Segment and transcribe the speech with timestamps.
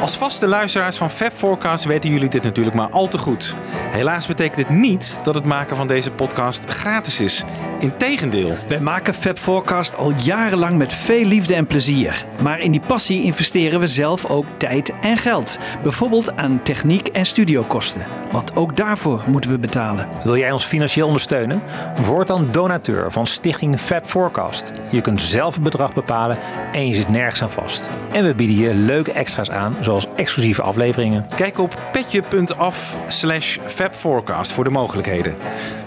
[0.00, 3.56] Als vaste luisteraars van Fab Forecast weten jullie dit natuurlijk maar al te goed.
[3.90, 7.44] Helaas betekent dit niet dat het maken van deze podcast gratis is.
[7.82, 8.54] Integendeel.
[8.68, 12.24] Wij maken Fab Forecast al jarenlang met veel liefde en plezier.
[12.42, 15.58] Maar in die passie investeren we zelf ook tijd en geld.
[15.82, 18.06] Bijvoorbeeld aan techniek en studiokosten.
[18.30, 20.08] Want ook daarvoor moeten we betalen.
[20.24, 21.62] Wil jij ons financieel ondersteunen?
[22.04, 24.72] Word dan donateur van Stichting Fab Forecast.
[24.90, 26.38] Je kunt zelf het bedrag bepalen
[26.72, 27.90] en je zit nergens aan vast.
[28.12, 31.26] En we bieden je leuke extra's aan, zoals exclusieve afleveringen.
[31.36, 35.34] Kijk op petje.af slash fabforecast voor de mogelijkheden.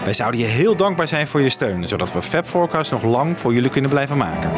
[0.05, 3.39] Wij zouden je heel dankbaar zijn voor je steun, zodat we Fab Forecast nog lang
[3.39, 4.51] voor jullie kunnen blijven maken.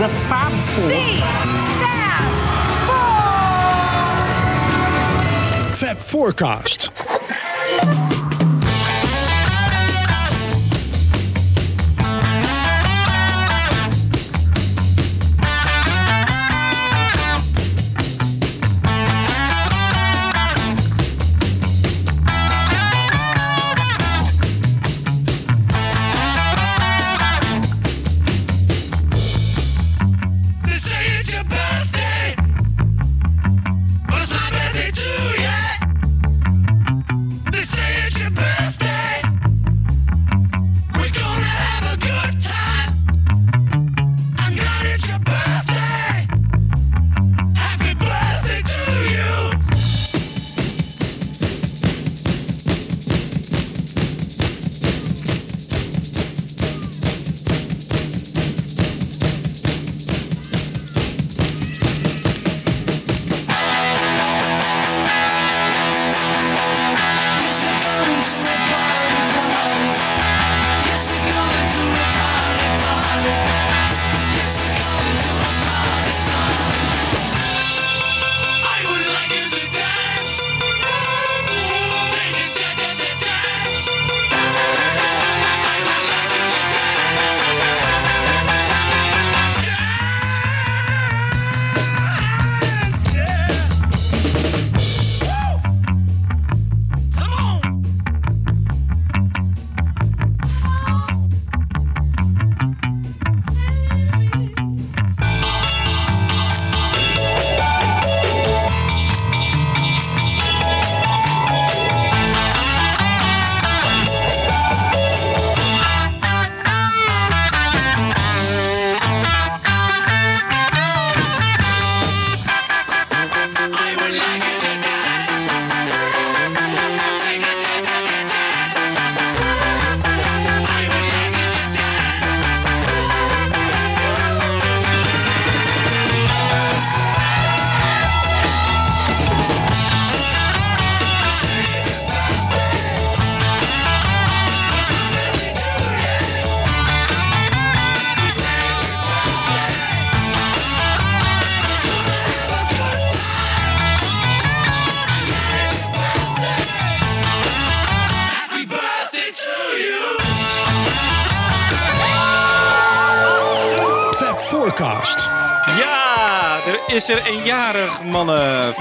[0.00, 0.90] You the Fab Four.
[5.76, 7.09] Fab Forecast.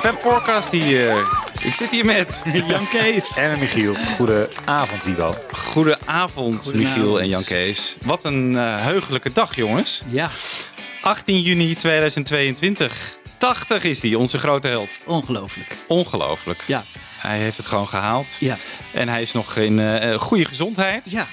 [0.01, 1.27] Fab Forecast hier.
[1.61, 3.31] Ik zit hier met Jan Kees.
[3.37, 5.35] En Michiel, goedenavond Wibo.
[5.51, 7.97] Goedenavond, Michiel en Jan Kees.
[8.05, 10.01] Wat een eh, heugelijke dag, jongens.
[10.09, 10.29] Ja,
[11.01, 13.18] 18 juni 2022.
[13.38, 14.89] 80 is die, onze grote held.
[15.06, 15.75] ongelooflijk.
[15.88, 16.63] Ongelooflijk.
[16.68, 16.83] Ja,
[17.18, 18.35] Hij heeft het gewoon gehaald.
[18.39, 18.57] ja,
[18.94, 21.09] En hij is nog in eh, eh, goede gezondheid.
[21.12, 21.27] ja.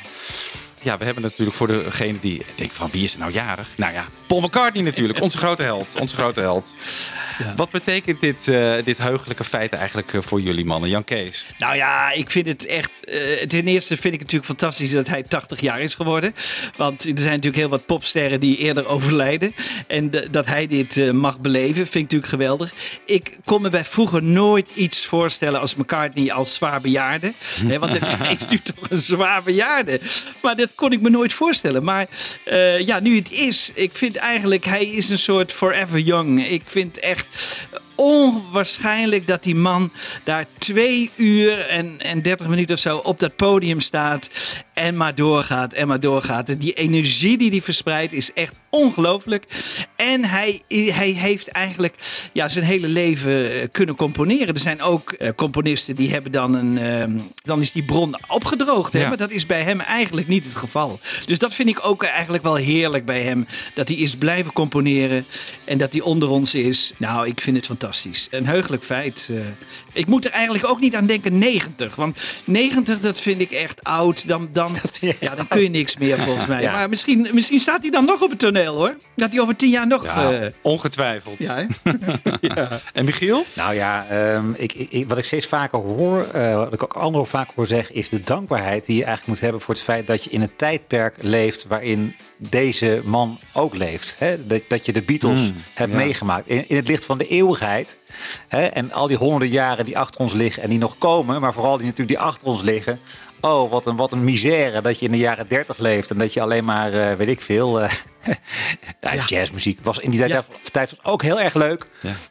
[0.87, 3.69] Ja, we hebben natuurlijk voor degene die denken van wie is er nou jarig?
[3.77, 5.21] Nou ja, Paul McCartney natuurlijk.
[5.21, 5.89] Onze grote held.
[6.01, 6.77] Onze grote held.
[7.39, 7.53] Ja.
[7.57, 10.91] Wat betekent dit, eh, dit heugelijke feit eigenlijk eh, voor jullie mannen?
[10.91, 11.47] Jan Kees.
[11.59, 13.05] Nou ja, ik vind het echt.
[13.05, 16.35] eh, ten eerste vind ik het natuurlijk fantastisch dat hij 80 jaar is geworden.
[16.77, 19.55] Want er zijn natuurlijk heel wat popsterren die eerder overlijden.
[19.87, 22.73] En de- dat hij dit mag beleven, vind ik natuurlijk geweldig.
[23.07, 27.33] Ik kon me bij vroeger nooit iets voorstellen als McCartney als zwaar bejaarde.
[27.79, 30.01] Want hij is nu toch een zwaar bejaarde.
[30.43, 31.85] Maar dit, kon ik me nooit voorstellen.
[31.85, 32.07] Maar
[32.45, 36.49] eh, ja, nu het is, ik vind eigenlijk, hij is een soort forever young.
[36.49, 37.27] Ik vind echt
[37.97, 39.93] onwaarschijnlijk dat die man
[40.25, 44.31] daar twee uur en, en 30 minuten of zo op dat podium staat.
[44.73, 46.49] En maar doorgaat en maar doorgaat.
[46.49, 49.47] En die energie die hij verspreidt is echt ongelooflijk.
[49.97, 51.95] En hij, hij heeft eigenlijk
[52.33, 54.55] ja, zijn hele leven eh, kunnen componeren.
[54.55, 56.79] Er zijn ook eh, componisten die hebben dan een.
[56.79, 58.93] ehm, dan is die bron opgedroogd.
[58.93, 59.01] Hè?
[59.01, 59.09] Ja.
[59.09, 61.01] Maar dat is bij hem eigenlijk niet het geval.
[61.27, 63.47] Dus dat vind ik ook eigenlijk wel heerlijk bij hem.
[63.75, 65.27] Dat hij is blijven componeren.
[65.65, 66.93] En dat hij onder ons is.
[66.97, 67.86] Nou, ik vind het fantastisch.
[68.31, 69.29] Een heugelijk feit.
[69.31, 69.37] eh.
[69.93, 71.95] ik moet er eigenlijk ook niet aan denken 90.
[71.95, 74.29] Want 90, dat vind ik echt oud.
[74.29, 74.75] Dan, dan,
[75.21, 76.63] ja, dan kun je niks meer volgens mij.
[76.63, 76.73] Ja.
[76.73, 78.97] Maar misschien, misschien staat hij dan nog op het toneel hoor.
[79.17, 80.05] Dat hij over tien jaar nog.
[80.05, 81.39] Ja, eh, ongetwijfeld.
[81.39, 81.67] ja, hè?
[82.93, 83.45] En Michiel?
[83.53, 87.49] Nou ja, ehm, ik, wat ik steeds vaker hoor, eh, wat ik ook anderen vaak
[87.55, 90.31] hoor zeggen, is de dankbaarheid die je eigenlijk moet hebben voor het feit dat je
[90.31, 94.17] in een tijdperk leeft waarin deze man ook leeft.
[94.19, 94.47] Hè?
[94.47, 95.97] Dat, dat je de Beatles hebt ja.
[95.97, 96.49] meegemaakt.
[96.49, 97.76] In, in het licht van de eeuwigheid.
[98.49, 98.67] Hè?
[98.67, 101.77] En al die honderden jaren die achter ons liggen en die nog komen, maar vooral
[101.77, 103.01] die natuurlijk die achter ons liggen.
[103.41, 106.33] Oh, wat een, wat een misère dat je in de jaren 30 leeft en dat
[106.33, 107.91] je alleen maar, eh, weet ik veel, eh,
[109.15, 110.45] ja, jazzmuziek was in die tijd, Ja.
[110.73, 111.87] tijd was ook heel erg leuk.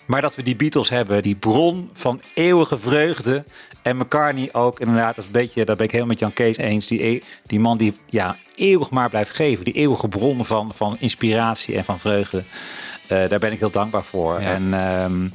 [0.06, 3.44] Maar dat we die Beatles hebben, die bron van eeuwige vreugde.
[3.82, 6.58] En McCartney ook, inderdaad, dat, is een beetje, daar ben ik helemaal met Jan Kees
[6.58, 6.88] eens.
[6.88, 9.66] Die, e- die man die ja, eeuwig maar blijft geven.
[9.66, 12.44] Die eeuwige bron van, van inspiratie en van vreugde.
[13.08, 14.42] Eh, daar ben ik heel dankbaar voor.
[14.42, 14.54] Ja.
[14.54, 15.28] En ehm,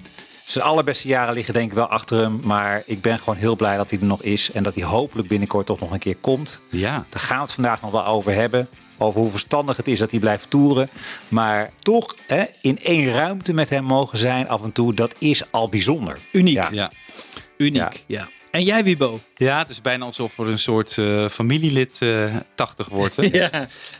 [0.44, 2.40] zijn allerbeste jaren liggen denk ik wel achter hem.
[2.44, 4.52] Maar ik ben gewoon heel blij dat hij er nog is.
[4.52, 6.60] En dat hij hopelijk binnenkort toch nog een keer komt.
[6.68, 7.04] Ja.
[7.08, 8.68] Daar gaan we het vandaag nog wel over hebben.
[8.98, 10.88] Over hoe verstandig het is dat hij blijft toeren.
[11.28, 15.52] Maar toch hè, in één ruimte met hem mogen zijn af en toe, dat is
[15.52, 16.18] al bijzonder.
[16.32, 16.54] Uniek.
[16.54, 16.68] Ja.
[16.70, 16.90] Ja.
[17.56, 18.04] Uniek.
[18.06, 18.28] Ja.
[18.50, 19.20] En jij, Wibo?
[19.36, 23.16] ja, het is bijna alsof er een soort eh, familielid eh 80 wordt.
[23.16, 23.22] Hè?
[23.40, 23.50] Ja.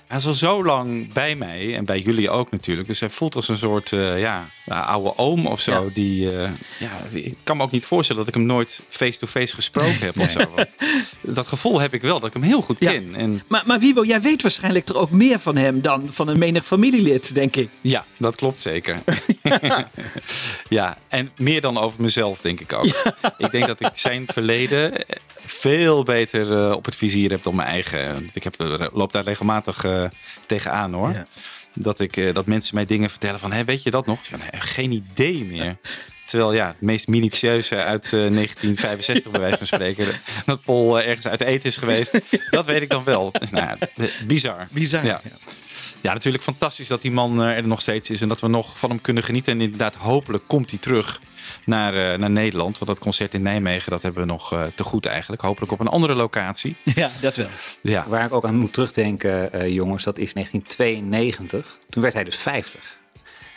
[0.06, 2.87] Hij is al zo lang bij mij en bij jullie ook natuurlijk.
[2.88, 5.85] Dus hij voelt als een soort eh, ja, oude oom of zo.
[5.85, 5.91] Ja.
[5.94, 6.31] Die,
[6.79, 10.31] ja, ik kan me ook niet voorstellen dat ik hem nooit face-to-face gesproken heb of
[10.31, 10.41] zo.
[11.20, 12.91] Dat gevoel heb ik wel, dat ik hem heel goed Ja.
[12.91, 13.14] ken.
[13.14, 16.38] En Maar, maar Wibo, jij weet waarschijnlijk er ook meer van hem dan van een
[16.38, 17.69] menig familielid, denk ik.
[17.81, 18.99] ja, dat klopt zeker.
[20.69, 23.14] ja, en meer dan over mezelf denk ik ook.
[23.38, 27.54] Ik denk dat ik zijn verleden eh, veel beter eh, op het vizier heb dan
[27.54, 28.28] mijn eigen.
[28.32, 30.04] Ik heb, er- loop daar regelmatig eh,
[30.46, 31.10] tegenaan hoor.
[31.12, 31.26] Ja.
[31.75, 34.19] Dat, ik, eh, dat mensen mij dingen vertellen van, hé, weet je dat nog?
[34.31, 35.76] Nee, geen idee meer.
[36.31, 40.06] Terwijl ja, het meest minutieuze uit eh, 1965 bij wijze van spreken.
[40.46, 42.19] Dat Paul eh, ergens uit eten is geweest.
[42.50, 43.32] Dat weet ik dan wel.
[43.50, 44.66] Nou, eh, bizar.
[44.70, 45.04] Bizar.
[45.04, 45.20] Ja.
[46.00, 48.20] Ja, natuurlijk fantastisch dat die man eh, er nog steeds is.
[48.20, 49.52] En dat we nog van hem kunnen genieten.
[49.52, 51.20] En inderdaad, hopelijk komt hij terug
[51.64, 52.79] naar, eh, naar Nederland.
[52.79, 55.43] Want dat concert in Nijmegen, dat hebben we nog eh, te goed eigenlijk.
[55.43, 56.76] Hopelijk op een andere locatie.
[56.94, 57.47] Ja, dat wel.
[57.82, 61.79] Ja, Waar ik ook aan moet terugdenken, eh, jongens, dat is 1992.
[61.88, 62.99] Toen werd hij dus 50.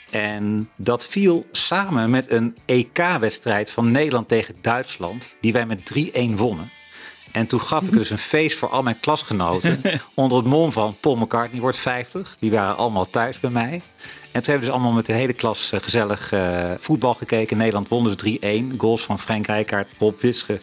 [0.09, 6.37] En dat viel samen met een EK-wedstrijd van Nederland tegen Duitsland, die wij met 3-1
[6.37, 6.69] wonnen.
[7.33, 9.81] En toen gaf ik dus een feest voor al mijn klasgenoten
[10.13, 12.35] onder het mom van Paul McCartney wordt 50.
[12.39, 13.81] Die waren allemaal thuis bij mij.
[14.31, 17.57] En toen hebben we dus allemaal met de hele klas eh, gezellig eh, voetbal gekeken.
[17.57, 18.37] Nederland won dus
[18.73, 18.77] 3-1.
[18.77, 20.59] Goals van Frank Rijkaard, Rob Wische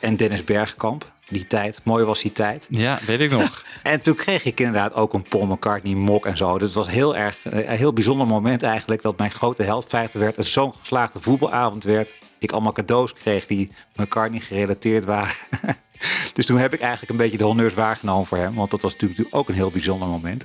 [0.00, 1.10] en Dennis Bergkamp.
[1.28, 2.66] Die tijd, mooi was die tijd.
[2.70, 3.64] ja weet ik nog.
[3.82, 6.58] En toen kreeg ik inderdaad ook een Paul McCartney mok en zo.
[6.58, 9.86] Dus het was heel erg, eh, een heel bijzonder moment eigenlijk dat mijn grote held
[9.88, 10.36] 50 werd.
[10.36, 12.14] En zo'n geslaagde voetbalavond werd.
[12.38, 15.34] Ik allemaal cadeaus kreeg die McCartney gerelateerd waren.
[16.34, 18.54] dus toen heb ik eigenlijk een beetje de honneurs waargenomen voor hem.
[18.54, 20.44] Want dat was natuurlijk ook een heel bijzonder moment.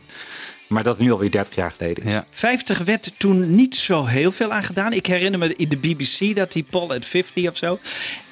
[0.67, 2.09] Maar dat is nu alweer 30 jaar geleden.
[2.09, 2.25] Ja.
[2.29, 4.93] 50 werd toen niet zo heel veel aan gedaan.
[4.93, 7.79] Ik herinner me in de BBC dat die Paul at 50 of zo.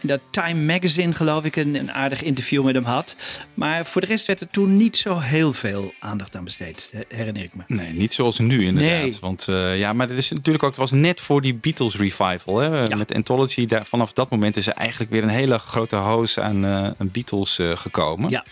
[0.01, 3.15] En dat Time Magazine, geloof ik, een, een aardig interview met hem had.
[3.53, 7.15] Maar voor de rest werd er toen niet zo heel veel aandacht aan besteed, he-
[7.17, 7.63] herinner ik me.
[7.67, 9.01] Nee, niet zoals nu inderdaad.
[9.01, 9.17] Nee.
[9.21, 12.57] Want eh, ja, maar het is natuurlijk ook, het was net voor die Beatles revival.
[12.57, 12.83] Hè?
[12.83, 12.95] Ja.
[12.95, 16.65] Met Anthology, daar, vanaf dat moment is er eigenlijk weer een hele grote hoos aan,
[16.65, 18.29] eh, Beatles eh, gekomen.
[18.29, 18.43] Ja.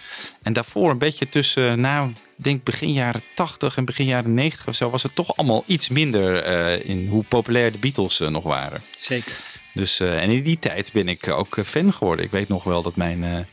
[0.44, 2.12] En daarvoor een beetje tussen, nou,
[2.44, 5.90] denk begin jaren 80 en begin jaren 90 of zo, was het toch allemaal iets
[5.90, 8.82] minder eh, in hoe populair de Beatles eh, nog waren.
[9.00, 9.34] Zeker.
[9.74, 12.26] Dus, eh, en in die tijd ben ik ook fan geworden.
[12.26, 13.48] Ik weet nog wel dat mijn,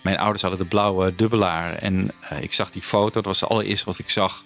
[0.00, 1.74] mijn ouders hadden de blauwe dubbelaar.
[1.74, 4.44] En ik zag die foto, dat was het allereerste wat ik zag.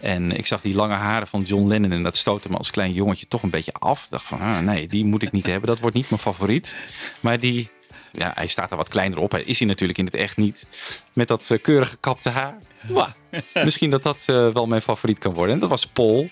[0.00, 2.92] En ik zag die lange haren van John Lennon en dat stootte me als klein
[2.92, 4.04] jongetje toch een beetje af.
[4.04, 5.68] Ik dacht van, ah, nee, die moet ik niet hebben.
[5.68, 6.74] Dat wordt niet mijn favoriet.
[7.20, 7.70] Maar die,
[8.12, 9.30] ja, hij staat er wat kleiner op.
[9.30, 10.66] Hij is hij natuurlijk in het echt niet.
[11.12, 12.58] Met dat keurige kapte haar.
[13.64, 15.54] Misschien dat dat eh, wel mijn favoriet kan worden.
[15.54, 16.28] En dat was Paul.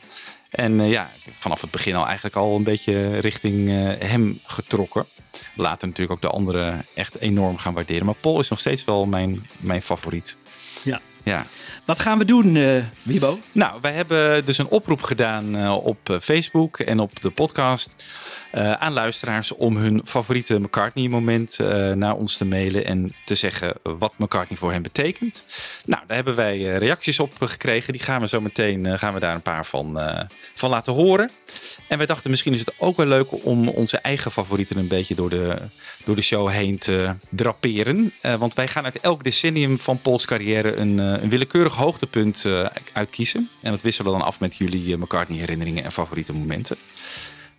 [0.50, 5.06] En eh, ja, vanaf het begin al eigenlijk al een beetje richting eh, hem getrokken.
[5.54, 8.06] Later natuurlijk ook de anderen echt enorm gaan waarderen.
[8.06, 10.37] Maar Paul is nog steeds wel mijn, mijn favoriet.
[10.82, 11.00] Ja.
[11.25, 11.47] Ja.
[11.85, 13.38] Wat gaan we doen, eh Wibo?
[13.52, 17.94] Nou, wij hebben dus een oproep gedaan op Facebook en op de podcast
[18.52, 23.75] eh, aan luisteraars om hun favoriete McCartney-moment eh, naar ons te mailen en te zeggen
[23.82, 25.44] wat McCartney voor hen betekent.
[25.85, 27.92] Nou, daar hebben wij eh, reacties op gekregen.
[27.92, 29.99] Die gaan we zo meteen gaan we daar een paar van,
[30.54, 31.30] van laten horen.
[31.88, 35.14] En wij dachten misschien is het ook wel leuk om onze eigen favorieten een beetje
[35.14, 35.56] door de,
[36.04, 38.12] door de show heen te draperen.
[38.38, 42.47] Want wij gaan uit elk decennium van Pauls carrière een, een willekeurig hoogtepunt
[42.92, 43.49] uitkiezen.
[43.62, 46.76] En dat wisselen we dan af met jullie eh, McCartney herinneringen en favoriete momenten.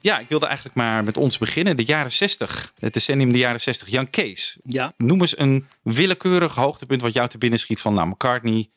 [0.04, 1.76] Ja, ik wilde eigenlijk maar met ons beginnen.
[1.78, 3.90] De jaren 60, het decennium de jaren 60.
[3.90, 4.94] Jan Kees, Ja.
[4.98, 8.68] noem eens een willekeurig hoogtepunt wat jou te binnen schiet van nou, McCartney.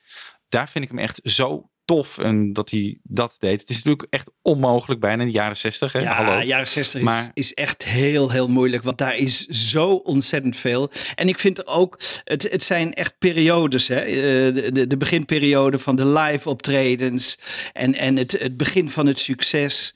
[0.48, 3.60] Daar vind ik hem echt zo tof en dat hij dat deed.
[3.60, 5.92] Het is natuurlijk echt onmogelijk bijna in de jaren 60.
[5.92, 5.98] Hè?
[5.98, 6.40] Ja, Hallo.
[6.42, 8.82] jaren 60 is, Maar- is echt heel, heel moeilijk.
[8.82, 10.90] Want daar is zo ontzettend veel.
[11.14, 13.88] En ik vind er ook, het, het zijn echt periodes.
[13.88, 14.00] Hè?
[14.00, 14.14] Eh,
[14.54, 17.38] De, de, de beginperiode van de live optredens.
[17.72, 19.94] En, en het, het begin van het succes.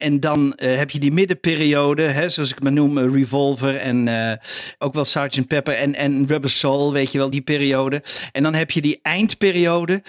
[0.00, 4.08] En dan eh, heb je die middenperiode, hè, zoals ik maar noem, eh, Revolver en
[4.08, 4.36] eh,
[4.78, 5.46] ook wel Sgt.
[5.46, 8.02] Pepper en, en Rubber Soul, weet je wel, die periode.
[8.32, 10.02] En dan heb je die eindperiode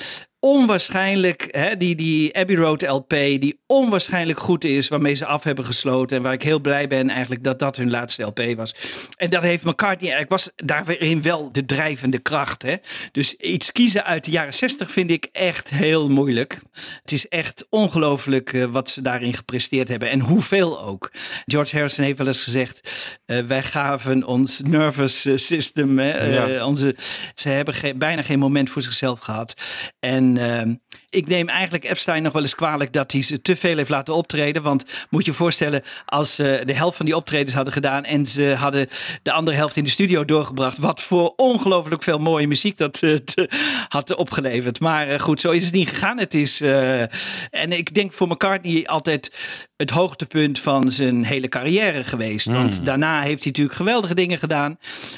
[0.45, 5.65] onwaarschijnlijk, hè, die, die Abbey Road LP, die onwaarschijnlijk goed is, waarmee ze af hebben
[5.65, 6.17] gesloten.
[6.17, 8.75] En waar ik heel blij ben eigenlijk dat dat hun laatste LP was.
[9.15, 12.61] En dat heeft McCartney eigenlijk, was daarin wel de drijvende kracht.
[12.61, 12.75] Hè?
[13.11, 16.61] Dus iets kiezen uit de jaren 60 vind ik echt heel moeilijk.
[17.01, 21.11] Het is echt ongelooflijk eh, wat ze daarin gepresteerd hebben en hoeveel ook.
[21.45, 22.89] George Harrison heeft wel eens gezegd,
[23.25, 26.95] eh, wij gaven ons nervous eh, system, hè, onze,
[27.35, 29.53] ze hebben ge- bijna geen moment voor zichzelf gehad.
[29.99, 30.79] En um,
[31.11, 34.15] ik neem eigenlijk Epstein nog wel eens kwalijk dat hij ze te veel heeft laten
[34.15, 34.63] optreden.
[34.63, 38.55] Want moet je voorstellen, als ze de helft van die optredens hadden gedaan en ze
[38.57, 38.87] hadden
[39.23, 43.13] de andere helft in de studio doorgebracht, wat voor ongelooflijk veel mooie muziek dat eh,
[43.15, 43.49] te-
[43.87, 44.79] had opgeleverd.
[44.79, 46.17] Maar eh, goed, zo is het niet gegaan.
[46.19, 47.01] Het is, eh,
[47.49, 49.31] en ik denk voor McCartney altijd
[49.77, 52.45] het hoogtepunt van zijn hele carrière geweest.
[52.45, 54.77] Want daarna heeft hij natuurlijk geweldige dingen gedaan.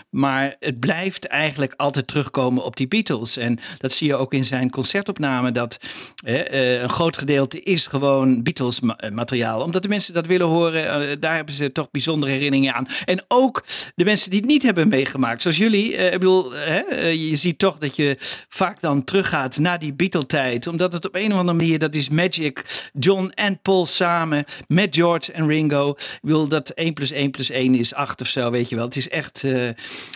[0.10, 3.38] Maar het blijft eigenlijk altijd terugkomen op die Beatles.
[3.38, 5.52] En dat zie je ook in zijn concertopname.
[5.52, 5.83] Dat eh, eh,
[6.24, 9.62] een groot gedeelte is gewoon Beatles eh, materiaal.
[9.62, 11.10] Omdat de mensen dat willen horen.
[11.10, 12.86] eh, daar hebben ze toch bijzondere herinneringen aan.
[13.06, 13.64] En ook
[13.96, 15.42] de mensen die het niet hebben meegemaakt.
[15.42, 15.96] Zoals jullie.
[15.96, 16.78] eh, ik bedoel, eh,
[17.10, 18.18] eh, je ziet toch dat je
[18.50, 20.68] vaak dan teruggaat naar die Beatle-tijd.
[20.68, 22.90] Omdat het op een of andere manier, dat is magic.
[23.00, 25.90] John en Paul samen met George en Ringo.
[25.90, 28.86] Ik bedoel, dat 1 plus 1 plus 1 is 8 of zo, weet je wel.
[28.86, 29.70] Het is echt, eh,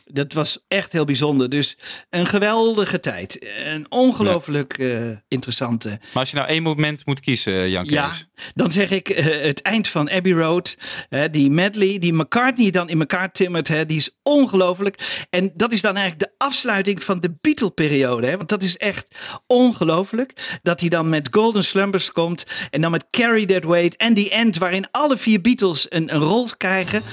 [0.05, 1.50] dat was echt heel bijzonder.
[1.50, 1.77] Dus
[2.09, 3.47] een geweldige tijd.
[3.65, 4.89] Een ongelooflijk eh,
[5.57, 5.89] interessante.
[6.13, 7.93] Maar als je nou één moment moet kiezen, Jan Kees.
[7.93, 8.11] Ja,
[8.55, 10.77] dan zeg ik eh, het eind van Abbey Road.
[11.31, 13.67] die medley, die McCartney dan in elkaar timmert.
[13.67, 15.25] Hè, die is ongelooflijk.
[15.29, 18.37] En dat is dan eigenlijk de afsluiting van de Beatle-periode.
[18.37, 19.15] Want dat is echt
[19.47, 20.59] ongelooflijk.
[20.61, 22.45] Dat hij dan met Golden Slumbers komt.
[22.69, 23.95] En dan met Carry That Weight.
[23.95, 27.03] En die end waarin alle vier Beatles een, een rol krijgen.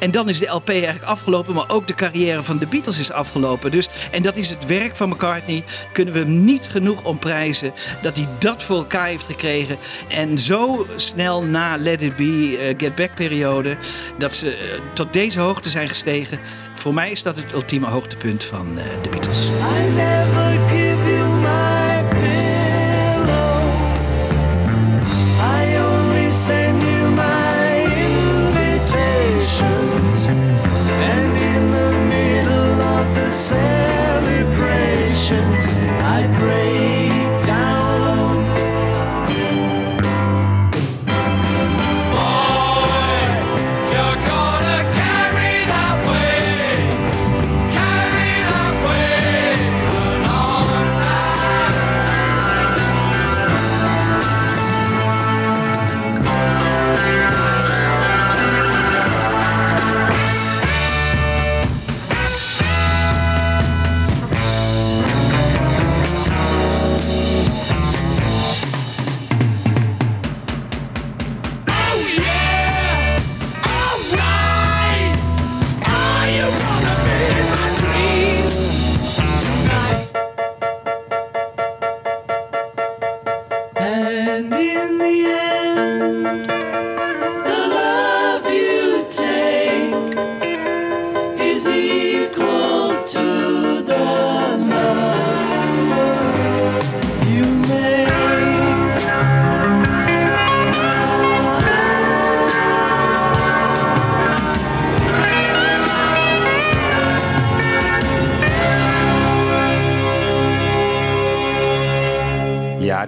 [0.00, 3.12] En dan is de LP eigenlijk afgelopen, maar ook de carrière van de Beatles is
[3.12, 3.70] afgelopen.
[3.70, 5.64] Dus, en dat is het werk van McCartney.
[5.92, 9.76] Kunnen we hem niet genoeg omprijzen dat hij dat voor elkaar heeft gekregen.
[10.08, 13.76] En zo snel na Let It Be, eh, Get Back periode,
[14.18, 16.38] dat ze eh, tot deze hoogte zijn gestegen.
[16.74, 19.44] Voor mij is dat het ultieme hoogtepunt van eh, de Beatles.
[19.46, 21.29] I never give you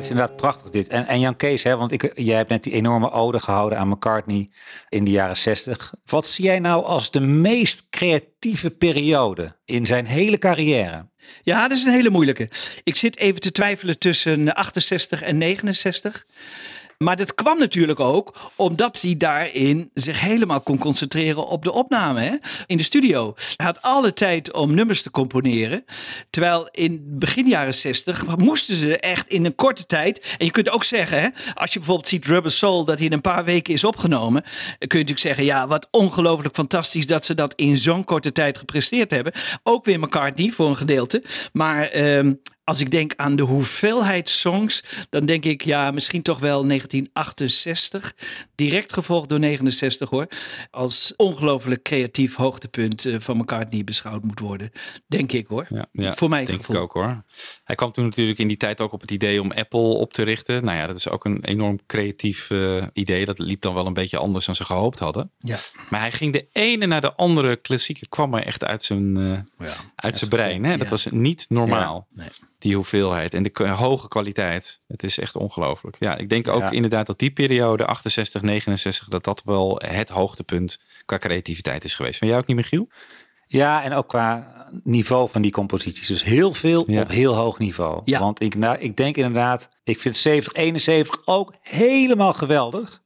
[0.01, 0.89] inderdaad prachtig dit.
[0.89, 3.89] En, en Jan Kees, hè, want ik, jij hebt net die enorme ode gehouden aan
[3.89, 4.49] McCartney
[4.89, 5.95] in de jaren 60.
[6.05, 11.11] Wat zie jij nou als de meest creatieve periode in zijn hele carrière?
[11.43, 12.49] Ja, dat is een hele moeilijke.
[12.83, 16.27] Ik zit even te twijfelen tussen 68 en 69.
[17.03, 22.21] Maar dat kwam natuurlijk ook omdat hij daarin zich helemaal kon concentreren op de opname
[22.21, 22.37] hè?
[22.67, 23.35] in de studio.
[23.57, 25.85] Hij had alle tijd om nummers te componeren.
[26.31, 30.37] Terwijl in begin jaren 60 moesten ze echt in een korte tijd.
[30.39, 33.13] En je kunt ook zeggen, hè, als je bijvoorbeeld ziet Rubber Soul, dat hij in
[33.13, 34.43] een paar weken is opgenomen.
[34.43, 38.59] Kun je natuurlijk zeggen, ja, wat ongelooflijk fantastisch dat ze dat in zo'n korte tijd
[38.59, 39.33] gepresteerd hebben.
[39.63, 41.23] Ook weer McCartney voor een gedeelte.
[41.53, 42.33] Maar ehm,
[42.65, 48.15] als ik denk aan de hoeveelheid songs, dan denk ik ja, misschien toch wel 1968.
[48.55, 50.27] Direct gevolgd door 69 hoor.
[50.71, 54.71] Als ongelooflijk creatief hoogtepunt eh, van McCartney beschouwd moet worden.
[55.07, 55.67] Denk ik hoor.
[55.69, 56.77] Ja, ja, Voor mij denk gevoel.
[56.77, 57.23] ik ook hoor.
[57.65, 60.23] Hij kwam toen natuurlijk in die tijd ook op het idee om Apple op te
[60.23, 60.65] richten.
[60.65, 63.25] Nou ja, dat is ook een enorm creatief eh, idee.
[63.25, 65.31] Dat liep dan wel een beetje anders dan ze gehoopt hadden.
[65.39, 65.59] Ja.
[65.89, 69.69] Maar hij ging de ene naar de andere klassieke kwam er echt uit zijn, eh,
[69.95, 70.65] uit zijn brein.
[70.65, 70.77] Hè?
[70.77, 70.91] Dat ja.
[70.91, 72.07] was niet normaal.
[72.11, 72.29] Nee.
[72.63, 74.81] Die hoeveelheid en de hoge kwaliteit.
[74.87, 75.97] Het is echt ongelooflijk.
[75.99, 76.71] Ja, ik denk ook Ja.
[76.71, 82.19] inderdaad dat die periode 68, 69, dat dat wel het hoogtepunt qua creativiteit is geweest.
[82.19, 82.89] Van jou ook niet, Michiel?
[83.47, 84.53] Ja, en ook qua
[84.83, 86.07] niveau van die composities.
[86.07, 87.01] Dus heel veel Ja.
[87.01, 88.01] op heel hoog niveau.
[88.05, 88.19] Ja.
[88.21, 93.03] Want ik, nou, ik denk inderdaad, ik vind 70, 71 ook helemaal geweldig.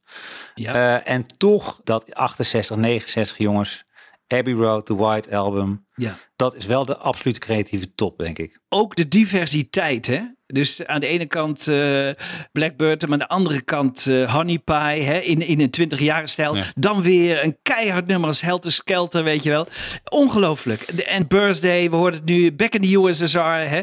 [0.55, 0.73] Ja.
[1.03, 3.83] Eh, en toch dat 68, 69 jongens,
[4.27, 5.85] Abbey Road, The White Album.
[5.95, 6.17] Ja.
[6.35, 8.59] Dat is wel de absolute creatieve top, denk ik.
[8.69, 10.21] ook de diversiteit, hè?
[10.53, 12.09] Dus aan de ene kant eh
[12.51, 15.17] Blackbird, maar aan de andere kant eh Honey Pie, hè?
[15.19, 16.55] In, in een 20 jaren stijl.
[16.55, 16.63] Ja.
[16.75, 19.67] Dan weer een keihard nummer als Helter Skelter, weet je wel.
[20.09, 20.95] Ongelooflijk.
[20.95, 23.81] De- En Birthday, we hoorden het nu, Back in the USSR, hè?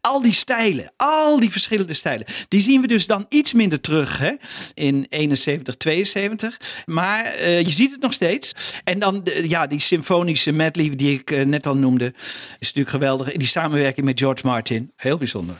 [0.00, 2.26] Al die stijlen, al die verschillende stijlen.
[2.48, 4.32] Die zien we dus dan iets minder terug, hè?
[4.74, 6.60] In 71, 72.
[6.86, 8.52] Maar eh, je ziet het nog steeds.
[8.84, 12.04] En dan, de- ja, die symfonische medley die ik net al noemde,
[12.58, 13.32] is natuurlijk geweldig.
[13.32, 15.58] Die samenwerking met George Martin, heel bijzonder.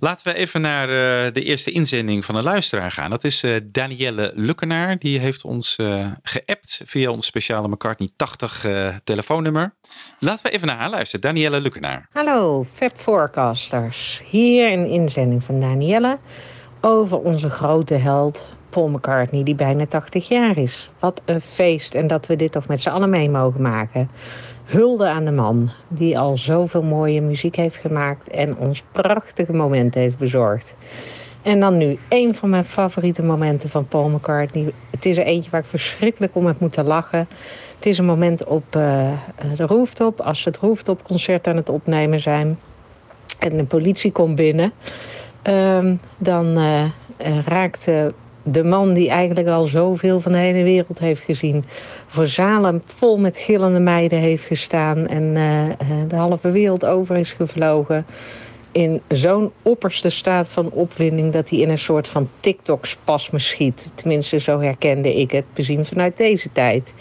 [0.00, 3.10] Laten we even naar eh, de eerste inzending van een luisteraar gaan.
[3.10, 4.98] Dat is eh, Danielle Lukkenaar.
[4.98, 9.74] Die heeft ons eh geappt via ons speciale McCartney 80 eh, telefoonnummer.
[10.18, 11.20] Laten we even naar haar luisteren.
[11.20, 12.08] Danielle Lukkenaar.
[12.12, 14.22] Hallo, Fab Forecasters.
[14.30, 16.18] Hier een inzending van Danielle
[16.80, 20.90] over onze grote held Paul McCartney, die bijna 80 jaar is.
[20.98, 24.10] Wat een feest en dat we dit toch met z'n allen mee mogen maken.
[24.68, 30.00] Hulde aan de man die al zoveel mooie muziek heeft gemaakt en ons prachtige momenten
[30.00, 30.74] heeft bezorgd.
[31.42, 34.72] En dan nu een van mijn favoriete momenten van Paul McCartney.
[34.90, 37.28] Het is er eentje waar ik verschrikkelijk om heb moeten lachen.
[37.76, 39.12] Het is een moment op eh,
[39.56, 42.58] de rooftop, als ze het rooftopconcert aan het opnemen zijn.
[43.38, 44.72] En de politie komt binnen.
[45.42, 47.90] Ehm, dan eh, raakt
[48.52, 51.64] de man die eigenlijk al zoveel van de hele wereld heeft gezien...
[52.06, 55.06] voor zalen vol met gillende meiden heeft gestaan...
[55.06, 55.76] en eh, eh,
[56.08, 58.06] de halve wereld over is gevlogen...
[58.72, 61.32] in zo'n opperste staat van opwinding...
[61.32, 63.90] dat hij in een soort van TikTok-spasme schiet.
[63.94, 66.92] Tenminste, zo herkende ik het bezien vanuit deze tijd.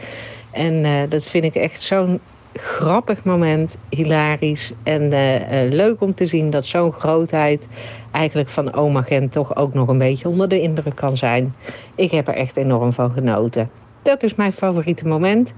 [0.52, 2.20] En eh, dat vind ik echt zo'n
[2.58, 4.72] grappig moment, hilarisch.
[4.84, 7.68] En eh, eh, leuk om te zien dat zo'n grootheid
[8.12, 11.56] eigenlijk van oma Gent toch ook nog een beetje onder de indruk kan zijn.
[11.96, 13.70] Ik heb er echt enorm van genoten.
[14.02, 15.54] Dat is mijn favoriete moment.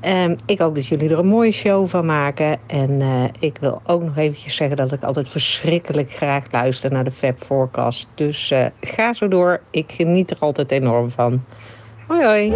[0.00, 2.58] Ehm, ik hoop dat jullie er een mooie show van maken.
[2.66, 7.04] En eh, ik wil ook nog eventjes zeggen dat ik altijd verschrikkelijk graag luister naar
[7.04, 8.08] de Fab Forecast.
[8.14, 9.60] Dus ga zo door.
[9.70, 11.44] Ik geniet er altijd enorm van.
[12.06, 12.52] Hoi hoi.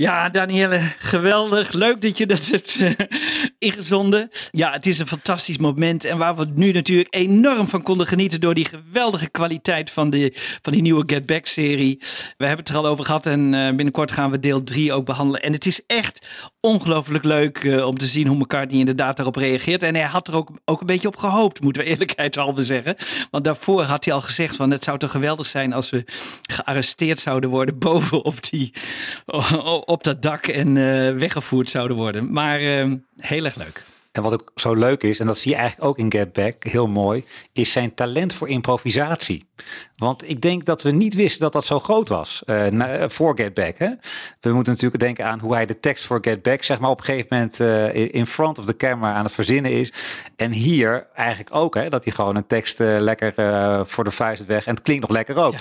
[0.00, 1.72] Yeah, Danielle, geweldig.
[1.72, 2.90] Leuk dat je dat hebt eh,
[3.58, 4.28] ingezonden.
[4.50, 6.04] Ja, het is een fantastisch moment.
[6.04, 10.32] En waar we nu natuurlijk enorm van konden genieten door die geweldige kwaliteit van, de,
[10.62, 11.98] van die nieuwe Get Back serie.
[12.36, 15.04] We hebben het er al over gehad en eh, binnenkort gaan we deel 3 ook
[15.04, 15.42] behandelen.
[15.42, 16.26] En het is echt
[16.60, 19.82] ongelooflijk leuk eh, om te zien hoe McCartney inderdaad daarop reageert.
[19.82, 22.96] En hij had er ook, ook een beetje op gehoopt, moeten we eerlijkheidshalve zeggen.
[23.30, 26.04] Want daarvoor had hij al gezegd van het zou toch geweldig zijn als we
[26.42, 28.72] gearresteerd zouden worden boven op, die,
[29.84, 32.32] op dak en eh, weggevoerd zouden worden.
[32.32, 33.84] Maar eh, heel erg leuk.
[34.12, 36.64] En wat ook zo leuk is, en dat zie je eigenlijk ook in Get Back,
[36.64, 39.44] heel mooi, is zijn talent voor improvisatie.
[39.94, 43.36] Want ik denk dat we niet wisten dat dat zo groot was eh, eh, voor
[43.36, 43.78] Get Back.
[43.78, 43.90] Hè?
[44.40, 46.98] We moeten natuurlijk denken aan hoe hij de tekst voor Get Back, zeg maar, op
[46.98, 49.92] een gegeven moment eh, in front of the camera aan het verzinnen is.
[50.36, 54.46] En hier eigenlijk ook, hè, dat hij gewoon een tekst lekker eh, voor de vuist
[54.46, 54.66] weg.
[54.66, 55.54] En het klinkt nog lekker ook.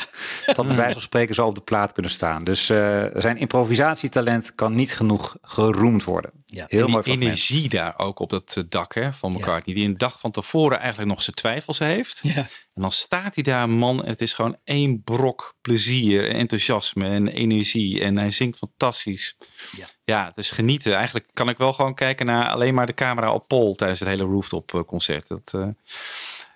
[0.46, 2.44] Dat bij wijze van spreken zo op de plaat kunnen staan.
[2.44, 6.32] Dus eh, zijn improvisatietalent kan niet genoeg geroemd worden.
[6.46, 6.66] Ja.
[6.68, 7.22] Heel en mooi die fragment.
[7.22, 9.76] energie daar ook op dat dak hè, van McCartney.
[9.76, 12.20] Die een dag van tevoren eigenlijk nog zijn twijfels heeft.
[12.24, 12.48] Ja.
[12.80, 14.04] En dan staat hij daar, man.
[14.04, 18.02] En het is gewoon één brok plezier en enthousiasme en energie.
[18.02, 19.38] En hij zingt fantastisch.
[19.78, 19.86] Ja.
[20.04, 20.94] Ja, het is genieten.
[20.94, 24.10] Eigenlijk kan ik wel gewoon kijken naar alleen maar de camera op Paul tijdens het
[24.10, 25.28] hele rooftop eh, concert.
[25.28, 25.68] Dat, eh,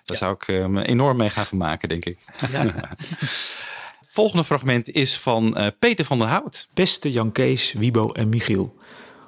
[0.04, 2.18] daar zou ik eh, me enorm mee gaan vermaken, denk ik.
[2.40, 2.72] Het
[4.18, 6.68] volgende fragment is van eh, Peter van der Hout.
[6.74, 8.76] Beste Jan Kees, Wibo en Michiel.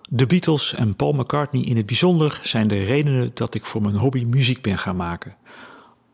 [0.09, 3.97] De Beatles en Paul McCartney in het bijzonder zijn de redenen dat ik voor mijn
[3.97, 5.37] hobby muziek ben gaan maken.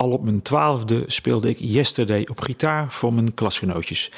[0.02, 4.10] Al op mijn twaalfde speelde ik Yesterday op gitaar voor mijn klasgenootjes.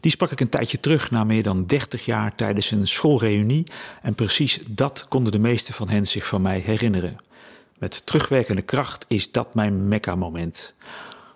[0.00, 3.64] Die sprak ik een tijdje terug na meer dan 30 jaar tijdens een schoolreunie
[4.02, 7.16] en precies dat konden de meeste van hen zich van mij herinneren.
[7.78, 10.74] Met terugwerkende kracht is dat mijn mekka-moment.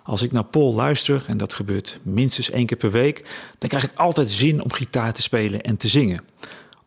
[0.03, 3.85] Als ik naar Paul luister, en dat gebeurt minstens één keer per week, dan krijg
[3.85, 6.25] ik altijd zin om gitaar te spelen en te zingen.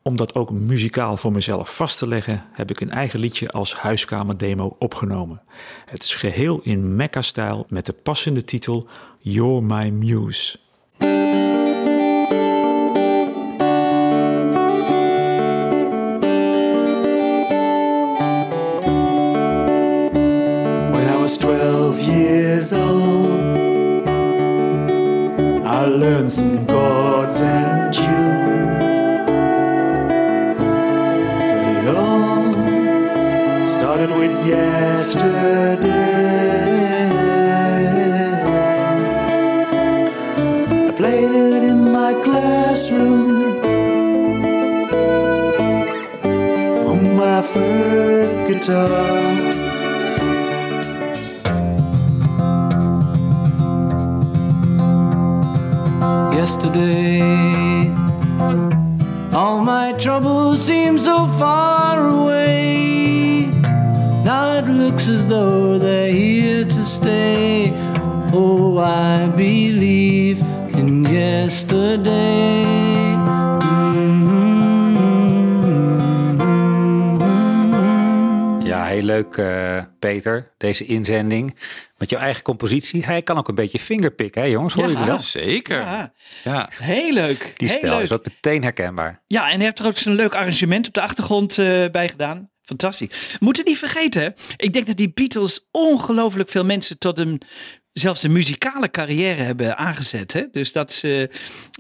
[0.06, 3.74] Om dat ook muzikaal voor mezelf vast te leggen, heb ik een eigen liedje als
[3.76, 5.42] huiskamerdemo opgenomen.
[5.86, 8.88] Het is geheel in Mecca-stijl met de passende titel
[9.20, 10.58] You're My Muse.
[20.92, 23.40] When I was 12 years old,
[25.66, 28.03] I learned some chords and
[35.14, 37.10] yesterday.
[40.88, 43.62] I played it in my classroom
[46.90, 49.64] on my first guitar.
[56.34, 57.90] yesterday.
[59.34, 62.63] All my troubles seem so far away.
[65.06, 67.74] Looks as though they're here to stay.
[68.32, 70.40] Oh, I believe
[70.78, 72.64] in yesterday.
[78.64, 81.56] Ja, heel leuk eh, Peter, deze inzending.
[81.98, 83.06] Met jouw eigen compositie.
[83.06, 84.74] Hij kan ook een beetje fingerpicken, hè jongens?
[84.74, 84.90] Hoor Ja.
[84.92, 85.22] jullie dat?
[85.24, 85.78] Zeker.
[85.80, 86.14] Ja,
[86.44, 86.70] Ja.
[86.74, 87.54] heel leuk.
[87.58, 88.04] Die heel stijl leuk.
[88.04, 89.22] is dat meteen herkenbaar.
[89.28, 92.50] Ja, en hij heeft er ook zo'n leuk arrangement op de achtergrond eh, bij gedaan.
[92.64, 93.38] Fantastisch.
[93.40, 97.42] Moeten niet vergeten, ik denk dat die Beatles ongelooflijk veel mensen tot een
[97.94, 100.34] zelfs een muzikale carrière hebben aangezet.
[100.34, 100.44] Hè?
[100.52, 101.30] Dus dat ze,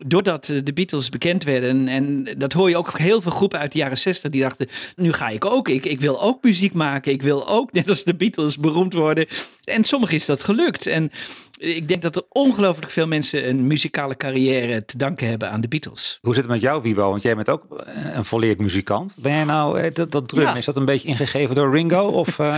[0.05, 3.71] doordat eh, de Beatles bekend werden, en dat hoor je ook heel veel groepen uit
[3.71, 7.11] de jaren 60 die dachten, nu ga ik ook, ik, ik wil ook muziek maken,
[7.11, 9.27] ik wil ook net als de Beatles beroemd worden.
[9.63, 10.87] En sommigen is dat gelukt.
[10.87, 11.11] En
[11.57, 15.67] ik denk dat er ongelooflijk veel mensen een muzikale carrière te danken hebben aan de
[15.67, 16.17] Beatles.
[16.21, 17.09] Hoe zit het met jou, Wibo?
[17.09, 19.15] Want jij bent ook eh, een volleerd muzikant.
[19.17, 20.55] Ben jij nou, eh, dat, dat drum, Ja.
[20.55, 22.07] is dat een beetje ingegeven door Ringo?
[22.07, 22.55] Of, eh,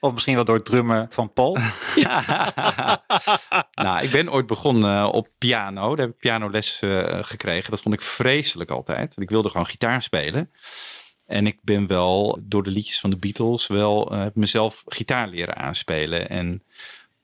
[0.00, 1.56] of misschien wel door het drummen van Paul?
[3.74, 5.88] nou, ik ben ooit begonnen op piano.
[5.96, 7.70] Daar heb ik pianoles eh, gekregen.
[7.70, 9.14] Dat vond ik vreselijk altijd.
[9.14, 10.50] Want ik wilde gewoon gitaar spelen.
[11.26, 15.28] En ik ben wel door de liedjes van de Beatles wel eh, heb mezelf gitaar
[15.28, 16.28] leren aanspelen.
[16.28, 16.62] En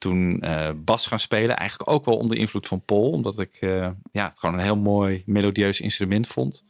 [0.05, 3.11] toen eh, bas gaan spelen, eigenlijk ook wel onder invloed van Paul.
[3.11, 6.65] Omdat ik eh, ja, het gewoon een heel mooi melodieus instrument vond.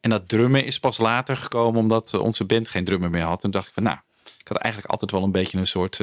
[0.00, 3.40] En dat drummen is pas later gekomen omdat eh, onze band geen drummer meer had.
[3.40, 3.98] Toen dacht ik van nou,
[4.38, 5.96] ik had eigenlijk altijd wel een beetje een soort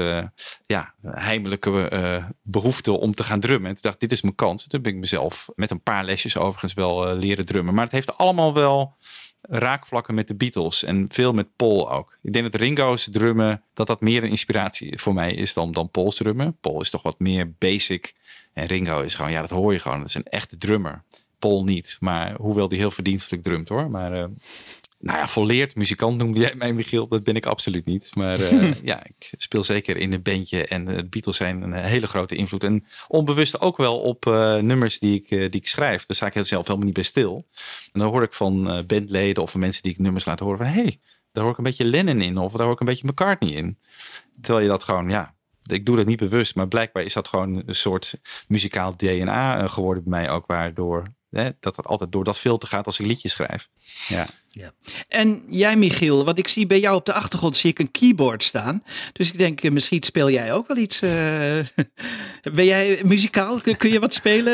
[0.66, 3.68] ja, heimelijke eh, behoefte om te gaan drummen.
[3.68, 4.68] En toen dacht ik, dit is mijn kans.
[4.68, 7.74] Toen ben ik mezelf met een paar lesjes overigens wel leren drummen.
[7.74, 8.96] Maar het heeft allemaal wel
[9.48, 12.18] raakvlakken met de Beatles en veel met Paul ook.
[12.22, 15.90] Ik denk dat Ringo's drummen, dat dat meer een inspiratie voor mij is dan, dan
[15.90, 16.58] Paul's drummen.
[16.62, 18.14] Paul is toch wat meer basic
[18.54, 21.04] en Ringo is gewoon, ja dat hoor je gewoon, dat is een echte drummer.
[21.40, 23.90] Paul niet, maar hoewel die heel verdienstelijk drumt hoor.
[23.90, 24.26] Maar eh,
[25.00, 28.16] nou ja, volleerd muzikant noemde jij mij Michiel, dat ben ik absoluut niet.
[28.16, 32.08] Maar eh, ja, ik speel zeker in een bandje en de Beatles zijn een hele
[32.08, 32.64] grote invloed.
[32.64, 36.06] En onbewust ook wel op eh, nummers die ik, eh, die ik schrijf.
[36.06, 37.48] Daar sta ik zelf helemaal niet bij stil.
[37.92, 40.58] En dan hoor ik van eh, bandleden of van mensen die ik nummers laat horen
[40.58, 40.66] van...
[40.66, 41.00] hé, hey,
[41.32, 43.80] daar hoor ik een beetje Lennon in of daar hoor ik een beetje McCartney in.
[44.42, 45.36] Terwijl je dat gewoon, ja,
[45.68, 49.70] ik doe dat niet bewust, maar blijkbaar is dat gewoon een soort muzikaal DNA eh,
[49.70, 53.06] geworden bij mij ook, waardoor Hè, dat het altijd door dat filter gaat als ik
[53.06, 53.70] liedjes schrijf.
[54.08, 54.28] Ja.
[55.08, 58.44] En jij, Michiel, wat ik zie bij jou op de achtergrond, zie ik een keyboard
[58.44, 58.84] staan.
[59.14, 61.02] Dus ik denk, eh, misschien speel jij ook wel iets.
[61.02, 61.10] eh,
[62.54, 63.60] ben jij muzikaal?
[63.78, 64.54] Kun, je wat spelen?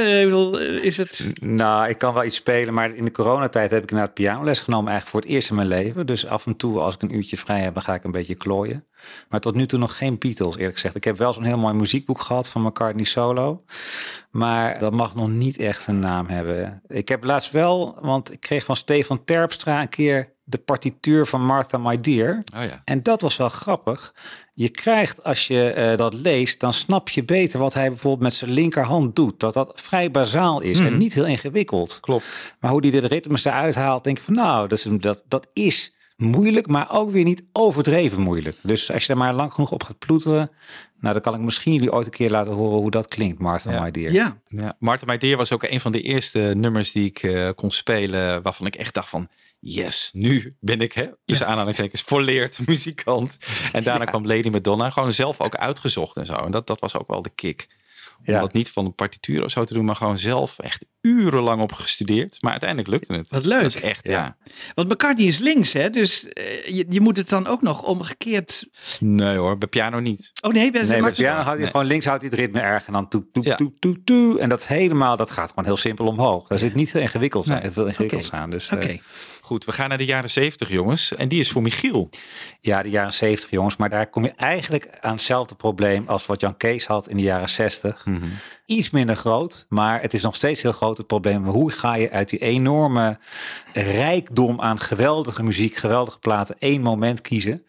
[0.60, 1.32] Eh, Is het...
[1.40, 4.92] Nou, ik kan wel iets spelen, maar in de coronatijd heb ik inderdaad pianoles genomen
[4.92, 6.06] eigenlijk voor het eerst in mijn leven.
[6.06, 8.36] Dus af en toe, als ik een uurtje vrij heb, dan ga ik een beetje
[8.36, 8.86] klooien.
[9.30, 10.96] Maar tot nu toe nog geen Beatles, eerlijk gezegd.
[10.96, 13.64] Ik heb wel zo'n heel mooi muziekboek gehad van McCartney solo.
[14.32, 16.82] Maar dat mag nog niet echt een naam hebben.
[16.88, 21.46] Ik heb laatst wel, want ik kreeg van Stefan Terpstra een keer de partituur van
[21.46, 22.38] Martha My Dear.
[22.56, 22.82] Oh ja.
[22.86, 24.14] En dat was wel grappig.
[24.52, 28.34] Je krijgt, als je eh, dat leest, dan snap je beter wat hij bijvoorbeeld met
[28.34, 29.40] zijn linkerhand doet.
[29.40, 32.00] Dat dat vrij bazaal is en niet heel ingewikkeld.
[32.00, 32.56] Klopt.
[32.60, 35.48] Maar hoe hij de ritmes eruit haalt, denk ik van nou, dat is, dat, dat
[35.54, 38.58] is moeilijk, maar ook weer niet overdreven moeilijk.
[38.62, 40.50] Dus als je er maar lang genoeg op gaat ploeteren,
[41.00, 43.72] nou, dan kan ik misschien jullie ooit een keer laten horen hoe dat klinkt, Martha
[43.72, 43.82] Ja.
[43.82, 44.12] My Dear.
[44.12, 47.50] Ja, Ja, Martin My Dear was ook een van de eerste nummers die ik eh,
[47.56, 48.42] kon spelen.
[48.42, 49.28] Waarvan ik echt dacht van,
[49.66, 53.38] yes, nu ben ik, hè, tussen aanhalingstekens, volleerd muzikant.
[53.72, 56.34] En daarna kwam Lady Madonna gewoon zelf ook uitgezocht en zo.
[56.36, 57.68] En dat, dat was ook wel de kick.
[58.26, 58.40] Om Ja.
[58.40, 61.72] dat niet van een partituur of zo te doen, maar gewoon zelf echt urenlang op
[61.72, 62.38] gestudeerd.
[62.42, 63.30] Maar uiteindelijk lukte het.
[63.30, 63.62] Wat leuk.
[63.62, 64.38] Dat is echt, ja.
[64.76, 65.90] want McCartney is links, hè?
[65.90, 68.68] Dus eh, je, je moet het dan ook nog omgekeerd...
[69.00, 70.32] Nee hoor, bij piano niet.
[70.42, 72.60] Oh nee, bij Nee, maar- met piano houdt hij gewoon links houdt hij het ritme
[72.60, 73.56] erg en dan toe toe Ja.
[73.56, 76.48] toe toe toe en dat is helemaal dat gaat gewoon heel simpel omhoog.
[76.48, 77.72] Daar zit niet veel ingewikkeld aan, Nee.
[77.72, 78.36] veel ingewikkelds Oké.
[78.36, 78.50] aan.
[78.50, 78.88] Dus Oké.
[78.88, 78.98] eh,
[79.42, 81.16] Goed, we gaan naar de jaren zeventig jongens.
[81.16, 82.10] En die is voor Michiel.
[82.60, 86.42] ja, de jaren 70 jongens, maar daar kom je eigenlijk aan hetzelfde probleem als wat
[86.42, 88.06] Jan Kees had in de jaren 60.
[88.66, 91.46] Iets minder groot, maar het is nog steeds heel groot het probleem.
[91.46, 93.20] Hoe ga je uit die enorme
[93.74, 97.66] rijkdom aan geweldige muziek, geweldige platen, één moment kiezen?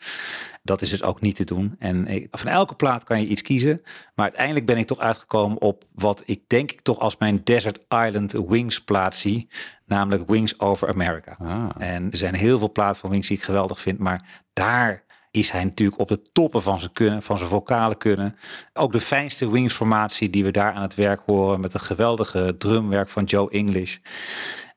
[0.62, 1.76] Dat is dus ook niet te doen.
[1.78, 3.80] En ik- van elke plaat kan je iets kiezen.
[4.14, 7.78] Maar uiteindelijk ben ik toch uitgekomen op wat ik denk ik toch als mijn Desert
[7.88, 9.48] Island Wings plaat zie.
[9.86, 11.36] Namelijk Wings Over America.
[11.38, 11.68] Ah.
[11.78, 13.98] En er zijn heel veel platen van Wings die ik geweldig vind.
[13.98, 15.02] Maar daar
[15.34, 18.36] is hij natuurlijk op de toppen van zijn kunnen, van zijn vocale kunnen.
[18.72, 21.60] Ook de fijnste Wings formatie die we daar aan het werk horen.
[21.60, 23.98] Met een geweldige drumwerk van Joe English.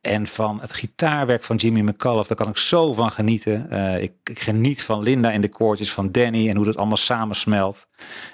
[0.02, 3.70] En van het gitaarwerk van Jimmy McCullough, daar kan ik zo van genieten.
[3.70, 6.98] Eh, ik, ik geniet van Linda in de koortjes, van Danny en hoe dat allemaal
[6.98, 7.88] samensmelt.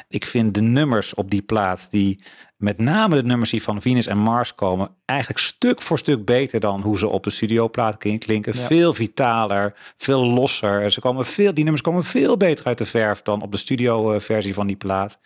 [0.08, 2.24] Ik vind de nummers op die plaat, die
[2.64, 6.60] met name de nummers die van Venus en Mars komen, eigenlijk stuk voor stuk beter
[6.60, 8.56] dan hoe ze op de studioplaat klin- klinken.
[8.56, 10.92] Veel vitaler, veel losser.
[10.92, 14.54] Ze komen veel, die nummers komen veel beter uit de verf dan op de studioversie
[14.54, 15.20] van die plaat.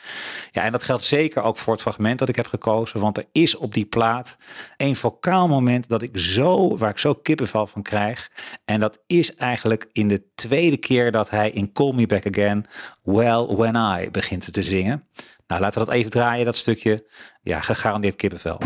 [0.52, 3.00] Ja, en dat geldt zeker ook voor het fragment dat ik heb gekozen.
[3.00, 4.38] Want er is op die plaat
[4.78, 8.32] een vocaal moment dat ik zo, waar ik zo kippenvel van krijg.
[8.66, 12.66] En dat is eigenlijk in de tweede keer dat hij in Call Me Back Again,
[13.04, 15.08] Well When I begint te zingen.
[15.48, 17.06] Nou, laten we dat even draaien, dat stukje.
[17.44, 18.60] Ja, gegarandeerd kippenvel.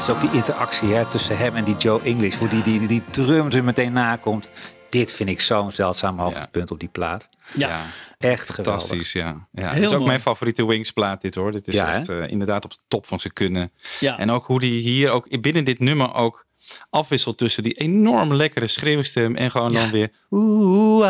[0.00, 2.34] Het is ook die interactie hè, tussen hem en die Joe English.
[2.36, 4.50] Hoe die, die, die, die drum er meteen nakomt.
[4.90, 7.28] Dit vind ik zo'n zeldzaam hoogtepunt op die plaat.
[7.54, 7.80] Ja.
[8.18, 8.82] Echt geweldig.
[8.82, 9.48] Fantastisch, ja.
[9.52, 9.72] ja.
[9.72, 10.06] Dit is ook mooi.
[10.06, 11.52] mijn favoriete Wingsplaat dit hoor.
[11.52, 13.72] Dit is Ja, echt eh, inderdaad op de top van zijn kunnen.
[14.00, 14.18] Ja.
[14.18, 16.46] En ook hoe die hier ook binnen dit nummer ook
[16.90, 21.04] afwisselt tussen die enorm lekkere schreeuwstem en gewoon dan weer Ooh,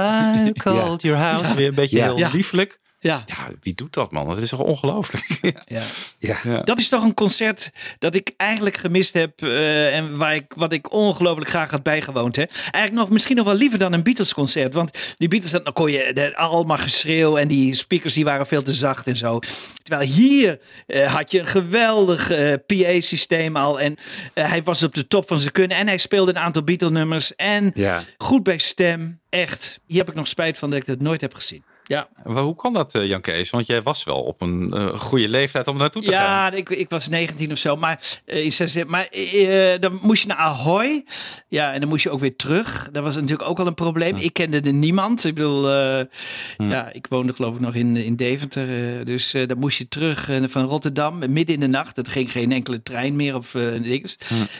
[0.46, 1.54] I called your house.
[1.54, 2.04] Weer een beetje Ja.
[2.04, 2.30] heel Ja.
[2.32, 2.78] lieflijk.
[3.02, 3.22] Ja.
[3.26, 4.26] Ja, wie doet dat man?
[4.28, 5.38] Dat is toch ongelooflijk.
[5.66, 5.82] Ja.
[6.42, 6.62] ja.
[6.62, 10.72] Dat is toch een concert dat ik eigenlijk gemist heb eh, en waar ik, wat
[10.72, 12.36] ik ongelooflijk graag had bijgewoond.
[12.36, 12.42] Hè.
[12.42, 14.74] Eigenlijk nog, misschien nog wel liever dan een Beatles concert.
[14.74, 18.62] Want die Beatles, dan kon je de, allemaal geschreeuw en die speakers die waren veel
[18.62, 19.38] te zacht en zo.
[19.82, 23.96] Terwijl hier eh, had je een geweldig eh, PA-systeem al en
[24.34, 27.70] hij was op de top van zijn kunnen en hij speelde een aantal Beatle-nummers en
[27.74, 28.02] Ja.
[28.16, 29.20] goed bij stem.
[29.28, 31.64] Echt, hier heb ik nog spijt van dat ik dat nooit heb gezien.
[31.90, 32.08] Ja.
[32.24, 33.50] Maar hoe kan dat, eh, Jan Kees?
[33.50, 36.22] Want jij was wel op een eh, goede leeftijd om naartoe te gaan.
[36.22, 37.76] Ja, ik, ik was 19 of zo.
[37.76, 39.08] Maar, eh, in zes- maar
[39.80, 41.04] dan moest je naar Ahoy.
[41.48, 42.88] Ja, en dan moest je ook weer terug.
[42.92, 44.16] Dat was natuurlijk ook al een probleem.
[44.16, 45.24] Ik kende er niemand.
[45.24, 45.70] Ik bedoel,
[46.58, 49.04] ja, ik woonde geloof ik nog in, in Deventer.
[49.04, 51.18] dus dan moest je terug van Rotterdam.
[51.18, 51.96] Midden in de nacht.
[51.96, 54.16] Het ging geen enkele trein meer of niks.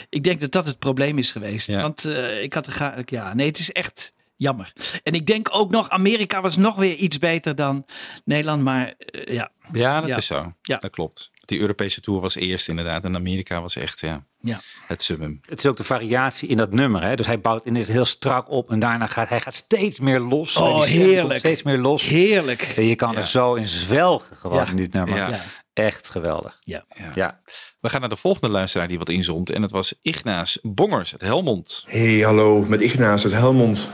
[0.09, 1.67] Ik denk dat dat het probleem is geweest.
[1.67, 1.81] Ja.
[1.81, 2.09] Want
[2.43, 2.69] ik had
[3.05, 4.73] ja, nee, het is echt jammer.
[5.03, 7.87] En ik denk ook nog, Amerika was nog weer iets beter dan
[8.25, 8.63] Nederland.
[8.63, 10.17] Maar eh, ja, Ja, dat Ja.
[10.17, 10.53] is zo.
[10.63, 10.77] Ja.
[10.77, 11.31] Dat klopt.
[11.47, 13.05] Die Europese tour was eerst inderdaad.
[13.05, 14.61] En Amerika was echt ja, ja.
[14.87, 15.41] het summum.
[15.49, 17.03] Het is ook de variatie in dat nummer.
[17.03, 17.17] Hè?
[17.17, 20.21] Dus hij bouwt in het heel strak op en daarna gaat hij gaat steeds meer
[20.21, 20.57] los.
[20.57, 21.39] Oh, heerlijk.
[21.39, 22.03] Steeds meer los.
[22.07, 22.63] Heerlijk.
[22.77, 24.69] En je kan er zo in zwelgen gewoon Ja.
[24.69, 25.17] in dit nummer.
[25.17, 25.29] Ja.
[25.29, 25.41] Ja.
[25.73, 26.59] Echt geweldig.
[26.61, 26.85] Ja.
[27.15, 27.41] Ja.
[27.81, 29.51] We gaan naar de volgende luisteraar die wat inzond.
[29.51, 31.85] En dat was Ignaas Bongers uit Helmond.
[31.89, 33.89] Hey, hallo, met Ignaas uit Helmond.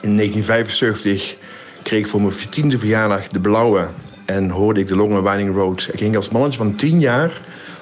[0.00, 1.36] In 1975
[1.82, 3.88] kreeg ik voor mijn tiende verjaardag de blauwe
[4.24, 5.88] en hoorde ik de Long and Winding Road.
[5.92, 7.40] Ik ging als mannetje van 10 jaar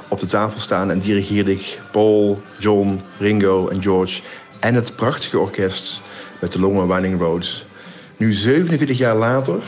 [0.08, 4.22] op de tafel staan en dirigeerde ik Paul, John, Ringo en George
[4.60, 6.02] en het prachtige orkest
[6.40, 7.66] met de Long and Winding Road.
[8.16, 9.62] Nu 47 jaar later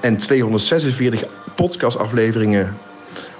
[0.00, 1.24] en 246
[1.56, 2.76] podcastafleveringen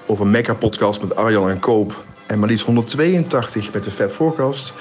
[0.06, 4.74] over Mecca Podcast met Arjan en Koop en maar liefst 182 met de Fab Forecast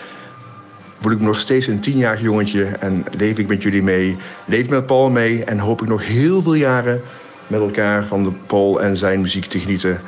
[1.03, 4.17] voel ik me nog steeds een tienjarig jongetje en leef ik met jullie mee.
[4.45, 7.01] Leef met Paul mee en hoop ik nog heel veel jaren
[7.47, 10.01] met elkaar van de Paul en zijn muziek te genieten.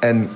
[0.00, 0.30] En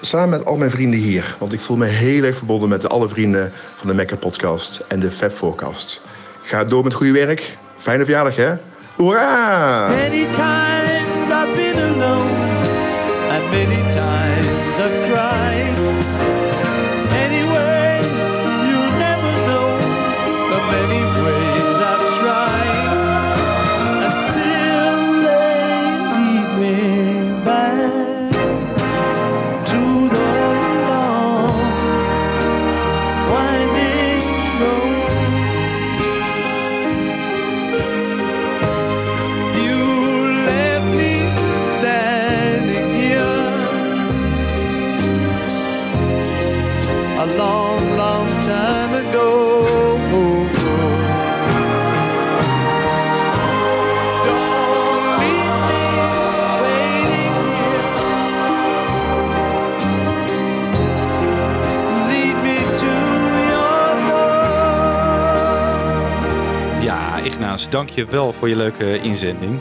[0.00, 3.08] samen met al mijn vrienden hier, want ik voel me heel erg verbonden met alle
[3.08, 6.02] vrienden van de Mecca Podcast en de Fab Forecast.
[6.42, 7.56] Ga door met goede werk.
[7.76, 8.54] Fijne verjaardag, hè?
[8.94, 9.88] Hoera!
[9.88, 12.53] Many times I've been alone,
[67.64, 69.58] Ignaas, dank je wel voor je leuke inzending.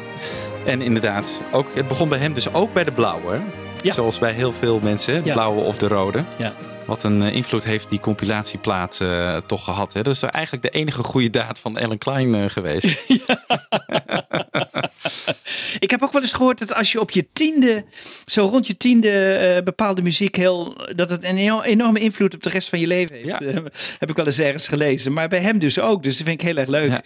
[0.66, 3.42] En inderdaad, ook, het begon bij hem dus ook bij de blauwe.
[3.82, 3.92] Ja.
[3.94, 5.34] Zoals bij heel veel mensen, de Ja.
[5.34, 6.24] blauwe of de rode.
[6.38, 6.54] Ja.
[6.86, 9.94] Wat een eh, invloed heeft die compilatieplaat eh, toch gehad.
[9.94, 10.02] Hè?
[10.02, 12.98] Dat is eigenlijk de enige goede daad van Ellen Klein eh, geweest.
[15.80, 17.86] Ik heb ook wel eens gehoord dat als je op je tiende,
[18.26, 22.50] zo rond je tiende, bepaalde muziek heel, dat het een eno- enorme invloed op de
[22.50, 23.28] rest van je leven heeft.
[23.28, 23.62] Ja.
[24.00, 25.14] Heb ik wel eens ergens gelezen.
[25.14, 26.04] Maar bij hem dus ook.
[26.04, 26.90] Dus dat vind ik heel erg leuk.
[26.90, 27.02] Ja.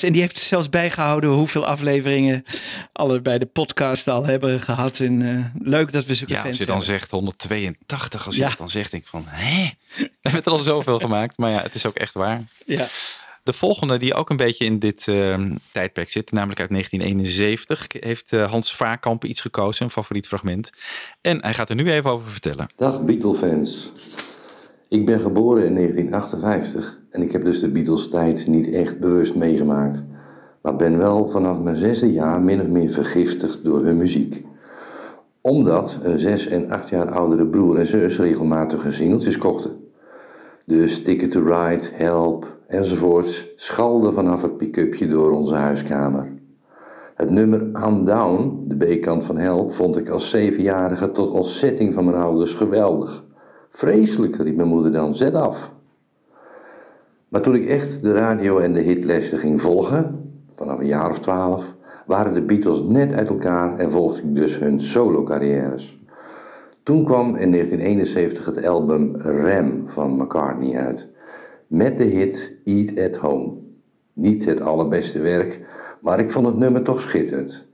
[0.00, 2.44] En die heeft zelfs bijgehouden hoeveel afleveringen
[2.92, 4.98] alle bij de podcast al hebben gehad.
[5.00, 6.94] En leuk dat we zulke Ja, fans als je dan hebben.
[6.94, 9.70] zegt 182, als je dan zegt, denk ik van, hè?
[9.96, 11.38] We hebben er al zoveel gemaakt.
[11.38, 12.42] Maar ja, het is ook echt waar.
[12.64, 12.86] Ja.
[13.42, 15.42] De volgende, die ook een beetje in dit eh,
[15.72, 20.72] tijdperk zit, namelijk uit 1971, heeft eh, Hans Vaarkamp iets gekozen, een favoriet fragment.
[21.20, 22.66] En hij gaat er nu even over vertellen.
[22.76, 23.88] Dag Beatle-fans.
[24.88, 30.02] Ik ben geboren in 1958 en ik heb dus de Beatles-tijd niet echt bewust meegemaakt.
[30.62, 34.42] Maar ben wel vanaf mijn zesde jaar min of meer vergiftigd door hun muziek.
[35.40, 39.84] Omdat een zes en acht jaar oudere broer en zus regelmatig hun kochten.
[40.64, 46.32] Dus Ticket to Ride, Help enzovoorts schalden vanaf het pick-upje door onze huiskamer.
[47.14, 52.04] Het nummer I'm Down, de B-kant van Help, vond ik als zevenjarige tot ontzetting van
[52.04, 53.24] mijn ouders geweldig.
[53.70, 55.70] Vreselijk, riep mijn moeder dan, zet af.
[57.28, 61.18] Maar toen ik echt de radio en de hitlijsten ging volgen, vanaf een jaar of
[61.18, 61.64] twaalf,
[62.10, 65.98] waren de Beatles net uit elkaar en volgde ik dus hun solo-carrières.
[66.82, 71.08] Toen kwam in 1971 het album Ram van McCartney uit,
[71.66, 73.52] met de hit Eat at Home.
[74.12, 75.60] Niet het allerbeste werk,
[76.00, 77.64] maar ik vond het nummer toch schitterend.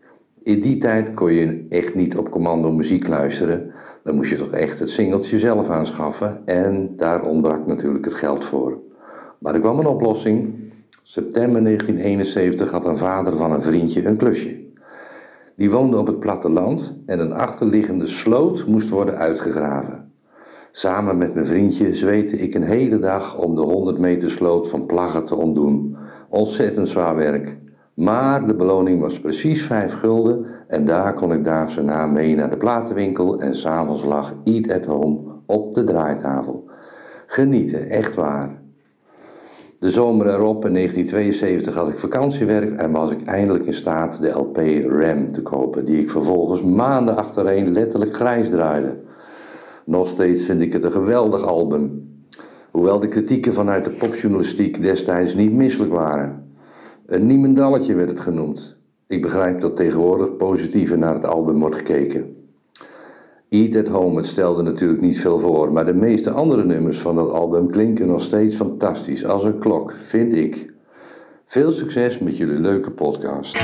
[0.43, 3.73] In die tijd kon je echt niet op commando muziek luisteren.
[4.03, 6.47] Dan moest je toch echt het singeltje zelf aanschaffen.
[6.47, 8.79] En daar ontbrak natuurlijk het geld voor.
[9.39, 10.66] Maar er kwam een oplossing.
[11.09, 14.57] September 1971 had een vader van een vriendje een klusje.
[15.57, 20.13] Die woonde op het platteland en een achterliggende sloot moest worden uitgegraven.
[20.71, 24.87] Samen met mijn vriendje zweette ik een hele dag om de 100 meter sloot van
[24.87, 25.97] plaggen te ontdoen.
[26.29, 27.57] Ontzettend zwaar werk,
[27.95, 32.51] Maar de beloning was precies 5 gulden en daar kon ik daags na mee naar
[32.51, 36.71] de platenwinkel en s'avonds lag Eat at Home op de draaitafel.
[37.27, 38.65] Genieten, echt waar.
[39.79, 44.29] De zomer erop, in 1972, had ik vakantiewerk en was ik eindelijk in staat de
[44.29, 44.57] LP
[44.89, 48.95] Ram te kopen, die ik vervolgens maanden achtereen letterlijk grijs draaide.
[49.85, 52.15] Nog steeds vind ik het een geweldig album.
[52.71, 56.45] Hoewel de kritieken vanuit de popjournalistiek destijds niet misselijk waren.
[57.07, 58.77] Een niemendalletje werd het genoemd.
[59.07, 62.36] Ik begrijp dat tegenwoordig positiever naar het album wordt gekeken.
[63.49, 67.17] Eat at Home, het stelde natuurlijk niet veel voor, maar de meeste andere nummers van
[67.17, 70.73] dat album klinken nog steeds fantastisch, als een klok, vind ik.
[71.47, 73.59] Veel succes met jullie leuke podcast.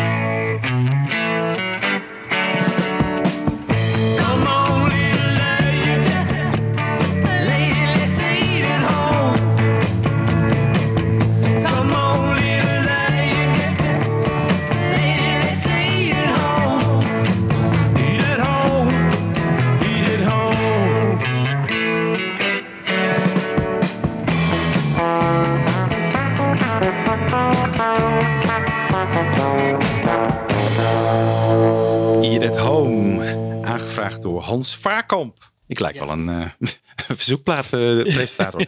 [34.52, 35.50] Hans Vaarkamp.
[35.66, 36.44] Ik lijk wel een eh
[37.16, 38.60] verzoekplaatpresentator.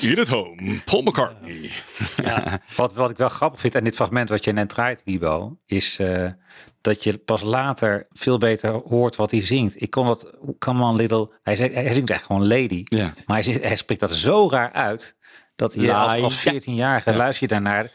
[0.00, 0.80] Eat at Home.
[0.84, 1.70] Paul McCartney.
[2.76, 5.98] Wat, wat ik wel grappig vind aan dit fragment wat je net draait, Wibo, is
[5.98, 6.30] eh,
[6.80, 9.82] dat je pas later veel beter hoort wat hij zingt.
[9.82, 13.14] Ik kon wat, come on little, hij, zingt, hij zingt echt gewoon lady, Ja.
[13.26, 15.16] maar hij, hij spreekt dat zo raar uit.
[15.60, 16.60] Dat je als, als Laia.
[16.60, 17.90] 14-jarige luister je daarnaar.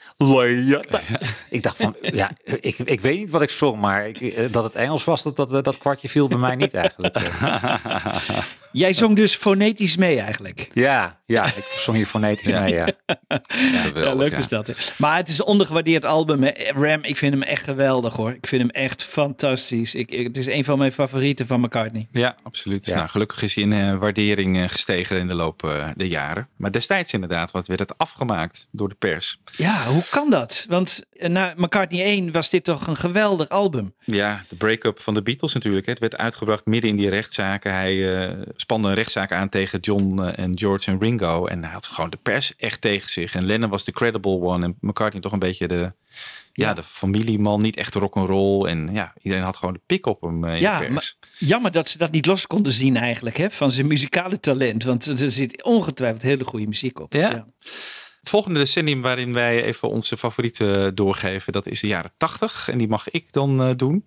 [1.50, 4.64] Ik dacht van, ja, ik, ik weet niet wat ik zong, maar ik, eh, dat
[4.64, 7.20] het Engels was, dat, dat, dat kwartje viel bij mij niet eigenlijk.
[8.76, 10.68] Jij zong dus fonetisch mee eigenlijk.
[10.74, 12.88] Ja, ja, ik zong hier fonetisch mee, ja.
[13.96, 14.68] Ja, leuk is dat.
[14.68, 14.74] hè.
[14.98, 16.44] Maar het is een ondergewaardeerd album.
[16.44, 16.52] hè.
[16.74, 18.32] Ram, ik vind hem echt geweldig hoor.
[18.32, 19.96] Ik vind hem echt fantastisch.
[19.96, 22.08] Ik, ik- het is een van mijn favorieten van McCartney.
[22.12, 22.88] Ja, absoluut.
[22.88, 26.48] Nou, gelukkig is hij in eh, waardering eh, gestegen in de loop eh, der jaren.
[26.58, 29.40] Maar destijds inderdaad wat werd het afgemaakt door de pers.
[29.58, 30.66] Ja, hoe kan dat?
[30.70, 33.94] Want na McCartney 1 was dit toch een geweldig album.
[34.06, 35.86] Ja, de break-up van de Beatles natuurlijk.
[35.86, 35.92] hè.
[35.92, 37.74] Het werd uitgebracht midden in die rechtszaken.
[37.74, 38.32] Hij eh,
[38.66, 41.46] spande een rechtszaak aan tegen John eh, en George en Ringo.
[41.46, 43.36] En hij had gewoon de pers echt tegen zich.
[43.36, 44.66] En Lennon was de credible one.
[44.66, 45.94] En McCartney toch een beetje de,
[46.54, 47.62] ja, de familieman.
[47.62, 48.66] Niet echt rock'n'roll.
[48.66, 50.94] En ja, iedereen had gewoon de pik op hem eh, in ja, de pers.
[50.94, 53.38] maar jammer dat ze dat niet los konden zien eigenlijk.
[53.38, 54.84] Hè, van zijn muzikale talent.
[54.84, 57.14] Want er zit ongetwijfeld hele goede muziek op.
[57.14, 57.48] Ja.
[58.20, 62.70] Het volgende decennium waarin wij even onze favorieten doorgeven, dat is de jaren 80.
[62.70, 64.06] En die mag ik dan eh, doen.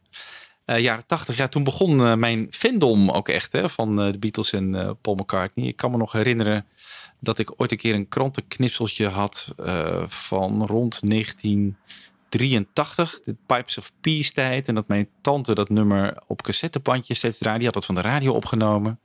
[0.68, 4.18] Eh, jaren 80, ja, toen begon eh, mijn fandom ook echt hè, van eh, de
[4.18, 5.66] Beatles en Paul McCartney.
[5.66, 6.66] Ik kan me nog herinneren
[7.20, 9.54] dat ik ooit een keer een krantenknipseltje had
[10.04, 14.68] van rond 1983, de Pipes of Peace tijd.
[14.68, 17.58] En dat mijn tante dat nummer op cassettebandje steeds draaide.
[17.58, 19.00] Die had dat van de radio opgenomen.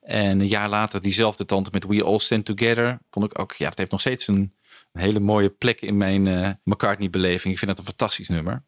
[0.00, 2.98] En een jaar later diezelfde tante met We All Stand Together.
[3.10, 4.52] Vond ik ook, ja, het heeft nog steeds een,
[4.92, 7.52] hele mooie plek in mijn McCartney-beleving.
[7.52, 8.64] Ik vind dat een fantastisch nummer.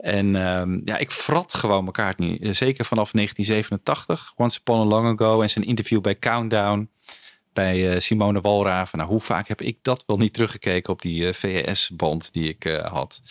[0.00, 2.38] En ehm, ja, ik frat gewoon McCartney.
[2.40, 5.42] Eh, Zeker vanaf 1987, Once Upon a Long Ago.
[5.42, 6.90] En zijn interview bij Countdown
[7.52, 8.98] bij eh, Simone Walraven.
[8.98, 12.80] Nou, hoe vaak heb ik dat wel niet teruggekeken op die eh, VHS-band die ik
[12.82, 13.22] had.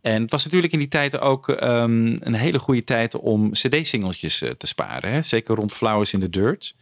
[0.00, 4.38] En het was natuurlijk in die tijd ook ehm, een hele goede tijd om cd-singeltjes
[4.38, 5.12] te sparen.
[5.12, 5.22] Hè?
[5.22, 6.74] Zeker rond Flowers in the Dirt.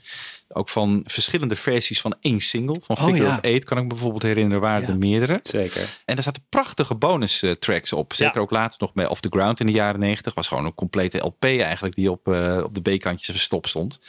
[0.55, 2.81] Ook van verschillende versies van één single.
[2.81, 3.31] Van Oh, Figure ja.
[3.31, 4.61] of Eight kan ik me bijvoorbeeld herinneren.
[4.61, 5.41] waren er meerdere.
[5.43, 5.99] Zeker.
[6.05, 8.15] En daar zaten prachtige bonus eh, tracks op.
[8.15, 10.35] Zeker ook later nog bij Off the Ground in de jaren 90.
[10.35, 14.01] Was gewoon een complete LP eigenlijk die op, eh, op de B-kantjes verstopt stond.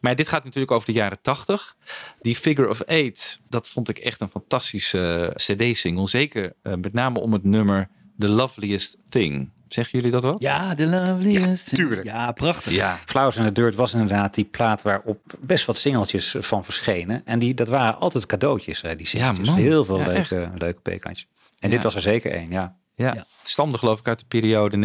[0.00, 1.76] Maar dit gaat natuurlijk over de jaren 80.
[2.20, 6.06] Die Figure of Eight, dat vond ik echt een fantastische eh, CD-single.
[6.08, 7.88] Zeker met name om het nummer
[8.18, 9.52] The Loveliest Thing.
[9.74, 10.34] Zeggen jullie dat wel?
[10.38, 11.70] Ja, de loveliest.
[11.70, 12.04] Ja, tuurlijk.
[12.06, 12.72] Ja, prachtig.
[12.72, 12.98] Ja.
[13.06, 17.22] Flowers in the Dirt was inderdaad die plaat waarop best wat singeltjes van verschenen.
[17.24, 19.48] En die, dat waren altijd cadeautjes, hè, die singeltjes.
[19.48, 19.56] man.
[19.58, 20.48] Heel veel Ja, leuke, echt.
[20.58, 21.28] leuke bekantjes.
[21.58, 21.74] En Ja.
[21.74, 22.76] dit was er zeker één, ja.
[22.94, 24.76] Ja, het stamde geloof ik uit de periode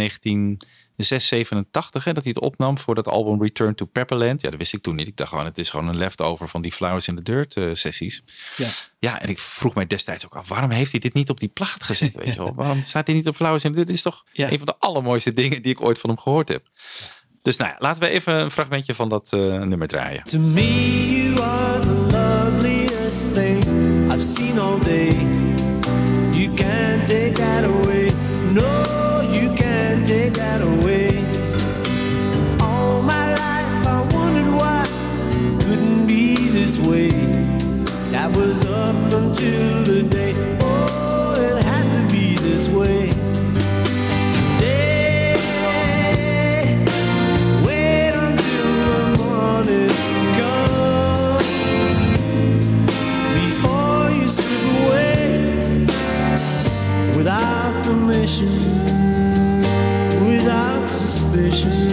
[1.08, 4.42] 1986, hè, dat hij het opnam voor dat album Return to Pepperland.
[4.42, 5.08] Ja, dat wist ik toen niet.
[5.08, 7.70] Ik dacht gewoon, het is gewoon een leftover van die Flowers in the Dirt eh,
[7.74, 8.22] sessies.
[8.58, 8.68] Ja.
[9.00, 11.50] Ja, en ik vroeg mij destijds ook af, waarom heeft hij dit niet op die
[11.50, 12.16] plaat gezet?
[12.16, 12.54] Weet je wel?
[12.60, 13.88] Waarom staat hij niet op Flowers in the Dirt?
[13.88, 16.68] Dit is toch een van de allermooiste dingen die ik ooit van hem gehoord heb.
[17.42, 20.24] Dus nou ja, laten we even een fragmentje van dat eh, nummer draaien.
[20.24, 23.64] To me, you are the loveliest thing
[24.14, 25.16] I've seen all day.
[26.32, 27.99] You can't take that away.
[36.88, 37.10] way.
[38.12, 40.34] That was up until the day.
[40.62, 43.12] Oh, it had to be this way.
[44.32, 45.36] Today,
[47.66, 49.94] wait until the morning
[50.40, 51.48] comes
[53.40, 55.18] before you slip away
[57.16, 58.50] without permission,
[60.26, 61.89] without suspicion.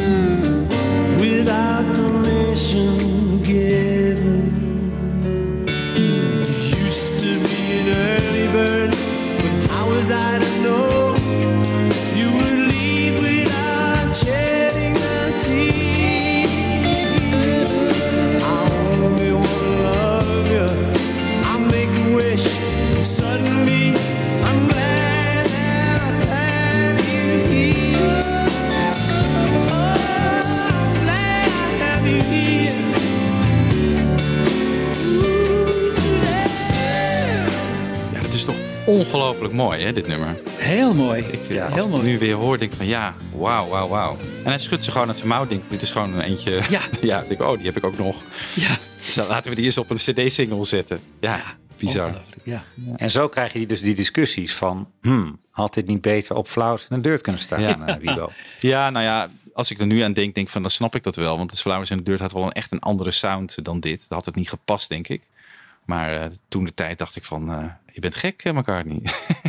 [38.87, 40.37] Ongelooflijk mooi, hè, dit nummer.
[40.57, 41.23] Heel mooi.
[41.23, 42.03] Ik, Ja, als heel ik mooi.
[42.03, 44.17] het nu weer hoor, denk ik van ja, wauw, wauw, wauw.
[44.45, 45.47] En hij schudt ze gewoon uit zijn mouw.
[45.47, 46.61] Denk, dit is gewoon een eentje.
[47.01, 47.23] Ja.
[47.29, 48.23] denk, oh, die heb ik ook nog.
[48.55, 48.77] Ja.
[49.07, 51.01] Dus laten we die eens op een cd-single zetten.
[51.21, 51.43] Ja,
[51.77, 52.15] bizar.
[52.43, 52.65] Ja.
[52.97, 54.91] En zo krijg je dus die discussies van...
[55.03, 57.87] Hmm, had dit niet beter op Flowers in de Dirt kunnen staan, Ja.
[57.87, 58.31] eh, Wibo?
[58.61, 61.03] Ja, nou ja, als ik er nu aan denk, denk ik van, dan snap ik
[61.03, 61.37] dat wel.
[61.39, 64.01] Want het Flowers in de Dirt had wel een echt een andere sound dan dit.
[64.01, 65.23] Dat had het niet gepast, denk ik.
[65.85, 67.65] Maar eh, toen de tijd dacht ik van, eh,
[67.97, 69.01] je bent gek, eh, McCartney.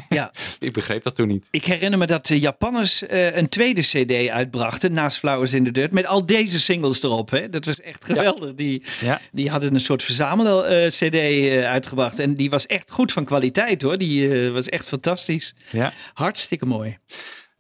[0.09, 0.31] Ja.
[0.59, 1.47] ik begreep dat toen niet.
[1.51, 5.71] Ik herinner me dat de Japanners eh, een tweede CD uitbrachten naast Flowers in the
[5.71, 5.91] Dirt.
[5.91, 7.29] Met al deze singles erop.
[7.29, 7.49] Hè?
[7.49, 8.53] Dat was echt geweldig.
[8.53, 9.21] Die, Ja.
[9.31, 11.15] die hadden een soort verzamel-CD
[11.63, 12.19] uitgebracht.
[12.19, 13.97] En die was echt goed van kwaliteit hoor.
[13.97, 15.55] Die eh, was echt fantastisch.
[15.71, 15.93] Ja.
[16.13, 16.97] Hartstikke mooi.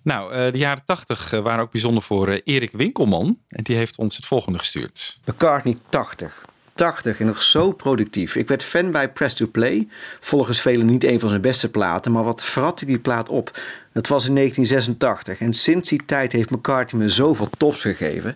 [0.03, 3.39] Nou, eh, de jaren tachtig eh, waren ook bijzonder voor eh, Erik Winkelman.
[3.47, 5.19] En die heeft ons het volgende gestuurd.
[5.25, 6.45] McCartney 80.
[6.77, 8.35] 80 en nog zo productief.
[8.35, 9.87] Ik werd fan bij Press to Play.
[10.19, 13.59] Volgens velen niet een van zijn beste platen, maar wat verratte die plaat op?
[13.93, 18.35] Dat was in 1986 en sinds die tijd heeft McCartney me zoveel tofs gegeven.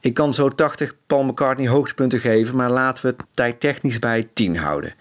[0.00, 4.56] Ik kan zo 80 Paul McCartney hoogtepunten geven, maar laten we het tijdtechnisch bij 10
[4.56, 4.94] houden.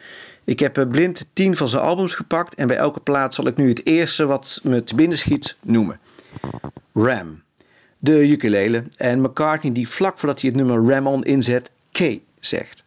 [0.43, 3.57] Ik heb eh, blind 10 van zijn albums gepakt en bij elke plaat zal ik
[3.57, 5.99] nu het eerste wat me te binnen schiet noemen.
[6.93, 7.41] Ram.
[7.97, 12.83] De ukulele en McCartney die vlak voordat hij het nummer Ram on inzet K zegt.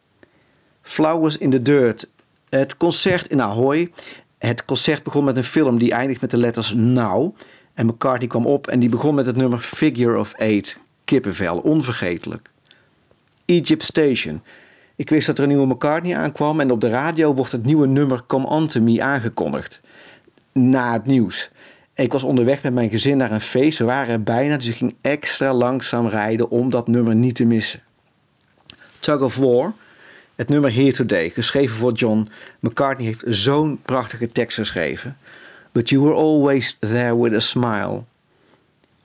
[0.82, 2.08] Flowers in the Dirt.
[2.48, 3.92] Het concert in Ahoy.
[4.38, 7.36] Het concert begon met een film die eindigt met de letters Now.
[7.74, 10.78] En McCartney kwam op en die begon met het nummer Figure of Eight.
[11.04, 12.50] Kippenvel, onvergetelijk.
[13.44, 14.42] Egypt Station.
[14.96, 17.86] Ik wist dat er een nieuwe McCartney aankwam en op de radio wordt het nieuwe
[17.86, 19.80] nummer Come On To Me aangekondigd.
[20.52, 21.50] Na het nieuws.
[21.94, 23.78] Ik was onderweg met mijn gezin naar een feest.
[23.78, 27.44] We waren er bijna, dus ik ging extra langzaam rijden om dat nummer niet te
[27.44, 27.82] missen.
[29.00, 29.72] Tug of War.
[30.34, 32.28] Het nummer Here Today, geschreven voor John.
[32.60, 35.16] McCartney heeft zo'n prachtige tekst geschreven.
[35.72, 38.02] But you were always there with a smile.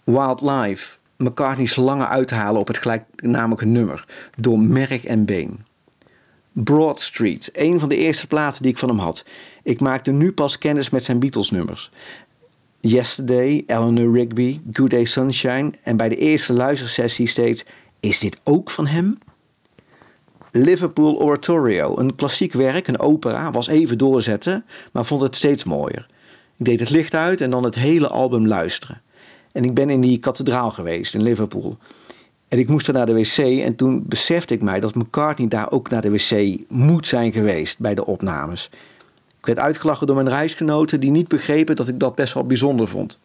[0.03, 0.97] Wildlife.
[1.17, 4.05] McCartney's lange uithalen op het gelijknamige nummer.
[4.37, 5.65] Door merk en been.
[6.51, 9.25] Broad Street, een van de eerste platen die ik van hem had.
[9.63, 11.91] Ik maakte nu pas kennis met zijn Beatles nummers.
[12.79, 17.65] Yesterday, Eleanor Rigby, Good Day Sunshine en bij de eerste luistersessie steeds:
[17.99, 19.17] Is dit ook van hem?
[20.57, 26.07] Liverpool Oratorio, een klassiek werk, een opera, was even doorzetten, maar vond het steeds mooier.
[26.57, 29.01] Ik deed het licht uit en dan het hele album luisteren.
[29.51, 31.77] En ik ben in die kathedraal geweest in Liverpool.
[32.47, 35.71] En ik moest er naar de wc en toen besefte ik mij dat McCartney daar
[35.71, 38.69] ook naar de wc moet zijn geweest bij de opnames.
[39.39, 42.87] Ik werd uitgelachen door mijn reisgenoten die niet begrepen dat ik dat best wel bijzonder
[42.87, 43.19] vond.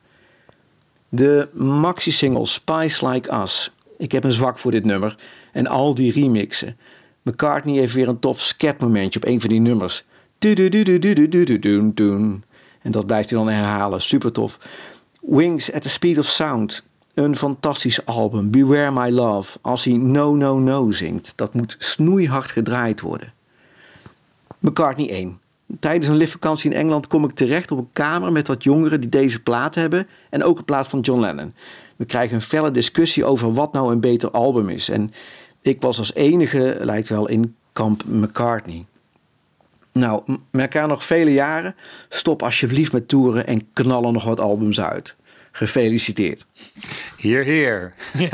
[1.09, 3.73] De maxi-single Spice Like Us.
[3.99, 5.17] Ik heb een zwak voor dit nummer
[5.53, 6.77] en al die remixen.
[7.23, 10.05] McCartney heeft weer een tof skatmomentje op een van die nummers.
[12.83, 14.03] En dat blijft hij dan herhalen.
[14.03, 14.59] Super tof.
[15.21, 16.83] Wings at the Speed of Sound.
[17.15, 18.51] Een fantastisch album.
[18.51, 19.59] Beware My Love.
[19.61, 21.33] Als hij No No No zingt.
[21.37, 23.33] Dat moet snoeihard gedraaid worden.
[24.59, 25.41] McCartney 1.
[25.81, 29.11] Tijdens een liftvakantie in Engeland kom ik terecht op een kamer met wat jongeren die
[29.11, 30.07] deze plaat hebben.
[30.31, 31.55] En ook een plaat van John Lennon.
[31.97, 34.89] We krijgen een felle discussie over wat nou een beter album is.
[34.89, 35.13] En
[35.63, 38.85] ik was als enige, lijkt wel, in kamp McCartney.
[39.93, 41.75] Nou, elkaar nog vele jaren.
[42.09, 45.17] Stop alsjeblieft met toeren en knallen nog wat albums uit.
[45.53, 46.47] Gefeliciteerd.
[47.17, 47.95] Hier, hier.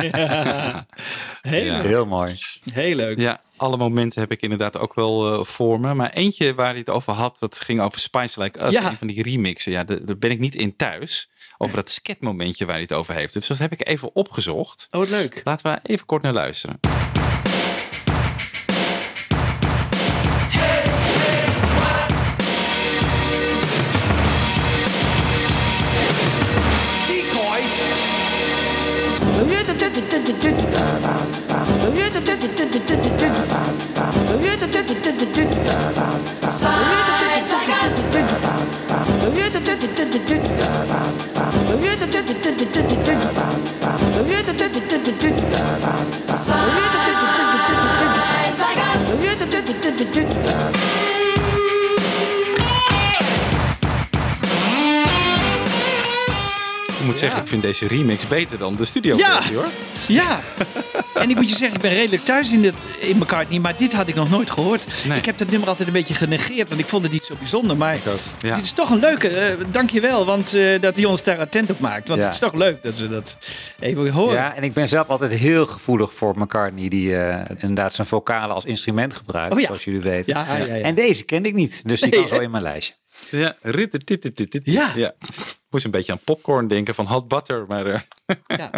[1.43, 1.81] Heel, Ja.
[1.81, 2.35] Heel mooi.
[2.73, 3.19] Heel leuk.
[3.19, 5.95] Ja, alle momenten heb ik inderdaad ook wel eh, voor me.
[5.95, 8.73] Maar eentje waar hij het over had, dat ging over Spice Like Us.
[8.73, 8.91] Ja.
[8.91, 9.73] Een van die remixen.
[9.73, 11.31] Ja, daar daar ben ik niet in thuis.
[11.59, 13.33] Over dat sketmomentje waar hij het over heeft.
[13.33, 14.89] Dus dat heb ik even opgezocht.
[14.91, 15.41] Oh, wat leuk.
[15.45, 16.79] Laten we even kort naar luisteren.
[57.61, 59.35] Vind deze remix beter dan de studio Ja.
[59.35, 59.69] versie hoor.
[60.09, 60.41] Ja,
[61.15, 63.93] en ik moet je zeggen, ik ben redelijk thuis in, de, in McCartney, maar dit
[63.93, 64.85] had ik nog nooit gehoord.
[65.09, 65.19] Nee.
[65.19, 67.77] Ik heb dat nummer altijd een beetje genegeerd, want ik vond het niet zo bijzonder.
[67.77, 67.99] Maar
[68.41, 68.55] Ja.
[68.55, 71.39] dit is toch een leuke, eh, dank je wel, want eh, dat hij ons daar
[71.39, 72.09] attent op maakt.
[72.09, 72.25] Want Ja.
[72.27, 73.37] het is toch leuk dat we dat
[73.81, 74.35] even horen.
[74.35, 78.55] Ja, en ik ben zelf altijd heel gevoelig voor McCartney, die eh, inderdaad zijn vocalen
[78.55, 79.67] als instrument gebruikt, Oh ja.
[79.67, 80.33] zoals jullie weten.
[80.35, 80.83] Ja, ja, ja, ja.
[80.85, 82.95] En deze kende ik niet, dus die Nee, kan zo in mijn lijstje.
[83.31, 83.55] Ja.
[84.65, 84.93] Ja.
[84.97, 85.15] ja.
[85.71, 88.01] Moest een beetje aan popcorn denken van hot butter, maar eh,
[88.47, 88.71] Ja.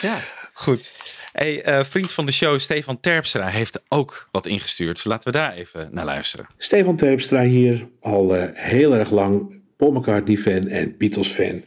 [0.00, 0.18] ja.
[0.52, 0.92] goed.
[1.32, 5.04] Hey, eh, vriend van de show Stefan Terpstra heeft ook wat ingestuurd.
[5.04, 6.46] Laten we daar even naar luisteren.
[6.58, 11.64] Stefan Terpstra hier, al eh, heel erg lang Paul McCartney-fan en Beatles-fan.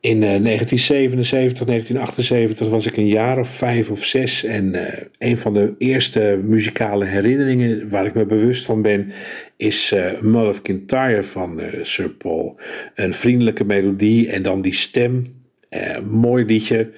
[0.00, 4.44] In eh, 1977, 1978 was ik een jaar of vijf of zes.
[4.44, 9.12] En eh, een van de eerste muzikale herinneringen waar ik me bewust van ben,
[9.56, 12.60] is eh Mull of Kintyre van eh, Sir Paul.
[12.94, 15.36] Een vriendelijke melodie en dan die stem.
[15.68, 16.90] Eh, mooi liedje.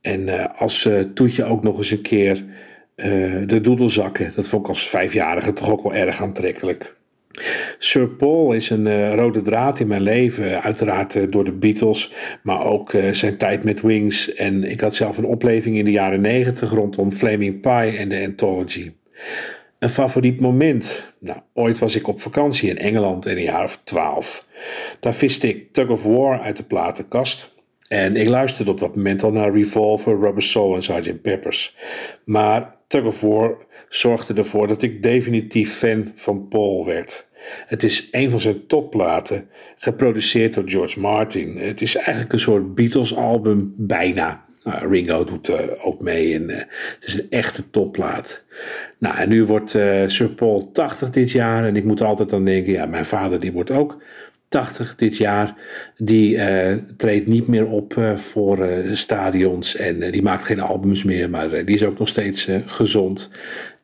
[0.00, 2.44] En eh, als eh, toetje ook nog eens een keer
[2.94, 3.10] eh,
[3.46, 4.32] de doedelzakken.
[4.34, 6.96] Dat vond ik als vijfjarige toch ook wel erg aantrekkelijk.
[7.78, 10.62] Sir Paul is een eh, rode draad in mijn leven.
[10.62, 12.12] Uiteraard eh, door de Beatles,
[12.42, 14.34] maar ook eh, zijn tijd met Wings.
[14.34, 18.24] En ik had zelf een opleving in de jaren negentig rondom Flaming Pie en de
[18.26, 18.92] Anthology.
[19.78, 21.12] Een favoriet moment?
[21.18, 24.46] Nou, ooit was ik op vakantie in Engeland in een jaar of twaalf.
[25.00, 27.52] Daar viste ik Tug of War uit de platenkast.
[27.88, 31.22] En ik luisterde op dat moment al naar Revolver, Rubber Soul en Sgt.
[31.22, 31.76] Peppers.
[32.24, 33.56] Maar Tug of War
[33.88, 37.29] zorgde ervoor dat ik definitief fan van Paul werd.
[37.66, 41.58] Het is een van zijn topplaten, geproduceerd door George Martin.
[41.58, 44.44] Het is eigenlijk een soort Beatles-album, bijna.
[44.64, 48.44] Nou, Ringo doet eh, ook mee en eh, het is een echte topplaat.
[48.98, 52.44] Nou, en nu wordt eh, Sir Paul 80 dit jaar en ik moet altijd aan
[52.44, 54.02] denken, ja, mijn vader die wordt ook
[54.48, 55.54] 80 dit jaar.
[55.96, 61.64] Die eh, treedt niet meer op voor stadions en die maakt geen albums meer, maar
[61.64, 63.30] die is ook nog steeds gezond.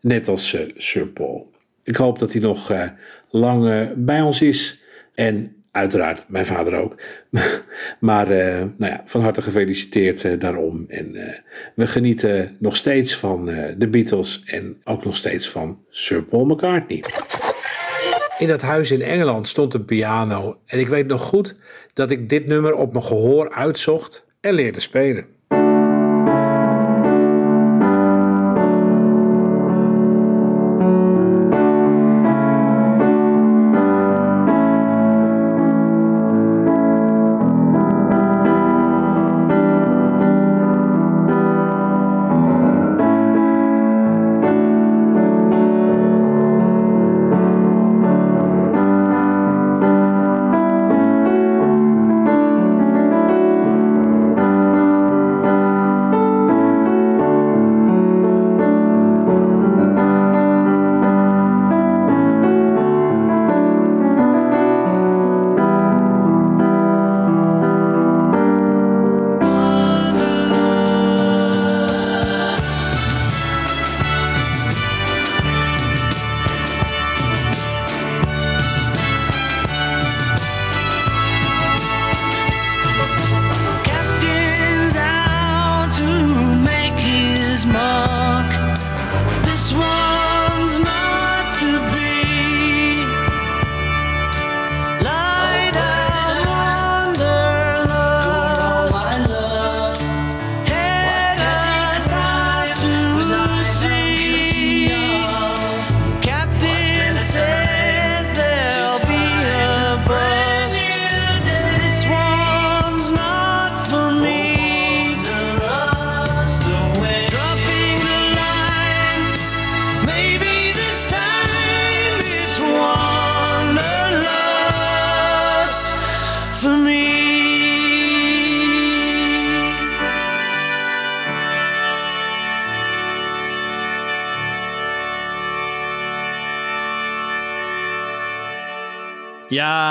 [0.00, 1.50] Net als Sir Paul.
[1.82, 2.72] Ik hoop dat hij nog
[3.36, 4.82] lang eh, bij ons is.
[5.14, 6.94] En uiteraard mijn vader ook.
[8.00, 10.84] maar eh, nou ja, van harte gefeliciteerd eh, daarom.
[10.88, 11.16] En
[11.74, 13.44] we genieten nog steeds van
[13.78, 17.04] de Beatles en ook nog steeds van Sir Paul McCartney.
[18.38, 20.58] In dat huis in Engeland stond een piano.
[20.66, 21.54] En ik weet nog goed
[21.92, 25.35] dat ik dit nummer op mijn gehoor uitzocht en leerde spelen.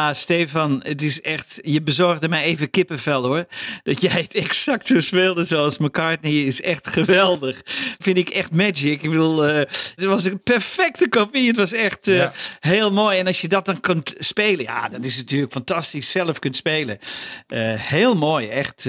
[0.05, 1.59] Ja, Stefan, het is echt.
[1.61, 3.45] Je bezorgde mij even kippenvel hoor.
[3.83, 7.61] Dat jij het exact zo speelde zoals McCartney is echt geweldig.
[7.99, 9.03] Vind ik echt magic.
[9.03, 9.55] Ik bedoel, eh,
[9.95, 11.47] het was een perfecte kopie.
[11.47, 12.31] Het was echt eh, Ja.
[12.59, 13.17] heel mooi.
[13.19, 16.11] En als je dat dan kunt spelen, ja, dat is natuurlijk fantastisch.
[16.11, 16.97] Zelf kunt spelen.
[17.47, 18.87] Eh, heel mooi, echt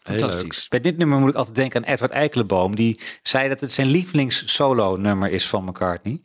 [0.00, 0.66] fantastisch.
[0.68, 2.76] Bij dit nummer moet ik altijd denken aan Edward Eikelenboom.
[2.76, 6.20] Die zei dat het zijn lievelings solo nummer is van McCartney.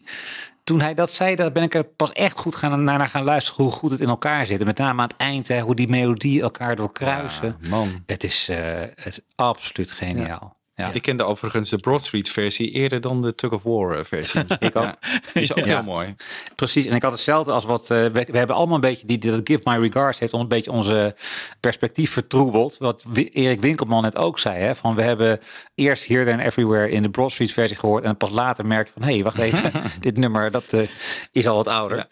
[0.68, 3.24] Toen hij dat zei, daar ben ik er pas echt goed gaan, naar, naar gaan
[3.24, 4.60] luisteren hoe goed het in elkaar zit.
[4.60, 7.56] En met name aan het eind, hè, hoe die melodie elkaar doorkruisen.
[7.70, 8.04] man.
[8.06, 8.58] Het is, eh,
[8.96, 10.56] het is absoluut geniaal.
[10.78, 10.92] Ja.
[10.94, 14.42] Ik kende overigens de Broad Street versie eerder dan de Tug of War eh, versie.
[14.60, 14.84] Ik ook.
[14.84, 14.98] Ja,
[15.34, 15.74] is ook Ja.
[15.74, 16.16] heel mooi.
[16.56, 17.82] Precies, en ik had hetzelfde als wat.
[17.92, 19.08] eh, we, we hebben allemaal een beetje.
[19.08, 21.16] Die, dat Give My Regards heeft ons een beetje onze
[21.60, 22.76] perspectief vertroebeld.
[22.78, 24.60] Wat Erik Winkelman net ook zei.
[24.60, 25.40] Hè, van we hebben
[25.76, 28.04] eerst Here There and Everywhere in de Broad Street versie gehoord.
[28.04, 29.72] En pas later merken van hé, hey, wacht even.
[30.00, 30.88] dit nummer dat eh,
[31.32, 32.08] is al wat ouder.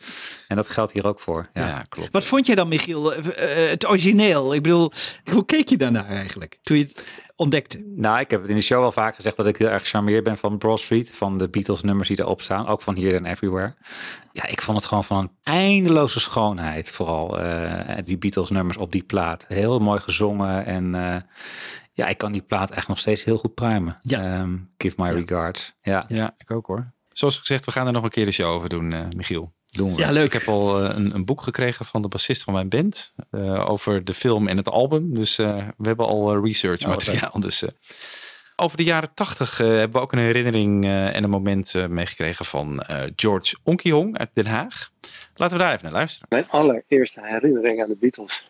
[0.47, 1.49] En dat geldt hier ook voor.
[1.53, 2.11] Ja, klopt.
[2.11, 3.13] Wat vond jij dan, Michiel?
[3.45, 4.53] het origineel.
[4.53, 4.91] Ik bedoel,
[5.31, 6.57] hoe keek je daarnaar eigenlijk?
[6.61, 7.03] Toen je het
[7.35, 7.83] ontdekte.
[7.95, 10.23] Nou, ik heb het in de show wel vaak gezegd dat ik heel erg gecharmeerd
[10.23, 11.11] ben van Broad Street.
[11.11, 12.67] Van de Beatles nummers die erop staan.
[12.67, 13.73] Ook van Here and Everywhere.
[14.31, 16.91] Ja, ik vond het gewoon van een eindeloze schoonheid.
[16.91, 19.45] Vooral eh, die Beatles nummers op die plaat.
[19.47, 20.65] Heel mooi gezongen.
[20.65, 21.21] En eh,
[21.93, 23.99] ja, ik kan die plaat echt nog steeds heel goed pruimen.
[24.03, 25.73] Ehm, Give My Regards.
[25.81, 26.05] Ja.
[26.07, 26.87] Ja, ik ook hoor.
[27.11, 29.53] Zoals gezegd, we gaan er nog een keer de show over doen, eh, Michiel.
[29.75, 30.01] Doen we.
[30.01, 30.25] Ja, leuk.
[30.25, 33.69] Ik heb al eh, een, een boek gekregen van de bassist van mijn band eh,
[33.69, 35.13] over de film en het album.
[35.13, 35.47] Dus eh,
[35.77, 37.39] we hebben al research Oh, wat materiaal.
[37.39, 37.69] dus, eh,
[38.55, 43.03] over de jaren tachtig hebben we ook een herinnering en een moment meegekregen van eh,
[43.15, 44.91] George Onkihong uit Den Haag.
[45.35, 46.27] Laten we daar even naar luisteren.
[46.29, 48.47] Mijn allereerste herinnering aan de Beatles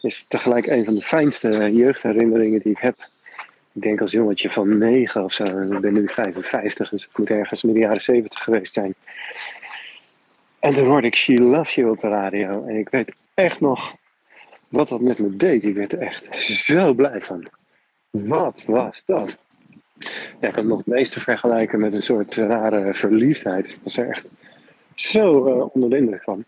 [0.00, 3.08] is tegelijk een van de fijnste jeugdherinneringen die ik heb.
[3.72, 5.44] Ik denk als jongetje van negen of zo.
[5.44, 8.94] Ik ben nu 55, dus het moet ergens midden jaren 70 geweest zijn.
[10.60, 12.64] En toen hoorde ik She Loves You op de radio.
[12.66, 13.94] En ik weet echt nog
[14.68, 15.64] wat dat met me deed.
[15.64, 17.48] Ik werd er echt zo blij van.
[18.10, 19.38] Wat was dat?
[20.40, 23.66] Ja, ik kan het nog het meeste vergelijken met een soort rare verliefdheid.
[23.66, 24.32] Ik was er echt
[24.94, 26.44] zo eh, onder de indruk van.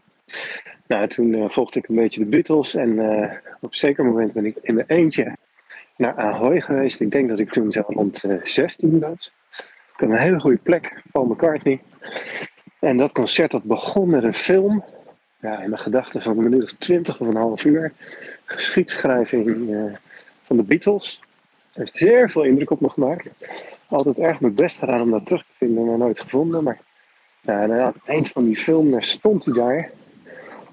[0.87, 2.75] Nou, toen eh, volgde ik een beetje de Beatles.
[2.75, 5.37] En eh, op een zeker moment ben ik in mijn eentje
[5.97, 7.01] naar Ahoy geweest.
[7.01, 9.33] Ik denk dat ik toen zo rond eh 16 was.
[9.95, 11.81] Ik had een hele goede plek, Paul McCartney.
[12.83, 14.85] En dat concert dat begon met een film.
[15.41, 17.93] Ja, in mijn gedachten van een minuut of twintig of een half uur.
[18.45, 19.95] Geschiedschrijving eh,
[20.43, 21.23] van de Beatles.
[21.73, 23.33] Heeft zeer veel indruk op me gemaakt.
[23.89, 26.63] Altijd erg mijn best gedaan om dat terug te vinden, maar nooit gevonden.
[26.63, 26.79] Maar
[27.45, 29.91] aan het eind van die film stond hij daar.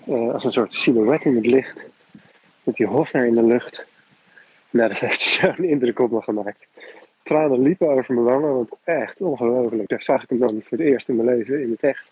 [0.06, 1.86] eh, als een soort silhouet in het licht.
[2.64, 3.86] Met die Hofner in de lucht.
[4.70, 6.68] Nou, dat heeft zo'n indruk op me gemaakt.
[7.30, 9.90] Tranen liepen over mijn wangen, want echt ongelooflijk.
[9.90, 12.12] Daar zag ik hem dan voor het eerst in mijn leven in het echt.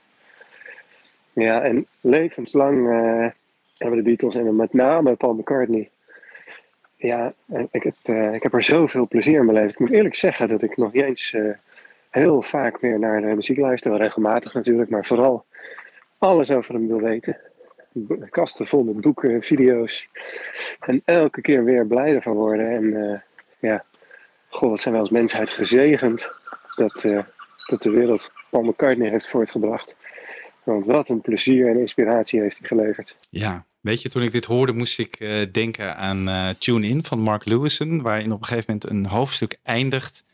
[1.34, 3.30] Ja, en levenslang eh,
[3.78, 5.90] hebben de Beatles en met name Paul McCartney.
[6.96, 7.34] Ja,
[7.72, 9.74] ik heb, eh, ik heb er zoveel plezier in beleefd.
[9.74, 11.50] Ik moet eerlijk zeggen dat ik nog niet eh,
[12.10, 13.92] heel vaak meer naar de muziek luister.
[13.92, 15.46] Wel regelmatig natuurlijk, maar vooral
[16.18, 17.38] alles over hem wil weten.
[18.30, 20.10] Kasten vol met boeken, video's.
[20.80, 22.70] En elke keer weer blij ervan worden.
[22.70, 23.24] En
[23.60, 23.86] ja,
[24.50, 26.28] goh, wat zijn we als mensheid gezegend
[26.76, 27.24] dat, eh,
[27.66, 29.96] dat de wereld Paul McCartney heeft voortgebracht.
[30.64, 33.18] Want wat een plezier en inspiratie heeft hij geleverd.
[33.30, 37.04] Ja, weet je, toen ik dit hoorde moest ik eh, denken aan eh, Tune In
[37.04, 40.26] van Mark Lewison, waarin op een gegeven moment een hoofdstuk eindigt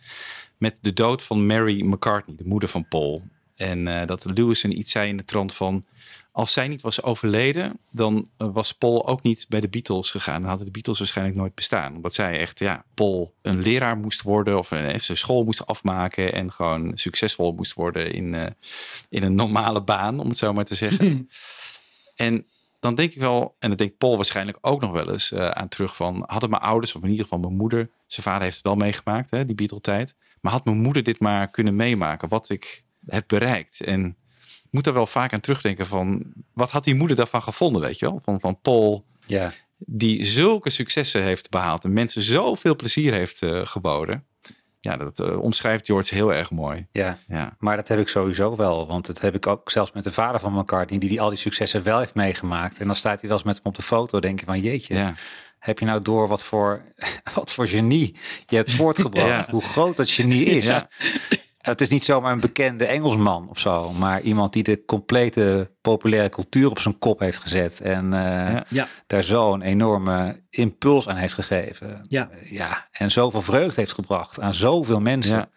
[0.57, 3.21] met de dood van Mary McCartney, de moeder van Paul.
[3.55, 5.85] En dat Lewison iets zei in de trant van,
[6.35, 10.39] als zij niet was overleden, dan eh, was Paul ook niet bij de Beatles gegaan.
[10.39, 11.95] Dan hadden de Beatles waarschijnlijk nooit bestaan.
[11.95, 16.33] Omdat zij echt, ja, Paul een leraar moest worden of eh, zijn school moest afmaken
[16.33, 18.51] en gewoon succesvol moest worden in, eh,
[19.09, 21.07] in een normale baan, om het zo maar te zeggen.
[22.15, 22.45] En
[22.79, 25.95] dan denk ik wel, en dan denkt Paul waarschijnlijk ook nog wel eens aan terug
[25.95, 28.75] van, hadden mijn ouders, of in ieder geval mijn moeder, zijn vader heeft het wel
[28.75, 33.27] meegemaakt, hè, die Beatle-tijd, maar had mijn moeder dit maar kunnen meemaken, wat ik heb
[33.27, 33.81] bereikt.
[33.81, 34.17] En
[34.73, 38.05] moet er wel vaak aan terugdenken van, wat had die moeder daarvan gevonden, weet je
[38.05, 38.21] wel?
[38.23, 39.53] Van, van Paul, Ja.
[39.77, 44.25] die zulke successen heeft behaald en mensen zoveel plezier heeft eh, geboden.
[44.79, 46.87] Ja, dat eh, omschrijft George heel erg mooi.
[46.91, 47.17] Ja.
[47.27, 47.55] Ja.
[47.59, 48.87] maar dat heb ik sowieso wel.
[48.87, 51.37] Want dat heb ik ook zelfs met de vader van McCartney, die, die al die
[51.37, 52.79] successen wel heeft meegemaakt.
[52.79, 55.13] En dan staat hij wel eens met hem op de foto, denk je van jeetje,
[55.59, 56.81] heb je nou door wat voor,
[57.35, 58.15] wat voor genie
[58.47, 59.45] je hebt voortgebracht?
[59.45, 59.51] Ja.
[59.51, 60.65] Hoe groot dat genie is.
[60.65, 60.89] Ja.
[61.63, 66.29] Het is niet zomaar een bekende Engelsman of zo, maar iemand die de complete populaire
[66.29, 67.81] cultuur op zijn kop heeft gezet.
[67.81, 68.87] En eh, Ja.
[69.07, 71.99] daar zo'n enorme impuls aan heeft gegeven.
[72.09, 72.29] Ja.
[72.43, 72.87] ja.
[72.91, 75.37] En zoveel vreugde heeft gebracht aan zoveel mensen.
[75.37, 75.47] Ja.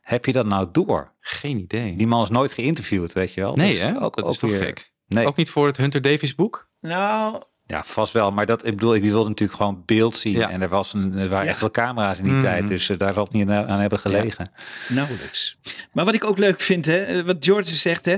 [0.00, 1.12] Heb je dat nou door?
[1.20, 1.96] Geen idee.
[1.96, 3.54] Die man is nooit geïnterviewd, weet je wel.
[3.54, 4.02] Nee, Dus hè?
[4.02, 4.92] Ook, dat ook is toch weer- gek?
[5.06, 5.26] Nee.
[5.26, 6.70] Ook niet voor het Hunter Davis boek?
[6.80, 7.42] Nou,
[7.72, 8.30] Ja, vast wel.
[8.32, 10.32] Maar dat, ik bedoel, ik wilde natuurlijk gewoon beeld zien.
[10.32, 10.50] Ja.
[10.50, 11.50] En er, was een, er waren Ja.
[11.50, 12.42] echt wel camera's in die Mhm.
[12.42, 12.68] tijd.
[12.68, 14.50] Dus eh, daar zal het niet aan hebben gelegen.
[14.88, 15.56] Nauwelijks.
[15.92, 18.16] Maar wat ik ook leuk vind, hè, wat George zegt, hè,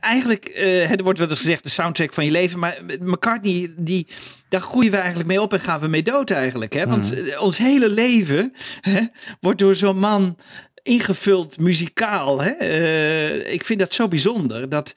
[0.00, 4.06] eigenlijk, eh, er wordt wel eens gezegd de soundtrack van je leven, maar McCartney, die,
[4.48, 6.72] daar groeien we eigenlijk mee op en gaan we mee dood eigenlijk.
[6.72, 6.86] Hè?
[6.86, 7.28] Want Mhm.
[7.28, 9.00] eh, ons hele leven hè,
[9.40, 10.36] wordt door zo'n man
[10.82, 12.42] ingevuld muzikaal.
[12.42, 12.50] Hè?
[12.50, 14.92] Eh, ik vind dat zo bijzonder dat,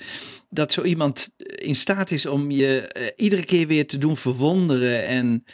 [0.50, 5.06] dat zo iemand in staat is om je eh, iedere keer weer te doen verwonderen
[5.06, 5.46] en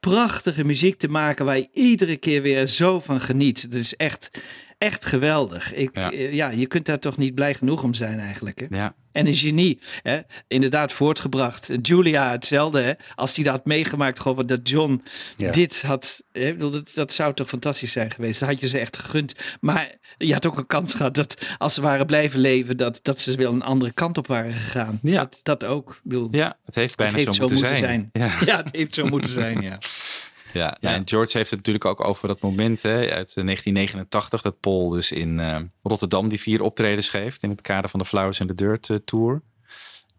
[0.00, 3.68] prachtige muziek te maken waar je iedere keer weer zo van geniet.
[3.70, 4.30] Is echt,
[4.78, 5.74] echt geweldig.
[5.74, 6.10] Ik, Ja.
[6.12, 6.48] ja.
[6.48, 8.58] je kunt daar toch niet blij genoeg om zijn eigenlijk.
[8.68, 8.76] Hè?
[8.76, 8.94] Ja.
[9.12, 10.20] En een genie, hè?
[10.48, 11.70] inderdaad voortgebracht.
[11.82, 12.92] Julia hetzelfde, hè?
[13.14, 15.02] als die dat had meegemaakt, gewoon dat John
[15.36, 15.50] Ja.
[15.52, 16.22] dit had.
[16.32, 16.56] Hè?
[16.56, 18.40] Dat, dat zou toch fantastisch zijn geweest.
[18.40, 19.34] Dat had je ze echt gegund.
[19.60, 23.20] Maar je had ook een kans gehad dat als ze waren blijven leven, dat, dat
[23.20, 24.98] ze wel een andere kant op waren gegaan.
[25.02, 25.16] Ja.
[25.16, 26.00] Dat, dat ook.
[26.02, 28.10] Bedoel, Ja, het heeft bijna het heeft zo moeten zijn.
[28.12, 28.30] Ja.
[28.44, 28.56] Ja.
[28.56, 29.78] het heeft zo moeten zijn, ja.
[30.52, 34.42] Ja, ja, en George heeft het natuurlijk ook over dat moment hè, uit eh, 1989
[34.42, 38.06] dat Paul dus in eh, Rotterdam die vier optredens geeft in het kader van de
[38.06, 39.42] Flowers in the Dirt eh, tour.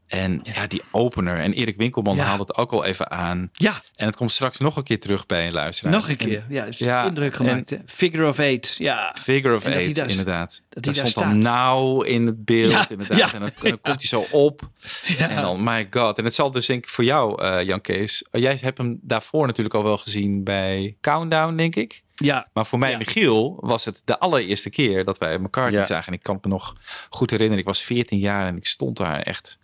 [0.08, 1.40] En ja, die opener.
[1.40, 2.24] En Erik Winkelman Ja.
[2.24, 3.50] haalde het ook al even aan.
[3.54, 3.82] Ja.
[3.96, 5.92] En het komt straks nog een keer terug bij een luisteraar.
[5.94, 6.38] Nog een keer.
[6.38, 7.78] En- Ja, ja, indruk gemaakt.
[7.86, 8.76] Figure of eight.
[8.78, 9.14] Ja.
[9.16, 10.62] Figure of dat Eight, daar- inderdaad.
[10.70, 11.36] dat daar stond dan staat.
[11.36, 13.18] nauw in het beeld, Ja, inderdaad.
[13.18, 14.62] ja, en dan, dan komt hij zo op.
[15.18, 15.30] Ja.
[15.30, 16.18] En dan, my god.
[16.18, 18.24] En het zal dus denk ik voor jou, eh, Jan Kees.
[18.32, 22.06] eh, Jij hebt hem daarvoor natuurlijk al wel gezien bij Countdown, denk ik.
[22.16, 22.48] Ja.
[22.54, 25.86] Maar voor mij, en Michiel, was het de allereerste keer dat wij elkaar Ja.
[25.86, 26.08] zagen.
[26.08, 26.76] En ik kan het me nog
[27.10, 27.62] goed herinneren.
[27.62, 29.58] Ik was 14 jaar en ik stond daar echt...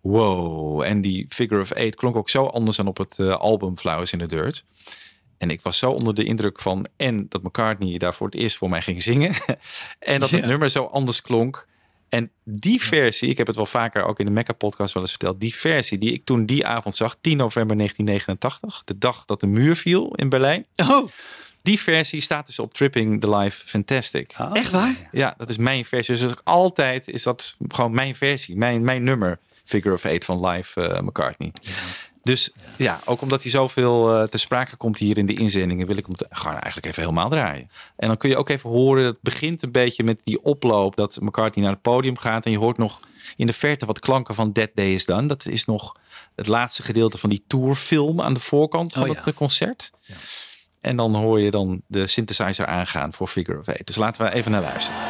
[0.00, 0.82] Wow.
[0.82, 4.12] En die Figure of Eight klonk ook zo anders dan op het eh, album Flowers
[4.12, 4.64] in the Dirt.
[5.38, 6.86] En ik was zo onder de indruk van...
[6.96, 9.34] En dat McCartney daar voor het eerst voor mij ging zingen.
[9.98, 11.66] en dat het nummer zo anders klonk.
[12.08, 15.10] En die versie, ik heb het wel vaker ook in de Mecca podcast wel eens
[15.12, 15.40] verteld.
[15.40, 18.82] Die versie die ik toen die avond zag, 10 november 1989.
[18.84, 20.66] De dag dat de muur viel in Berlijn.
[20.76, 21.08] Oh,
[21.62, 24.34] Die versie staat dus op Tripping the Life Fantastic.
[24.52, 25.08] echt waar?
[25.12, 26.14] Ja, dat is mijn versie.
[26.16, 29.38] Dus ook altijd is dat gewoon mijn versie, mijn, mijn nummer.
[29.68, 31.52] Figure of Eight van Live eh, McCartney.
[32.22, 35.96] Dus ja, ook omdat hij zoveel eh te sprake komt hier in de inzendingen, wil
[35.96, 37.70] ik hem te- gewoon eigenlijk even helemaal draaien.
[37.96, 41.18] En dan kun je ook even horen, het begint een beetje met die oploop dat
[41.20, 42.44] McCartney naar het podium gaat.
[42.44, 43.00] En je hoort nog
[43.36, 45.26] in de verte wat klanken van That Day Is Done.
[45.26, 45.94] Dat is nog
[46.36, 49.14] het laatste gedeelte van die tourfilm aan de voorkant van Oh, ja.
[49.14, 49.90] het eh, concert.
[50.80, 53.86] En dan hoor je dan de synthesizer aangaan voor Figure of Eight.
[53.86, 55.00] Dus laten we even naar luisteren.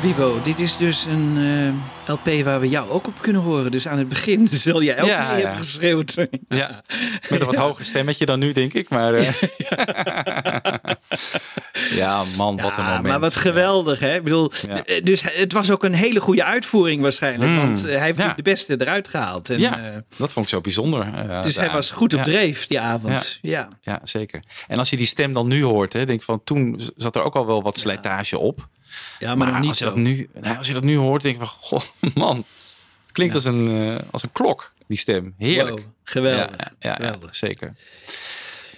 [0.00, 1.36] Ja, Wibo, dit is dus een
[2.06, 3.70] eh, LP waar we jou ook op kunnen horen.
[3.70, 5.44] Dus aan het begin zul jij ook Ja, meer ja.
[5.44, 6.26] hebben geschreeuwd.
[6.48, 6.82] Ja,
[7.30, 8.88] met een wat hoger stemmetje dan nu, denk ik.
[8.88, 9.28] Maar eh,
[12.00, 13.06] ja, man, wat een Ja, moment.
[13.06, 14.14] maar wat geweldig, hè?
[14.14, 14.84] Ik bedoel, Ja.
[14.84, 17.50] eh, dus het was ook een hele goede uitvoering waarschijnlijk.
[17.50, 19.50] Mm, Want hij heeft de beste eruit gehaald.
[19.50, 21.00] En, ja, eh, dat vond ik zo bijzonder.
[21.28, 22.24] eh, dus hij was goed op Ja.
[22.24, 23.38] dreef die avond.
[23.42, 23.68] Ja.
[23.80, 24.42] Ja, zeker.
[24.68, 27.22] En als je die stem dan nu hoort, hè, denk ik van toen zat er
[27.22, 28.68] ook al wel wat slijtage op.
[29.18, 29.90] Ja, maar nog niet als je zo.
[29.90, 31.82] dat nu, nou, als je dat nu hoort, denk ik van, goh,
[32.14, 32.36] man,
[33.02, 35.34] het klinkt als, een, eh, als een klok, die stem.
[35.38, 35.76] Heerlijk.
[35.76, 36.56] Wow, geweldig.
[36.56, 37.74] Ja, ja, ja, ja, zeker.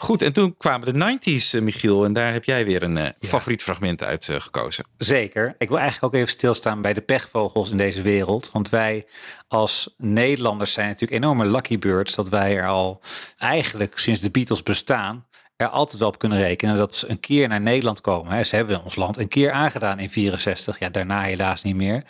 [0.03, 2.05] Goed, en toen kwamen de 90s, eh, Michiel.
[2.05, 4.85] En daar heb jij weer een eh, favoriet fragment uit eh, gekozen.
[4.99, 5.55] Zeker.
[5.59, 8.51] Ik wil eigenlijk ook even stilstaan bij de pechvogels in deze wereld.
[8.53, 9.07] Want wij
[9.49, 12.15] als Nederlanders zijn natuurlijk enorme lucky birds.
[12.15, 13.01] Dat wij er al
[13.39, 15.27] eigenlijk sinds de Beatles bestaan
[15.61, 18.47] er altijd wel op kunnen rekenen dat ze een keer naar Nederland komen.
[18.47, 20.79] Ze hebben ons land een keer aangedaan in 64.
[20.79, 22.05] Ja, daarna helaas niet meer.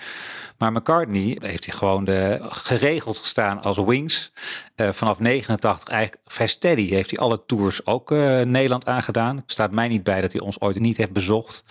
[0.58, 4.32] Maar McCartney heeft hij gewoon de, geregeld gestaan als Wings.
[4.74, 9.42] Eh, vanaf 89 eigenlijk steady heeft hij alle tours ook eh, Nederland aangedaan.
[9.46, 11.62] Staat mij niet bij dat hij ons ooit niet heeft bezocht.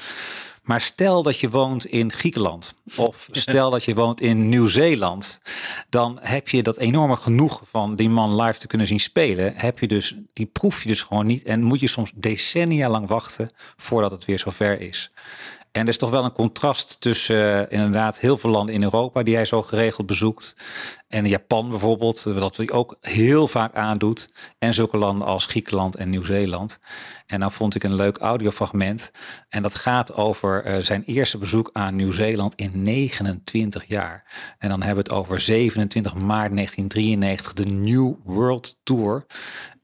[0.64, 5.40] Maar stel dat je woont in Griekenland of stel dat je woont in Nieuw-Zeeland,
[5.90, 9.54] dan heb je dat enorme genoeg van die man live te kunnen zien spelen.
[9.56, 13.08] Heb je dus, die proef je dus gewoon niet en moet je soms decennia lang
[13.08, 15.10] wachten voordat het weer zover is.
[15.72, 19.24] En er is toch wel een contrast tussen eh, inderdaad heel veel landen in Europa
[19.24, 20.56] die hij zo geregeld bezoekt.
[21.10, 24.30] En Japan bijvoorbeeld, eh, dat hij ook heel vaak aandoet.
[24.60, 26.80] En zulke landen als Griekenland en Nieuw-Zeeland.
[27.26, 29.12] En nou vond ik een leuk audiofragment.
[29.50, 34.26] En dat gaat over eh, zijn eerste bezoek aan Nieuw-Zeeland in 29 jaar.
[34.58, 39.26] En dan hebben we het over 27 maart 1993, de New World Tour.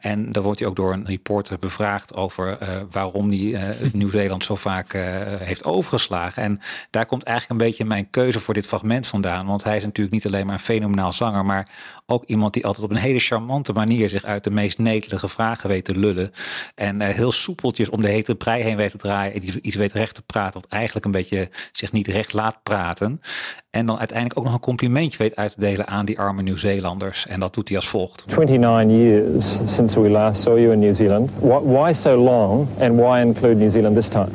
[0.05, 4.43] En daar wordt hij ook door een reporter bevraagd over eh, waarom hij eh, Nieuw-Zeeland
[4.43, 5.01] zo vaak eh,
[5.39, 6.43] heeft overgeslagen.
[6.43, 6.59] En
[6.89, 9.45] daar komt eigenlijk een beetje mijn keuze voor dit fragment vandaan.
[9.45, 11.67] Want hij is natuurlijk niet alleen maar een fenomenaal zanger, maar
[12.05, 15.69] ook iemand die altijd op een hele charmante manier zich uit de meest netelige vragen
[15.69, 16.31] weet te lullen.
[16.75, 19.75] En eh, heel soepeltjes om de hete brei heen weet te draaien en die iets
[19.75, 23.21] weet recht te praten, wat eigenlijk een beetje zich niet recht laat praten.
[23.69, 27.27] En dan uiteindelijk ook nog een complimentje weet uit te delen aan die arme Nieuw-Zeelanders.
[27.27, 28.25] En dat doet hij als volgt.
[28.25, 31.29] 29 years since we last saw you in New Zealand.
[31.39, 34.31] Why, why so long, and why include New Zealand this time?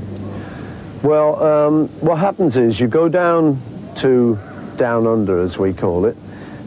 [1.01, 3.63] Well, um, what happens is you go down
[3.95, 4.39] to
[4.77, 6.17] Down Under, as we call it,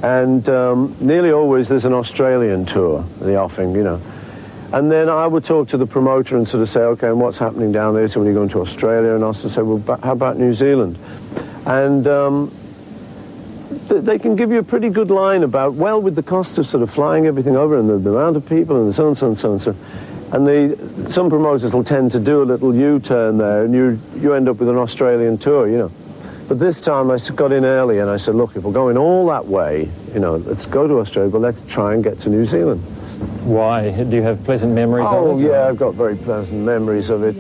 [0.04, 4.02] and um, nearly always there's an Australian tour, the offing, you know.
[4.74, 7.38] And then I would talk to the promoter and sort of say, okay, and what's
[7.38, 8.08] happening down there?
[8.08, 10.98] So when you go into Australia, and also say, well, how about New Zealand?
[11.66, 12.52] And um,
[13.88, 16.68] th- they can give you a pretty good line about, well, with the cost of
[16.68, 19.28] sort of flying everything over and the, the amount of people and so and so
[19.28, 19.76] and so and so.
[20.34, 24.34] And the, some promoters will tend to do a little U-turn there and you, you
[24.34, 25.92] end up with an Australian tour, you know.
[26.48, 29.26] But this time I got in early and I said, look, if we're going all
[29.28, 32.46] that way, you know, let's go to Australia, but let's try and get to New
[32.46, 32.82] Zealand.
[33.46, 33.92] Why?
[33.92, 35.48] Do you have pleasant memories oh, of it?
[35.48, 37.36] yeah, I've got very pleasant memories of it.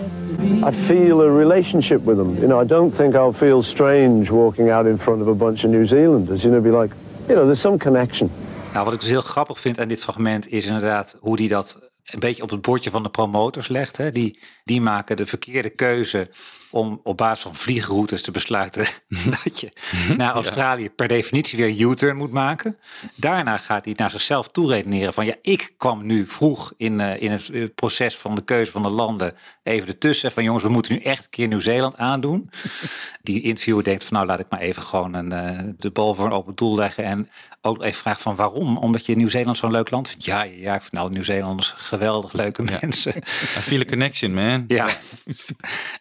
[0.64, 2.36] I feel a relationship with them.
[2.36, 5.64] You know, I don't think I'll feel strange walking out in front of a bunch
[5.66, 6.44] of New Zealanders.
[6.44, 6.96] You know, be like,
[7.28, 8.30] you know, there's some connection.
[8.74, 11.80] Nou, wat ik dus heel grappig vind aan dit fragment is inderdaad hoe die dat
[12.04, 13.98] een beetje op het bordje van de promotors legt.
[13.98, 14.12] Hè.
[14.12, 16.28] Die, die maken de verkeerde keuze
[16.74, 18.88] om op basis van vliegroutes te besluiten
[19.44, 19.72] dat je
[20.18, 22.78] naar Australië per definitie weer een U-turn moet maken.
[23.16, 27.32] Daarna gaat hij naar zichzelf toeredeneren van ja, ik kwam nu vroeg in, eh, in
[27.32, 30.32] het eh, proces van de keuze van de landen even ertussen.
[30.32, 32.50] Van jongens, we moeten nu echt een keer Nieuw-Zeeland aandoen.
[33.22, 36.26] Die interviewer denkt van nou laat ik maar even gewoon een, eh, de bal voor
[36.26, 37.04] een open doel leggen.
[37.04, 37.30] En
[37.62, 38.78] ook even vragen van waarom?
[38.78, 40.26] Omdat je Nieuw-Zeeland zo'n leuk land vindt.
[40.26, 43.18] Ja, ja, ja ik vind nou Nieuw-Zeelanders geweldig leuke mensen.
[43.18, 44.64] I feel a connection, man.
[44.68, 44.88] Ja.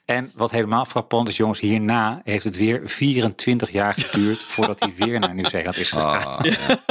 [0.04, 4.92] En wat helemaal frappant is, jongens, hierna heeft het weer 24 jaar geduurd voordat hij
[4.96, 6.38] weer naar Nieuw-Zeeland is gegaan.
[6.38, 6.84] Ah, ja.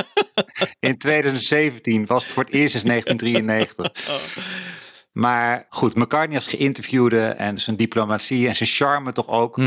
[0.80, 4.81] In 2017 was het voor het eerst sinds 1993.
[5.12, 9.60] Maar goed, McCartney als geïnterviewde en zijn diplomatie en zijn charme toch ook.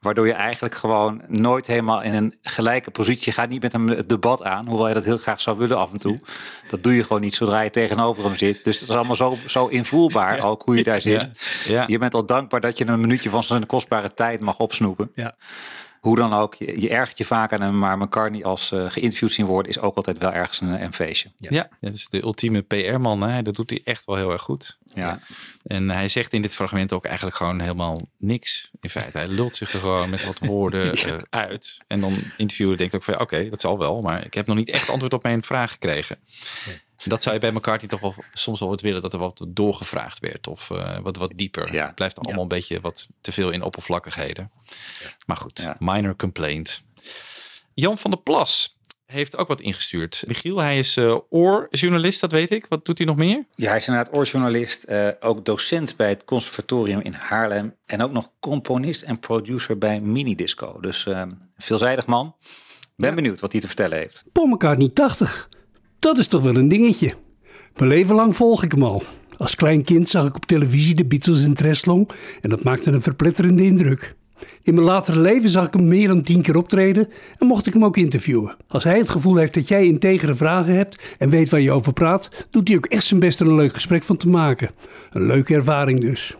[0.00, 3.48] Waardoor je eigenlijk gewoon nooit helemaal in een gelijke positie je gaat.
[3.48, 5.98] Niet met hem het debat aan, hoewel je dat heel graag zou willen af en
[5.98, 6.18] toe.
[6.68, 8.64] Dat doe je gewoon niet zodra je tegenover hem zit.
[8.64, 11.38] Dus het is allemaal zo, zo invoelbaar ook hoe je daar zit.
[11.64, 11.74] Ja.
[11.74, 11.84] Ja.
[11.86, 15.10] Je bent al dankbaar dat je een minuutje van zijn kostbare tijd mag opsnoepen.
[15.14, 15.34] Ja.
[16.02, 19.32] Hoe dan ook, je, je ergert je vaak aan hem, maar McCartney als eh, geïnterviewd
[19.32, 21.28] zien worden is ook altijd wel ergens een, een feestje.
[21.36, 21.68] Ja.
[21.80, 23.22] dat is de ultieme PR-man.
[23.22, 23.42] Hè?
[23.42, 24.78] Dat doet hij echt wel heel erg goed.
[24.94, 25.20] Ja.
[25.66, 28.70] En hij zegt in dit fragment ook eigenlijk gewoon helemaal niks.
[28.80, 31.78] In feite, hij lult zich er gewoon met wat woorden eh, uit.
[31.86, 34.00] En dan interviewer denkt ook van, ja, oké, dat zal wel.
[34.00, 36.18] Maar ik heb nog niet echt antwoord op mijn vraag gekregen.
[37.04, 40.18] Dat zou je bij McCartney toch wel soms wel wat willen dat er wat doorgevraagd
[40.18, 40.46] werd.
[40.46, 41.82] Of eh, wat, wat dieper.
[41.82, 44.50] Het blijft allemaal een beetje wat te veel in oppervlakkigheden.
[45.26, 46.82] Maar goed, minor complaint.
[47.74, 48.76] Jan van der Plas
[49.06, 50.24] heeft ook wat ingestuurd.
[50.26, 52.66] Michiel, hij is eh, oorjournalist, dat weet ik.
[52.68, 53.46] Wat doet hij nog meer?
[53.54, 57.76] Ja, hij is inderdaad oorjournalist, eh, ook docent bij het conservatorium in Haarlem.
[57.86, 60.80] En ook nog componist en producer bij Minidisco.
[60.80, 61.06] Dus
[61.56, 62.36] veelzijdig man.
[62.96, 64.24] Ben benieuwd wat hij te vertellen heeft.
[64.32, 65.48] Paul McCartney 80.
[66.02, 67.14] Dat is toch wel een dingetje.
[67.76, 69.02] Mijn leven lang volg ik hem al.
[69.36, 72.08] Als klein kind zag ik op televisie de Beatles in Treslong
[72.40, 74.14] en dat maakte een verpletterende indruk.
[74.62, 77.72] In mijn latere leven zag ik hem meer dan tien keer optreden en mocht ik
[77.72, 78.56] hem ook interviewen.
[78.68, 81.92] Als hij het gevoel heeft dat jij integere vragen hebt en weet waar je over
[81.92, 84.70] praat, doet hij ook echt zijn best er een leuk gesprek van te maken.
[85.10, 86.36] Een leuke ervaring dus.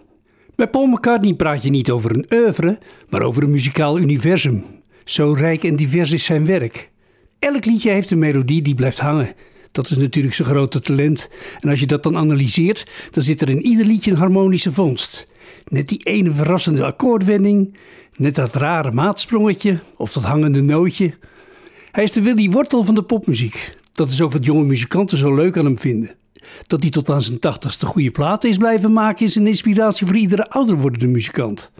[0.55, 2.79] Bij Paul McCartney praat je niet over een oeuvre,
[3.09, 4.65] maar over een muzikaal universum.
[5.05, 6.91] Zo rijk en divers is zijn werk.
[7.39, 9.35] Elk liedje heeft een melodie die blijft hangen.
[9.73, 11.29] Dat is natuurlijk zijn grote talent.
[11.59, 15.27] En als je dat dan analyseert, dan zit er in ieder liedje een harmonische vondst.
[15.69, 17.77] Net die ene verrassende akkoordwending,
[18.17, 21.15] net dat rare maatsprongetje of dat hangende nootje.
[21.93, 23.77] Hij is de Willy Wortel van de popmuziek.
[23.93, 26.15] Dat is ook wat jonge muzikanten zo leuk aan hem vinden.
[26.67, 30.17] Dat hij tot aan zijn tachtigste goede platen is blijven maken is een inspiratie voor
[30.17, 31.73] iedere ouder wordende muzikant.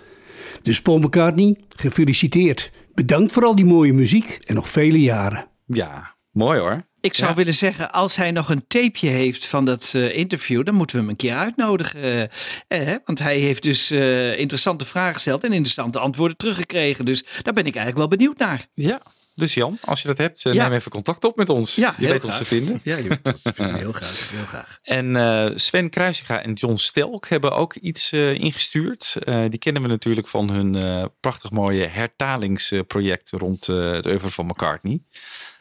[0.63, 2.71] Dus Paul McCartney, gefeliciteerd.
[2.95, 5.47] Bedankt voor al die mooie muziek en nog vele jaren.
[5.67, 6.83] Ja, mooi hoor.
[7.03, 7.37] Ik zou Ja.
[7.37, 11.03] willen zeggen, als hij nog een tapeje heeft van dat eh, interview, dan moeten we
[11.03, 12.31] hem een keer uitnodigen.
[12.69, 17.05] eh, want hij heeft dus eh, interessante vragen gesteld en interessante antwoorden teruggekregen.
[17.05, 18.67] Dus daar ben ik eigenlijk wel benieuwd naar.
[18.75, 19.03] Ja,
[19.35, 20.53] dus Jan, als je dat hebt, Ja.
[20.53, 21.75] neem even contact op met ons.
[21.75, 22.81] Ja, je weet ons te vinden.
[22.85, 23.77] Ja, je weet ons te vinden.
[23.85, 24.79] Heel graag, heel graag.
[24.83, 29.17] En Sven Kruisinga en John Stelk hebben ook iets ingestuurd.
[29.49, 35.01] Die kennen we natuurlijk van hun prachtig mooie hertalingsproject rond het oeuvre van McCartney.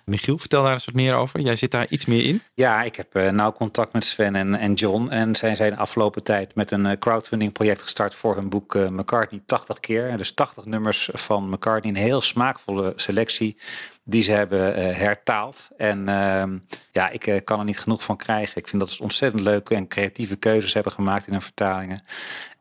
[0.05, 1.39] Michiel, vertel daar eens wat meer over.
[1.39, 2.41] Jij zit daar iets meer in.
[2.53, 5.09] Ja, ik heb eh, nauw contact met Sven en, en John.
[5.09, 8.75] En zij zijn de afgelopen tijd met een eh, crowdfunding project gestart voor hun boek
[8.75, 10.17] eh, McCartney 80 keer.
[10.17, 11.91] Dus 80 nummers van McCartney.
[11.91, 13.57] Een heel smaakvolle selectie.
[14.03, 15.69] die ze hebben eh, hertaald.
[15.77, 16.57] En ehm,
[16.91, 18.57] ja, ik kan er niet genoeg van krijgen.
[18.57, 22.03] Ik vind dat ze ontzettend leuke en creatieve keuzes hebben gemaakt in hun vertalingen.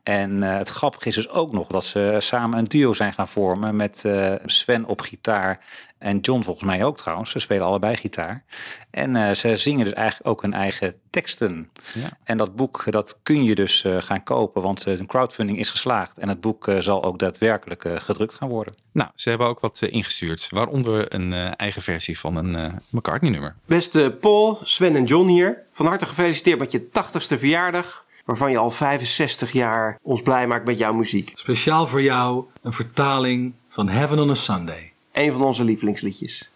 [0.03, 3.27] En eh, het grappige is dus ook nog dat ze samen een duo zijn gaan
[3.27, 5.59] vormen met eh, Sven op gitaar
[6.01, 7.31] en John volgens mij ook trouwens.
[7.31, 8.43] Ze spelen allebei gitaar.
[8.91, 11.69] En eh, ze zingen dus eigenlijk ook hun eigen teksten.
[11.93, 12.09] Ja.
[12.23, 15.69] En dat boek dat kun je dus eh, gaan kopen, want eh, de crowdfunding is
[15.69, 16.17] geslaagd.
[16.17, 18.75] En het boek eh, zal ook daadwerkelijk eh, gedrukt gaan worden.
[18.91, 20.47] Nou, ze hebben ook wat ingestuurd.
[20.49, 23.55] Waaronder een eh, eigen versie van een eh, McCartney-nummer.
[23.65, 25.63] Beste Paul, Sven en John hier.
[25.71, 28.05] Van harte gefeliciteerd met je 80ste verjaardag.
[28.31, 31.31] Waarvan je al 65 jaar ons blij maakt met jouw muziek.
[31.35, 34.91] Speciaal voor jou een vertaling van Heaven on a Sunday.
[35.11, 36.49] Een van onze lievelingsliedjes.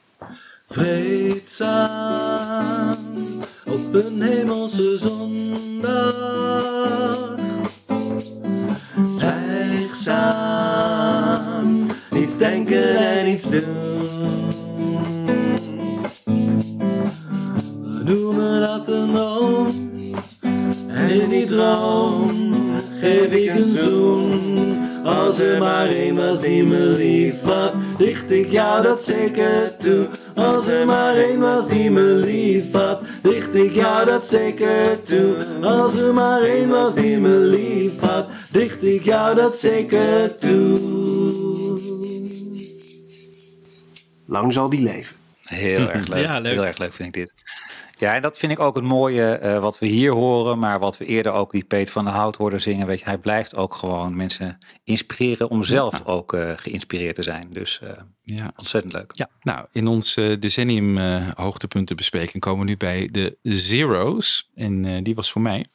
[0.69, 1.85] Vreedzaam
[3.65, 6.13] op een hemelse zondag.
[9.17, 10.27] Zwijgzaam,
[12.11, 13.63] niets denken en niets doen.
[17.81, 19.94] We noemen dat een droom.
[20.95, 22.29] En in die droom
[22.99, 24.83] geef ik een zoen.
[25.03, 30.07] Als er maar één was die me lief had, dicht ik jou dat zeker toe.
[30.35, 35.35] Als er maar één was die me lief had, dicht ik jou dat zeker toe.
[35.61, 40.79] Als er maar één was die me lief had, dicht ik jou dat zeker toe.
[44.25, 45.15] Lang zal die leven.
[45.41, 46.23] Heel erg leuk.
[46.23, 46.53] Ja, leuk.
[46.53, 47.33] Heel erg leuk vind ik dit.
[47.97, 50.97] Ja, en dat vind ik ook het mooie eh, wat we hier horen, maar wat
[50.97, 52.87] we eerder ook die Peet van de Hout hoorden zingen.
[52.87, 57.47] Weet je, hij blijft ook gewoon mensen inspireren om zelf ook eh, geïnspireerd te zijn.
[57.51, 57.89] Dus eh,
[58.23, 58.51] Ja.
[58.55, 59.11] ontzettend leuk.
[59.15, 59.29] Ja.
[59.41, 64.49] Nou, in ons decennium eh, hoogtepuntenbespreking komen we nu bij de Zero's.
[64.55, 65.65] En die was voor mij.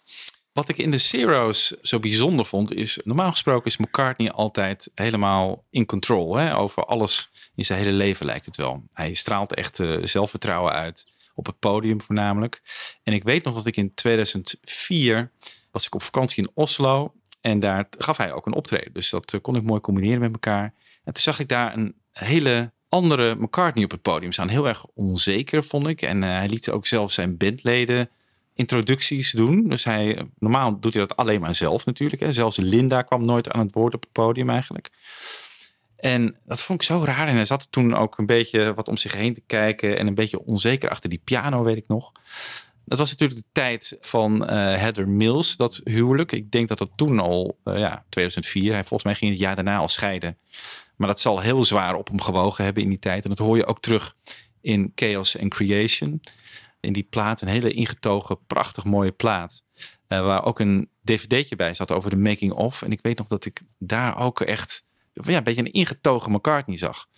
[0.53, 5.65] Wat ik in de Zero's zo bijzonder vond, is normaal gesproken is McCartney altijd helemaal
[5.71, 6.37] in control.
[6.37, 6.57] Hè?
[6.57, 8.83] Over alles in zijn hele leven lijkt het wel.
[8.93, 11.07] Hij straalt echt zelfvertrouwen uit.
[11.41, 12.63] Op het podium voornamelijk.
[13.03, 15.33] En ik weet nog dat ik in 2004
[15.71, 17.15] was ik op vakantie in Oslo.
[17.41, 18.93] En daar gaf hij ook een optreden.
[18.93, 20.75] Dus dat eh, kon ik mooi combineren met elkaar.
[21.05, 24.49] En toen zag ik daar een hele andere McCartney op het podium staan.
[24.49, 26.03] Heel erg onzeker, vond ik.
[26.03, 28.11] En eh, hij liet ook zelf zijn bandleden
[28.55, 29.69] introducties doen.
[29.69, 32.23] Dus hij, normaal doet hij dat alleen maar zelf natuurlijk.
[32.23, 32.33] Hè.
[32.33, 34.91] Zelfs Linda kwam nooit aan het woord op het podium eigenlijk.
[36.01, 37.29] En dat vond ik zo raar.
[37.29, 39.99] En hij zat toen ook een beetje wat om zich heen te kijken.
[39.99, 42.13] En een beetje onzeker achter die piano, weet ik nog.
[42.85, 46.33] Dat was natuurlijk de tijd van eh Heather Mills, dat huwelijk.
[46.33, 48.73] Ik denk dat dat toen al, eh, ja, 2004.
[48.73, 50.39] Hij volgens mij ging het jaar daarna al scheiden.
[50.97, 53.25] Maar dat zal heel zwaar op hem gewogen hebben in die tijd.
[53.25, 54.15] En dat hoor je ook terug
[54.61, 56.21] in Chaos and Creation.
[56.81, 59.65] In die plaat, een hele ingetogen, prachtig mooie plaat.
[60.07, 62.83] eh, waar ook een dvd'tje bij zat over de making of.
[62.83, 64.85] En ik weet nog dat ik daar ook echt
[65.23, 67.09] ja, een beetje een ingetogen McCartney zag.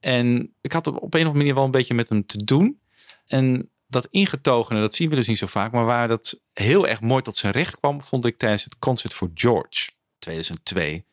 [0.00, 2.80] En ik had op een of andere manier wel een beetje met hem te doen.
[3.26, 5.72] En dat ingetogene, dat zien we dus niet zo vaak.
[5.72, 9.14] Maar waar dat heel erg mooi tot zijn recht kwam, vond ik tijdens het Concert
[9.14, 11.04] for George 2002.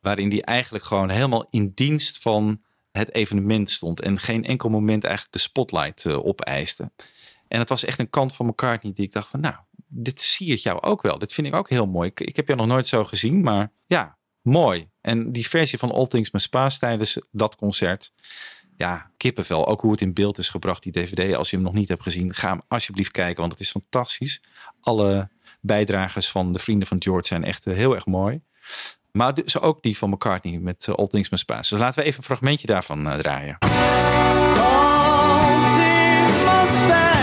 [0.00, 2.62] Waarin hij eigenlijk gewoon helemaal in dienst van
[2.92, 4.00] het evenement stond.
[4.00, 6.92] En geen enkel moment eigenlijk de spotlight eh, opeiste.
[7.48, 9.54] En het was echt een kant van McCartney die ik dacht van nou,
[9.86, 11.18] dit siert jou ook wel.
[11.18, 12.08] Dit vind ik ook heel mooi.
[12.08, 14.89] Ik, ik heb jou nog nooit zo gezien, maar ja, mooi.
[15.00, 18.12] En die versie van All Things Must Pass tijdens dat concert.
[18.76, 19.66] Ja, kippenvel.
[19.66, 21.34] Ook hoe het in beeld is gebracht, die dvd.
[21.34, 23.40] Als je hem nog niet hebt gezien, ga hem alsjeblieft kijken.
[23.40, 24.40] Want het is fantastisch.
[24.80, 25.28] Alle
[25.60, 28.40] bijdragers van de Vrienden van George zijn echt eh, heel erg mooi.
[29.12, 31.68] Maar dus ook die van McCartney met eh, All Things Must Pass.
[31.70, 33.56] Dus laten we even een fragmentje daarvan eh, draaien.
[36.90, 37.19] None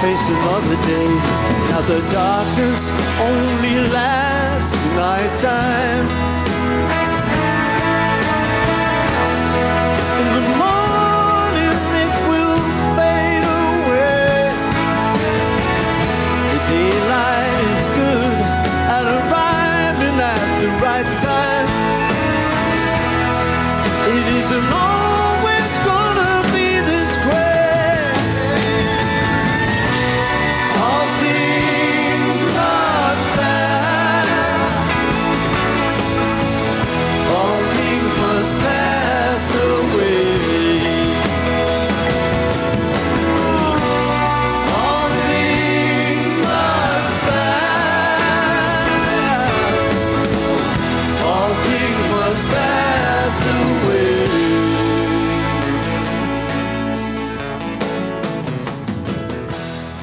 [0.00, 1.10] face another day.
[1.68, 2.90] Now the darkness
[3.20, 6.06] only lasts nighttime.
[10.20, 12.60] In the morning it will
[12.96, 14.40] fade away.
[16.52, 18.40] The daylight is good
[18.96, 19.18] at the
[20.86, 21.68] right time.
[24.16, 24.89] It always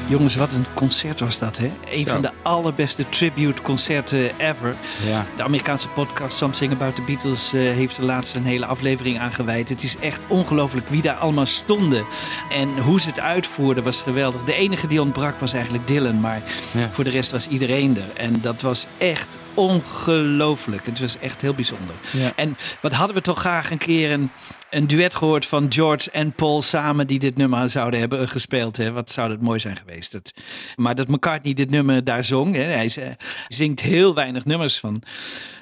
[0.08, 1.70] Jongens, wat een concert was dat, hè?
[1.90, 2.10] Een Zo.
[2.12, 4.74] van de allerbeste tribute concerten ever.
[5.06, 5.26] Ja.
[5.36, 9.32] De Amerikaanse podcast Something About the Beatles eh, heeft er laatst een hele aflevering aan
[9.32, 9.68] gewijd.
[9.68, 12.04] Het is echt ongelooflijk wie daar allemaal stonden.
[12.52, 14.44] En hoe ze het uitvoerden was geweldig.
[14.44, 16.90] De enige die ontbrak was eigenlijk Dylan, maar Ja.
[16.90, 18.22] voor de rest was iedereen er.
[18.22, 20.86] En dat was echt ongelooflijk.
[20.86, 21.94] Het was echt heel bijzonder.
[22.10, 22.32] Ja.
[22.36, 24.30] En wat hadden we toch graag een keer een,
[24.70, 28.76] een duet gehoord van George en Paul samen die dit nummer zouden hebben gespeeld.
[28.76, 28.92] Hè?
[28.92, 30.18] Wat zou dat mooi zijn geweest.
[30.76, 32.54] Maar dat McCartney dit nummer daar zong.
[32.54, 32.62] Hè?
[32.62, 33.16] Hij
[33.48, 35.02] zingt heel weinig nummers van,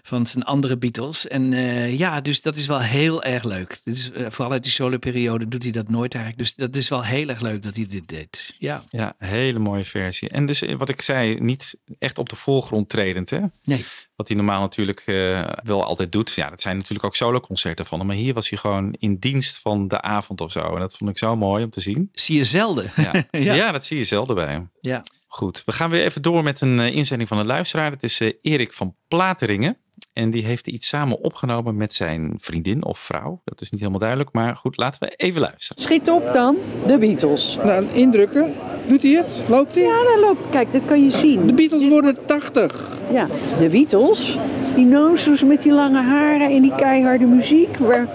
[0.03, 1.28] van zijn andere Beatles.
[1.28, 3.81] En eh, ja, dus dat is wel heel erg leuk.
[3.85, 6.43] Dus, eh, vooral uit die solo-periode doet hij dat nooit eigenlijk.
[6.43, 8.55] Dus dat is wel heel erg leuk dat hij dit deed.
[8.59, 8.85] Ja.
[8.91, 10.28] Ja, hele mooie versie.
[10.28, 13.41] En dus eh, wat ik zei, niet echt op de voorgrond tredend, hè?
[13.65, 13.85] Nee.
[14.16, 16.34] Wat hij normaal natuurlijk eh, wel altijd doet.
[16.34, 18.06] Ja, dat zijn natuurlijk ook soloconcerten van hem.
[18.06, 20.74] Maar hier was hij gewoon in dienst van de avond of zo.
[20.74, 22.09] En dat vond ik zo mooi om te zien.
[22.12, 22.93] Zie je zelden.
[22.97, 23.55] Ja, Ja.
[23.55, 23.72] ja.
[23.72, 24.70] dat zie je zelden bij hem.
[24.80, 25.02] Ja.
[25.28, 27.90] Goed, we gaan weer even door met een eh, inzending van een luisteraar.
[27.90, 29.76] Dat is eh, Erik van Plateringen.
[30.16, 33.40] En die heeft iets samen opgenomen met zijn vriendin of vrouw.
[33.44, 34.32] Dat is niet helemaal duidelijk.
[34.32, 35.82] Maar goed, laten we even luisteren.
[35.82, 36.56] Schiet op dan,
[36.86, 37.56] de Beatles.
[37.56, 38.55] Nou, indrukken.
[38.86, 39.48] Doet hij het?
[39.48, 39.84] Loopt hij?
[39.84, 40.48] Ja, dat loopt.
[40.48, 41.47] Kijk, dat kan je zien.
[41.47, 42.90] De Beatles worden 80.
[43.12, 43.26] Ja,
[43.59, 44.38] de Beatles.
[44.74, 47.76] Die nozels met die lange haren en die keiharde muziek.
[47.76, 48.09] Waar,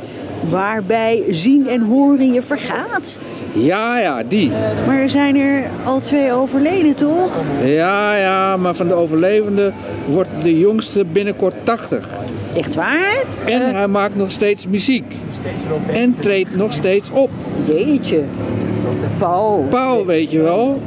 [0.50, 3.20] waarbij zien en horen je vergaat.
[3.54, 4.52] Ja, ja, die.
[4.88, 7.42] Maar er zijn er al twee overleden, toch?
[7.64, 9.74] Ja, ja, maar van de overlevenden
[10.06, 12.10] wordt de jongste binnenkort 80.
[12.56, 13.24] Echt waar?
[13.46, 15.14] En hij maakt nog steeds muziek.
[15.94, 17.30] En treedt nog steeds op.
[17.66, 18.24] Jeetje.
[19.18, 19.66] Paul.
[19.70, 20.82] Paul, weet je wel.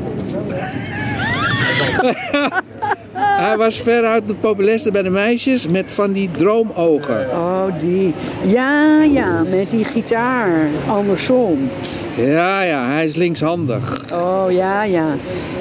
[3.40, 7.26] hij was veruit de populairste bij de meisjes met van die droomogen.
[7.30, 8.14] Oh, die.
[8.46, 10.66] Ja, ja, met die gitaar.
[10.88, 11.70] Andersom.
[12.16, 14.04] Ja, ja, hij is linkshandig.
[14.12, 15.06] Oh, ja, ja.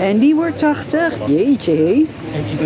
[0.02, 1.14] En die wordt 80.
[1.28, 2.06] Jeetje, hé.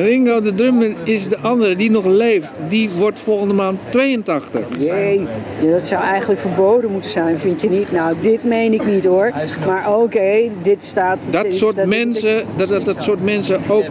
[0.04, 2.48] Ringo de drummer is de andere die nog leeft.
[2.70, 4.62] Die wordt volgende maand 82.
[4.78, 5.20] Jee,
[5.64, 7.92] ja, dat zou eigenlijk verboden moeten zijn, vind je niet?
[7.92, 9.32] Nou, dit meen ik niet hoor.
[9.68, 11.18] Maar oké, dit staat...
[11.32, 13.86] Dat dit soort staat- mensen, dat, dat, dat soort mensen ook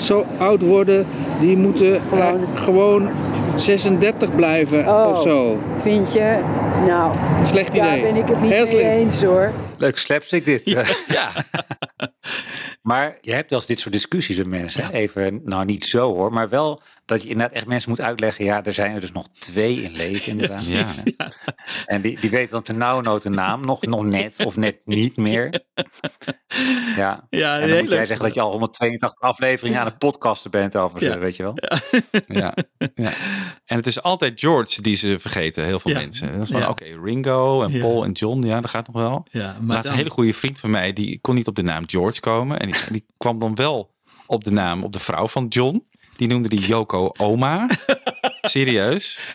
[0.00, 1.06] zo oud worden,
[1.40, 3.08] die moeten gewoon, gewoon
[3.56, 5.58] 36 blijven Oh, of zo.
[5.76, 6.40] Vind je?
[6.86, 7.14] Nou,
[7.46, 8.12] Slecht daar idee.
[8.12, 9.52] ben ik het niet Heel mee eens hoor.
[9.78, 10.62] Leuk slapstick dit.
[11.08, 11.30] Ja.
[12.82, 14.92] maar je hebt wel eens dit soort discussies met mensen.
[14.92, 18.44] Even, nou niet zo hoor, maar wel dat je inderdaad echt mensen moet uitleggen.
[18.44, 20.68] Ja, er zijn er dus nog twee in leven inderdaad.
[20.68, 20.86] Ja.
[21.86, 25.16] En die, die weten dan ten nauwnood een naam, nog, nog net of net niet
[25.16, 25.50] meer.
[26.96, 30.50] Ja, Ja, en dan moet jij zeggen dat je al 182 afleveringen aan het podcasten
[30.50, 31.18] bent over ze, Ja.
[31.18, 31.54] weet je wel.
[32.26, 32.54] Ja,
[32.94, 33.12] ja.
[33.64, 35.98] En het is altijd George die ze vergeten, heel veel Ja.
[35.98, 36.26] mensen.
[36.26, 36.68] En dan is van, Ja.
[36.68, 37.78] oké, Ringo en Ja.
[37.80, 39.26] Paul en John, ja, dat gaat nog wel.
[39.30, 41.82] Ja, maar dan- een hele goede vriend van mij, die kon niet op de naam
[41.86, 42.60] George komen.
[42.60, 43.94] En die, die kwam dan wel
[44.26, 45.84] op de naam, op de vrouw van John.
[46.16, 47.66] Die noemde die Yoko Oma.
[48.40, 49.34] Serieus?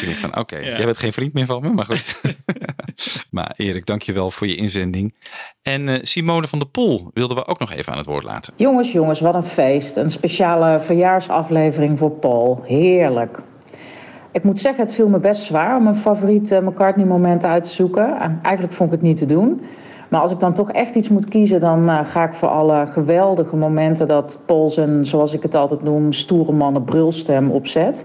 [0.04, 2.20] denk van, oké, jij bent geen vriend meer van me, maar goed.
[3.30, 5.14] maar Erik, dankjewel voor je inzending.
[5.62, 8.52] En eh, Simone van der Poel wilden we ook nog even aan het woord laten.
[8.56, 9.96] Jongens, jongens, wat een feest.
[9.96, 12.62] Een speciale verjaarsaflevering voor Paul.
[12.64, 13.38] Heerlijk.
[14.32, 17.68] Ik moet zeggen, het viel me best zwaar om een favoriet eh, McCartney-moment uit te
[17.68, 18.18] zoeken.
[18.42, 19.66] Eigenlijk vond ik het niet te doen.
[20.08, 22.86] Maar als ik dan toch echt iets moet kiezen, dan eh, ga ik voor alle
[22.86, 28.04] geweldige momenten dat Paul zijn, zoals ik het altijd noem, stoere mannen brulstem opzet.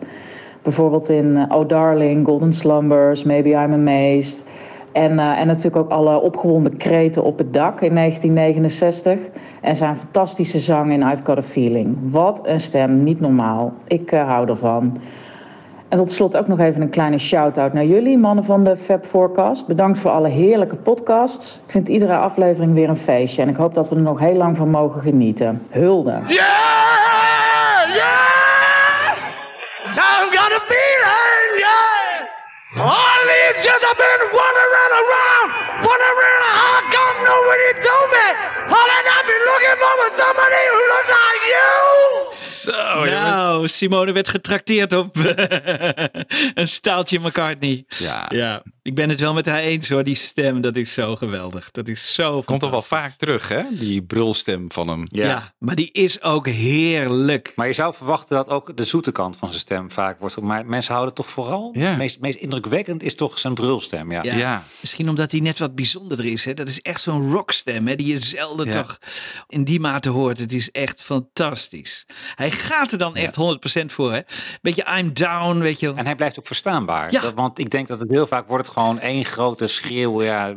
[0.61, 4.45] Bijvoorbeeld in eh, Oh Darling, Golden Slumbers, Maybe I'm Amazed.
[4.91, 9.19] En, eh, en natuurlijk ook alle opgewonden kreten op het dak in 1969.
[9.61, 11.97] En zijn fantastische zang in I've Got a Feeling.
[12.03, 13.73] Wat een stem, niet normaal.
[13.87, 14.97] Ik hou ervan.
[15.91, 19.05] En tot slot ook nog even een kleine shout-out naar jullie, mannen van de Fab
[19.05, 19.67] Forecast.
[19.67, 21.55] Bedankt voor alle heerlijke podcasts.
[21.65, 23.41] Ik vind iedere aflevering weer een feestje.
[23.41, 25.61] En ik hoop dat we er nog heel lang van mogen genieten.
[25.69, 26.11] Hulde.
[30.11, 32.85] I've got a feeling, yeah.
[32.91, 35.47] All these years I've been wandering around,
[35.87, 38.27] wondering how come nobody told me.
[38.75, 41.59] All that I've been looking for was somebody who looked like you.
[42.33, 45.15] Zo, nou, Simone werd getrakteerd op
[46.53, 47.85] een staaltje McCartney.
[47.87, 48.25] Ja.
[48.29, 48.63] ja.
[48.83, 51.71] Ik ben het wel met haar eens hoor, die stem, dat is zo geweldig.
[51.71, 53.61] Dat is zo Komt toch wel vaak terug, hè?
[53.71, 55.07] Die brulstem van hem.
[55.11, 55.53] Ja.
[55.57, 57.51] maar die is ook heerlijk.
[57.55, 60.41] Maar je zou verwachten dat ook de zoete kant van zijn stem vaak wordt.
[60.41, 61.69] Maar mensen houden toch vooral.
[61.73, 61.95] Ja.
[61.95, 64.11] Meest, meest indrukwekkend is toch zijn brulstem.
[64.11, 64.23] Ja.
[64.23, 64.63] Ja.
[64.81, 66.45] Misschien omdat hij net wat bijzonderder is.
[66.45, 66.53] Hè?
[66.53, 67.95] Dat is echt zo'n rockstem hè?
[67.95, 68.81] die je zelden Ja.
[68.81, 68.99] toch
[69.47, 70.39] in die mate hoort.
[70.39, 72.05] Het is echt fantastisch.
[72.35, 74.13] Hij gaat er dan echt 100% voor.
[74.13, 74.19] Hè?
[74.61, 75.93] Beetje I'm down, weet je.
[75.93, 77.11] En hij blijft ook verstaanbaar.
[77.21, 80.21] Dat- want ik denk dat het heel vaak wordt het gewoon één grote schreeuw.
[80.21, 80.53] Ja.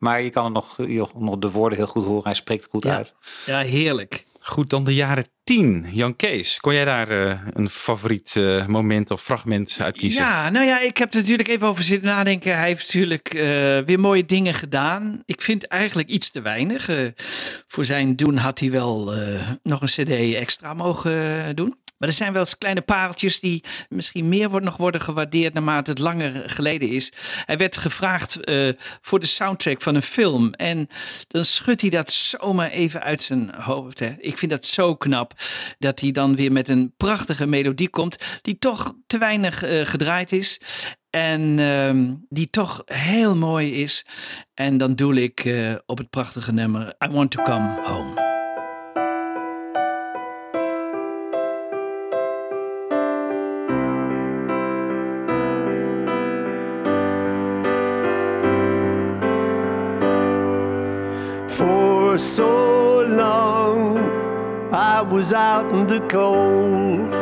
[0.00, 0.76] Maar je kan het nog,
[1.18, 2.24] nog de woorden heel goed horen.
[2.24, 2.96] Hij spreekt goed Ja.
[2.96, 3.14] uit.
[3.46, 4.24] Ja, heerlijk.
[4.42, 5.86] Goed, dan de jaren 10.
[5.92, 10.22] Jan Kees, kon jij daar eh, een favoriet eh, moment of fragment uit kiezen?
[10.22, 12.56] Ja, nou ja, ik heb er natuurlijk even over zitten nadenken.
[12.58, 13.40] Hij heeft natuurlijk eh,
[13.78, 15.22] weer mooie dingen gedaan.
[15.26, 16.88] Ik vind eigenlijk iets te weinig.
[16.88, 17.06] Eh,
[17.66, 21.76] voor zijn doen had hij wel eh, nog een cd extra mogen doen.
[22.00, 25.90] Maar er zijn wel eens kleine pareltjes die misschien meer worden, nog worden gewaardeerd naarmate
[25.90, 27.12] het langer geleden is.
[27.44, 28.68] Hij werd gevraagd eh,
[29.00, 30.54] voor de soundtrack van een film.
[30.54, 30.88] En
[31.28, 33.98] dan schudt hij dat zomaar even uit zijn hoofd.
[33.98, 34.14] Hè.
[34.18, 35.32] Ik vind dat zo knap
[35.78, 38.40] dat hij dan weer met een prachtige melodie komt.
[38.42, 40.60] Die toch te weinig eh, gedraaid is.
[41.10, 44.06] En ehm, die toch heel mooi is.
[44.54, 48.39] En dan doe ik eh, op het prachtige nummer I Want to Come Home.
[62.20, 63.98] So long
[64.72, 67.12] I was out in the cold,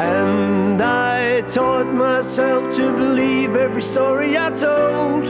[0.00, 5.24] and I taught myself to believe every story I told.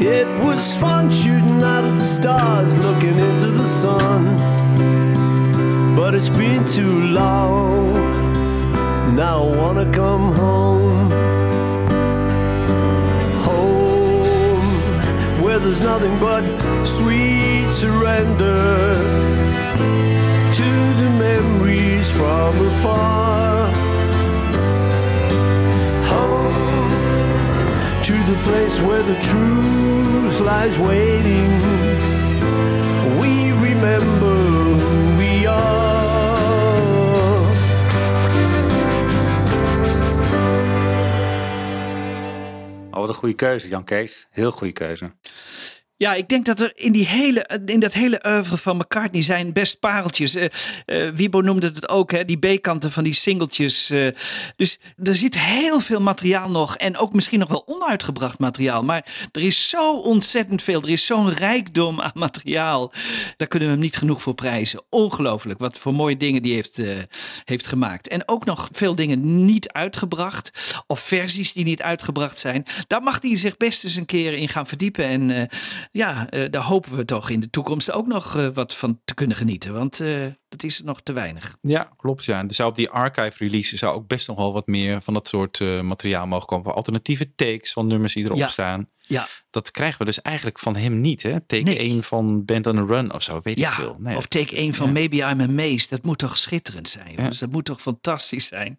[0.00, 4.36] It was fun shooting out of the stars, looking into the sun.
[5.96, 7.94] But it's been too long.
[9.16, 11.10] Now I wanna come home.
[13.42, 16.44] Home, where there's nothing but
[16.88, 18.96] sweet surrender
[20.58, 20.70] to
[21.00, 23.70] the memories from afar.
[26.12, 26.90] Home
[28.08, 31.50] to the place where the truth lies waiting.
[33.20, 33.32] We
[33.68, 34.34] remember
[34.82, 36.36] who we are.
[42.90, 44.26] Oh, wat een goede keuze, Jan Kees.
[44.30, 45.06] Heel goede keuze.
[45.98, 49.52] Ja, ik denk dat er in, die hele, in dat hele oeuvre van McCartney zijn
[49.52, 50.34] best pareltjes.
[50.34, 53.90] Eh, Wiebo noemde het ook, hè, die B-kanten van die singeltjes.
[53.90, 54.06] eh.
[54.56, 56.76] dus er zit heel veel materiaal nog.
[56.76, 58.82] En ook misschien nog wel onuitgebracht materiaal.
[58.82, 60.82] Maar er is zo ontzettend veel.
[60.82, 62.92] Er is zo'n rijkdom aan materiaal.
[63.36, 64.82] Daar kunnen we hem niet genoeg voor prijzen.
[64.90, 66.80] Ongelooflijk wat voor mooie dingen die heeft,
[67.44, 68.08] heeft gemaakt.
[68.08, 70.50] En ook nog veel dingen niet uitgebracht.
[70.86, 72.64] Of versies die niet uitgebracht zijn.
[72.86, 75.04] Daar mag hij zich best eens een keer in gaan verdiepen.
[75.04, 75.48] En
[75.92, 79.14] ja, eh, daar hopen we toch in de toekomst ook nog eh, wat van te
[79.14, 79.72] kunnen genieten.
[79.72, 80.08] Want eh,
[80.48, 81.56] dat is nog te weinig.
[81.60, 82.24] Ja, klopt.
[82.24, 82.42] Ja.
[82.42, 85.28] Er zou op die archive release zou ook best nog wel wat meer van dat
[85.28, 86.74] soort materiaal mogen komen.
[86.74, 88.48] Alternatieve takes van nummers die erop Ja.
[88.48, 88.88] staan.
[89.08, 89.28] Ja.
[89.50, 91.22] Dat krijgen we dus eigenlijk van hem niet.
[91.22, 91.40] Hè?
[91.46, 91.78] Take Nee.
[91.78, 93.96] 1 van Band on the Run of zo, weet Ja, ik veel.
[93.98, 94.16] Nee.
[94.16, 94.92] of take 1 van Ja.
[94.92, 95.90] Maybe I'm Amazed.
[95.90, 97.12] Dat moet toch schitterend zijn.
[97.16, 97.30] Ja.
[97.38, 98.78] Dat moet toch fantastisch zijn.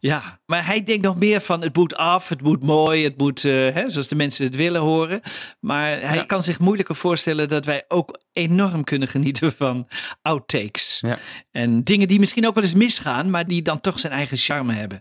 [0.00, 3.44] Ja, maar hij denkt nog meer van het moet af, het moet mooi, het moet
[3.44, 5.20] eh, hè, zoals de mensen het willen horen.
[5.60, 9.88] Maar hij kan zich moeilijker voorstellen dat wij ook enorm kunnen genieten van
[10.22, 10.98] outtakes.
[11.00, 11.18] Ja.
[11.50, 14.72] En dingen die misschien ook wel eens misgaan, maar die dan toch zijn eigen charme
[14.72, 15.00] hebben.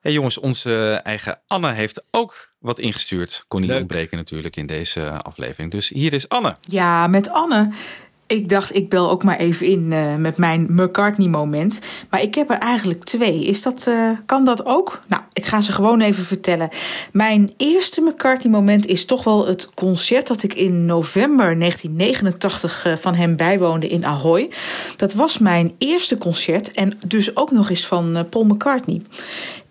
[0.00, 3.44] Hey jongens, onze eigen Anne heeft ook wat ingestuurd.
[3.48, 3.78] Kon niet Leuk.
[3.78, 5.70] ontbreken natuurlijk in deze aflevering.
[5.70, 6.56] Dus hier is Anne.
[6.60, 7.70] Ja, met Anne.
[8.26, 11.80] Ik dacht, ik bel ook maar even in eh, met mijn McCartney-moment.
[12.10, 13.44] Maar ik heb er eigenlijk twee.
[13.44, 15.00] Is dat, eh, kan dat ook?
[15.08, 16.68] Nou, ik ga ze gewoon even vertellen.
[17.12, 23.14] Mijn eerste McCartney-moment is toch wel het concert dat ik in november 1989 eh, van
[23.14, 24.50] hem bijwoonde in Ahoy.
[24.96, 29.02] Dat was mijn eerste concert en dus ook nog eens van eh, Paul McCartney.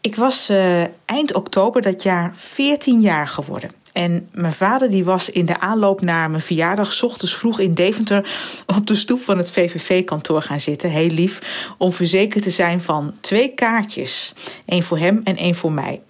[0.01, 3.71] Ik was eh, eind oktober dat jaar 14 jaar geworden.
[3.93, 6.93] En mijn vader die was in de aanloop naar mijn verjaardag...
[6.93, 8.29] 's ochtends vroeg in Deventer
[8.65, 10.89] op de stoep van het VVV-kantoor gaan zitten.
[10.89, 14.33] Heel lief, om verzekerd te zijn van twee kaartjes.
[14.65, 16.01] Eén voor hem en één voor mij.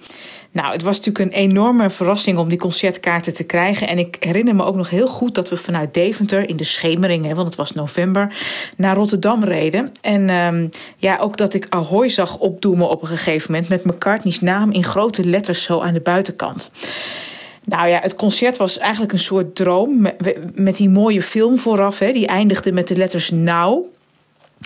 [0.52, 3.88] Nou, het was natuurlijk een enorme verrassing om die concertkaarten te krijgen.
[3.88, 7.26] En ik herinner me ook nog heel goed dat we vanuit Deventer in de schemering,
[7.26, 8.36] hè, want het was november,
[8.76, 9.92] naar Rotterdam reden.
[10.02, 10.68] En ehm,
[10.98, 14.84] ja, ook dat ik Ahoy zag opdoemen op een gegeven moment met McCartney's naam in
[14.84, 16.72] grote letters zo aan de buitenkant.
[17.64, 20.08] Nou ja, het concert was eigenlijk een soort droom
[20.54, 22.00] met, die mooie film vooraf.
[22.00, 23.86] Hè, die eindigde met de letters Now.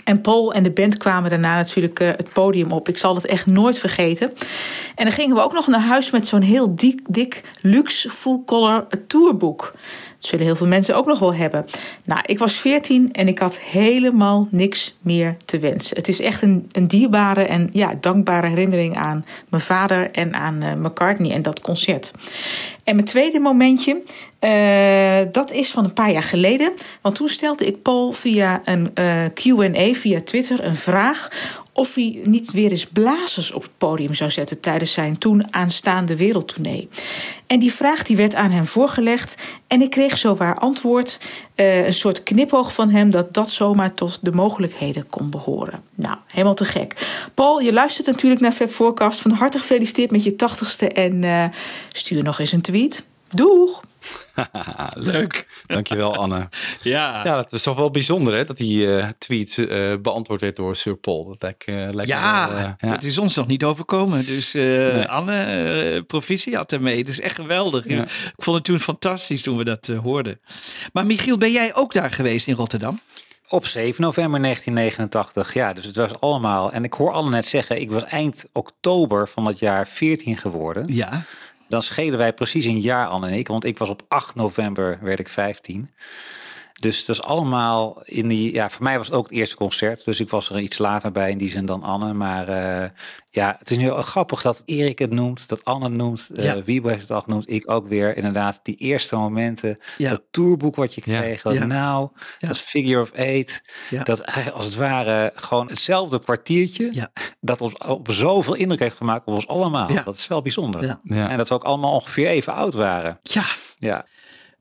[0.04, 2.88] En Paul en de band kwamen daarna natuurlijk eh, het podium op.
[2.88, 4.32] Ik zal het echt nooit vergeten.
[4.94, 8.86] En dan gingen we ook nog naar huis met zo'n heel dik, dik luxe full-color
[9.06, 9.72] tourboek.
[10.18, 11.64] Dat zullen heel veel mensen ook nog wel hebben.
[12.04, 15.96] Nou, ik was 14 en ik had helemaal niks meer te wensen.
[15.96, 20.62] Het is echt een, een dierbare en ja, dankbare herinnering aan mijn vader en aan
[20.62, 22.10] eh, McCartney en dat concert.
[22.84, 24.02] En mijn tweede momentje
[24.44, 26.72] Eh, dat is van een paar jaar geleden.
[27.00, 31.28] Want toen stelde ik Paul via een eh, QA via Twitter een vraag.
[31.72, 34.60] of hij niet weer eens blazers op het podium zou zetten.
[34.60, 36.88] tijdens zijn toen aanstaande wereldtournee.
[37.46, 39.42] En die vraag die werd aan hem voorgelegd.
[39.66, 41.20] En ik kreeg zowaar antwoord.
[41.54, 43.10] eh, een soort knipoog van hem.
[43.10, 45.82] dat dat zomaar tot de mogelijkheden kon behoren.
[45.94, 47.06] Nou, helemaal te gek.
[47.34, 49.20] Paul, je luistert natuurlijk naar Fab Forecast.
[49.20, 50.88] Van harte gefeliciteerd met je tachtigste.
[50.88, 51.52] En
[51.92, 53.04] stuur nog eens een tweet.
[53.34, 53.80] Doeg!
[55.12, 55.46] Leuk.
[55.66, 56.48] Dankjewel, Anne.
[56.82, 57.24] Ja.
[57.24, 60.76] ja, dat is toch wel bijzonder hè, dat die eh, tweet eh, beantwoord werd door
[60.76, 61.24] Sir Paul.
[61.24, 64.26] Dat lijkt, eh, lijkt Ja, wel, dat is ons nog niet overkomen.
[64.26, 66.98] Dus eh, Anne, proficiat ermee.
[66.98, 67.88] Het is echt geweldig.
[67.88, 68.02] Ja.
[68.02, 70.40] Ik vond het toen fantastisch toen we dat eh, hoorden.
[70.92, 73.00] Maar Michiel, ben jij ook daar geweest in Rotterdam?
[73.48, 76.72] Op 7 november 1989, ja, dus het was allemaal.
[76.72, 80.94] En ik hoor Anne net zeggen, ik was eind oktober van dat jaar 14 geworden.
[80.94, 81.22] Ja.
[81.74, 84.98] Dan schelen wij precies een jaar, Anne en ik, want ik was op 8 november,
[85.02, 85.90] werd ik 15.
[86.80, 90.04] Dus dat is allemaal in die, ja, voor mij was het ook het eerste concert.
[90.04, 92.12] Dus ik was er iets later bij in die zin dan Anne.
[92.14, 92.88] Maar eh,
[93.30, 96.62] ja, het is nu grappig dat Erik het noemt, dat Anne het noemt, eh Ja.
[96.62, 98.16] Wiebo heeft het al genoemd, ik ook weer.
[98.16, 100.10] Inderdaad, die eerste momenten, Ja.
[100.10, 101.64] dat tourboek wat je kreeg, dat Ja.
[101.64, 104.02] nou, dat Figure of Eight, Ja.
[104.02, 107.08] dat eigenlijk als het ware gewoon hetzelfde kwartiertje,
[107.40, 109.92] dat ons op zoveel indruk heeft gemaakt op ons allemaal.
[109.92, 110.02] Ja.
[110.02, 110.82] Dat is wel bijzonder.
[110.84, 110.98] Ja.
[111.02, 111.28] Ja.
[111.30, 113.18] En dat we ook allemaal ongeveer even oud waren.
[113.22, 113.44] Ja.
[113.78, 114.06] Ja.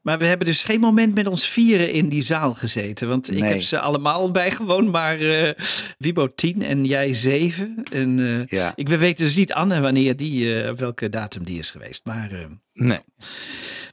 [0.04, 3.08] Maar we hebben dus geen moment met ons vieren in die zaal gezeten.
[3.08, 5.50] Want ik heb ze allemaal bijgewoond, maar eh
[5.98, 7.84] Wibo 10 en jij 7.
[7.92, 8.74] En, eh, Ja.
[8.76, 12.02] ik, we weten dus niet, Anne, wanneer die, eh, op welke datum die is geweest.
[12.06, 12.30] Maar,
[12.74, 13.00] Nee.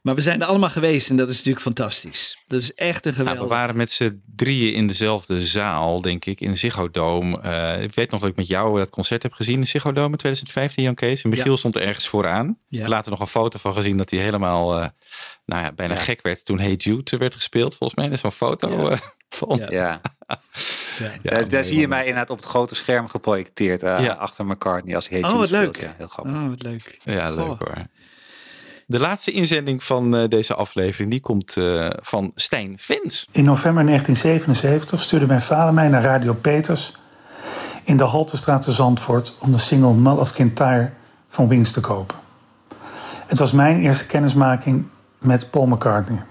[0.02, 2.42] Maar we zijn er allemaal geweest en dat is natuurlijk fantastisch.
[2.46, 3.48] Dat is echt een Nou, geweldig.
[3.48, 7.40] we waren met z'n drieën in dezelfde zaal, denk ik, in de Ziggo Dome.
[7.40, 9.92] Eh, ik weet nog dat ik met jou dat concert heb gezien in de Ziggo
[9.92, 11.22] Dome in 2015, Jan Kees.
[11.22, 11.56] En Michiel Ja.
[11.58, 12.56] stond ergens vooraan.
[12.68, 12.88] Ja.
[12.88, 14.88] Later nog een foto van gezien dat hij helemaal, eh,
[15.46, 18.04] nou ja, bijna gek werd toen Hey Jude werd gespeeld, volgens mij.
[18.08, 18.90] Dat is zo'n foto Ja.
[18.90, 18.98] eh,
[19.28, 19.62] van.
[19.68, 20.00] Ja.
[20.98, 24.12] Ja, daar, daar zie je mij inderdaad op het grote scherm geprojecteerd eh, Ja.
[24.12, 25.80] achter McCartney als hij Hey Oh, Jude wat leuk.
[25.80, 26.34] Ja, heel grappig.
[26.34, 26.98] Oh, wat leuk.
[27.04, 27.76] Ja, leuk hoor.
[28.90, 33.28] De laatste inzending van eh, deze aflevering, die komt eh, van Stijn Vins.
[33.32, 36.96] In november 1977 stuurde mijn vader mij naar Radio Peters
[37.84, 40.90] in de Haltestraat te Zandvoort om de single Mull of Kintyre
[41.28, 42.16] van Wings te kopen.
[43.26, 44.86] Het was mijn eerste kennismaking
[45.18, 46.22] met Paul McCartney.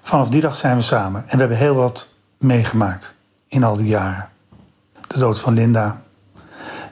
[0.00, 2.08] Vanaf die dag zijn we samen en we hebben heel wat
[2.38, 3.14] meegemaakt
[3.48, 4.28] in al die jaren.
[5.06, 6.02] De dood van Linda,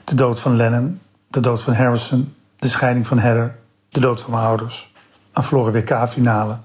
[0.03, 3.61] de dood van Lennon, de dood van Harrison, de scheiding van Heather,
[3.93, 4.93] de dood van mijn ouders,
[5.33, 6.57] een verloren WK-finale,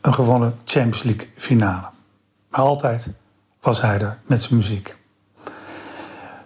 [0.00, 1.88] een gewonnen Champions League finale.
[2.48, 3.10] Maar altijd
[3.60, 4.96] was hij er met zijn muziek.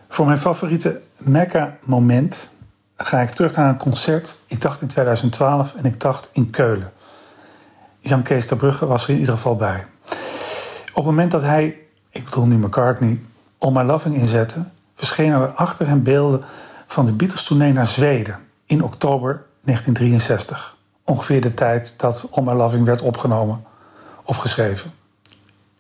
[0.08, 2.48] Voor mijn favoriete Mecca-moment
[2.96, 4.38] ga ik terug naar een concert.
[4.46, 6.92] Ik dacht in 2012 en ik dacht in Keulen.
[8.00, 9.84] Jan Kees ter Brugge was er in ieder geval bij.
[10.88, 11.78] Op het moment dat hij,
[12.10, 13.22] ik bedoel nu McCartney,
[13.58, 14.64] All My Loving inzette...
[14.94, 16.40] verschenen er achter hem beelden
[16.86, 20.76] van de Beatles-tournee naar Zweden in oktober 1963.
[21.04, 23.64] Ongeveer de tijd dat All My Loving werd opgenomen
[24.24, 24.92] of geschreven.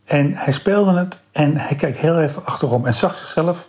[0.04, 3.68] En hij speelde het en hij keek heel even achterom en zag zichzelf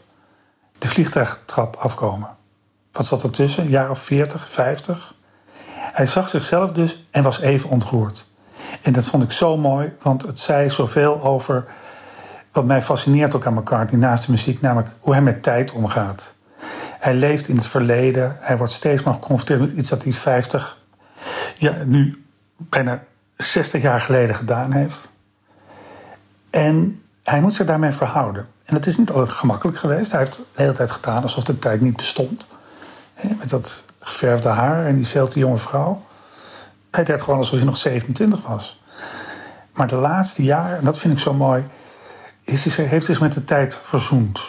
[0.79, 2.29] de vliegtuigtrap afkomen.
[2.91, 3.63] Wat zat ertussen?
[3.63, 5.13] Een jaar of 40, 50?
[5.75, 8.27] Hij zag zichzelf dus en was even ontroerd.
[8.81, 11.65] En dat vond ik zo mooi, want het zei zoveel over
[12.51, 16.35] wat mij fascineert ook aan McCartney naast de muziek, namelijk hoe hij met tijd omgaat.
[17.06, 20.77] Hij leeft in het verleden, hij wordt steeds maar geconfronteerd met iets dat hij 50,
[21.57, 22.26] ja, nu
[22.57, 23.03] bijna
[23.38, 25.11] 60 jaar geleden gedaan heeft.
[26.49, 28.45] En hij moet zich daarmee verhouden.
[28.65, 30.11] En het is niet altijd gemakkelijk geweest.
[30.11, 32.48] Hij heeft de hele tijd gedaan alsof de tijd niet bestond.
[33.40, 36.02] Met dat geverfde haar en die veel te jonge vrouw.
[36.91, 38.82] Hij deed gewoon alsof hij nog 27 was.
[39.73, 41.64] Maar de laatste jaren, en dat vind ik zo mooi,
[42.44, 44.41] is hij, heeft zich met de tijd verzoend.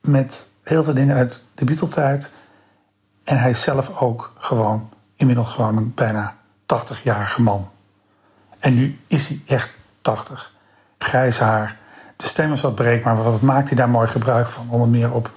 [0.00, 2.30] Met heel veel dingen uit de Beatle-tijd.
[3.24, 6.36] En hij is zelf ook gewoon, inmiddels gewoon een bijna
[6.74, 7.70] 80-jarige man.
[8.58, 10.52] En nu is hij echt 80.
[10.98, 11.78] Grijs haar.
[12.16, 14.66] De stem is wat breekbaar, maar wat maakt hij daar mooi gebruik van?
[14.70, 15.30] Onder meer op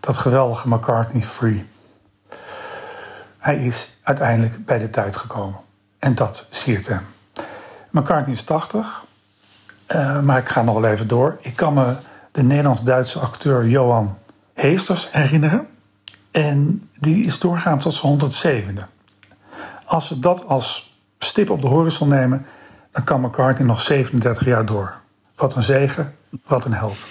[0.00, 1.68] dat geweldige McCartney Free.
[3.38, 5.60] Hij is uiteindelijk bij de tijd gekomen.
[5.98, 7.06] En dat siert hem.
[7.90, 9.04] McCartney is 80.
[9.86, 11.36] eh, maar ik ga nog wel even door.
[11.40, 11.94] Ik kan me
[12.32, 14.18] de Nederlands-Duitse acteur Johan
[14.60, 15.66] Heesters herinneren.
[16.30, 18.84] En die is doorgaan tot zijn 107e.
[19.84, 22.46] Als we dat als stip op de horizon nemen,
[22.92, 24.94] dan kan McCartney nog 37 jaar door.
[25.36, 26.14] Wat een zegen,
[26.46, 27.06] wat een held.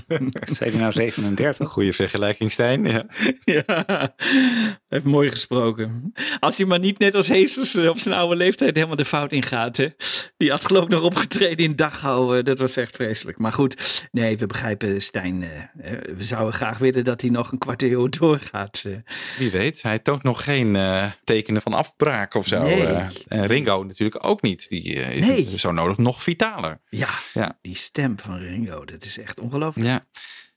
[0.56, 1.68] Zei hij nou 37?
[1.70, 2.84] Goede vergelijking, Stijn.
[3.44, 4.14] Ja.
[4.88, 6.12] Heeft mooi gesproken.
[6.40, 9.32] Als hij maar niet net als Heesters eh, op zijn oude leeftijd helemaal de fout
[9.32, 9.76] ingaat.
[9.76, 9.88] Hè?
[10.36, 12.38] Die had geloof ik nog opgetreden in Dachau.
[12.38, 13.38] eh, Dat was echt vreselijk.
[13.38, 15.42] Maar goed, nee, we begrijpen Stijn.
[15.42, 18.84] eh, eh, We zouden graag willen dat hij nog een kwart eeuw doorgaat.
[19.38, 20.78] Wie weet, hij toont nog geen
[21.24, 22.62] tekenen van afbraak of zo.
[22.62, 22.82] Nee.
[22.86, 23.06] eh.
[23.28, 24.68] en Ringo natuurlijk ook niet.
[24.68, 25.58] Die is Nee.
[25.58, 26.80] zo nodig nog vitaler.
[26.88, 27.58] Ja, Ja.
[27.62, 29.81] die stem van Ringo, dat is echt ongelooflijk.
[29.82, 30.06] Ja.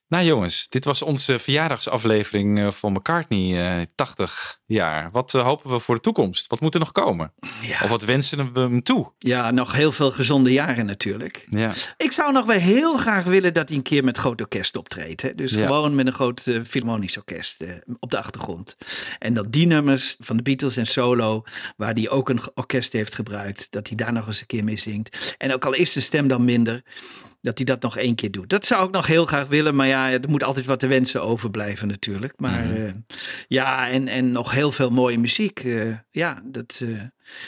[0.08, 5.10] Nou jongens, dit was onze verjaardagsaflevering eh, van McCartney, eh 80 jaar.
[5.12, 6.48] Wat eh, hopen we voor de toekomst?
[6.48, 7.34] Wat moet er nog komen?
[7.84, 9.12] Of wat wensen we hem toe?
[9.20, 11.46] Ja, nog heel veel gezonde jaren natuurlijk.
[11.48, 11.72] Ja.
[11.98, 15.22] Ik zou nog wel heel graag willen dat hij een keer met groot orkest optreedt.
[15.22, 15.36] Hè?
[15.36, 15.66] Dus Ja.
[15.66, 17.70] gewoon met een groot eh, filharmonisch orkest eh,
[18.00, 18.78] op de achtergrond.
[19.20, 21.44] En dat die nummers van de Beatles en solo,
[21.78, 24.78] waar hij ook een orkest heeft gebruikt, dat hij daar nog eens een keer mee
[24.78, 25.36] zingt.
[25.38, 26.82] En ook al is de stem dan minder,
[27.42, 28.50] dat hij dat nog één keer doet.
[28.50, 31.24] Dat zou ik nog heel graag willen, maar ja, er moet altijd wat te wensen
[31.24, 32.34] overblijven natuurlijk.
[32.38, 32.92] Maar Mhm.
[33.48, 35.60] ja, en, en nog heel veel mooie muziek.
[35.60, 37.02] eh, ja, dat, eh,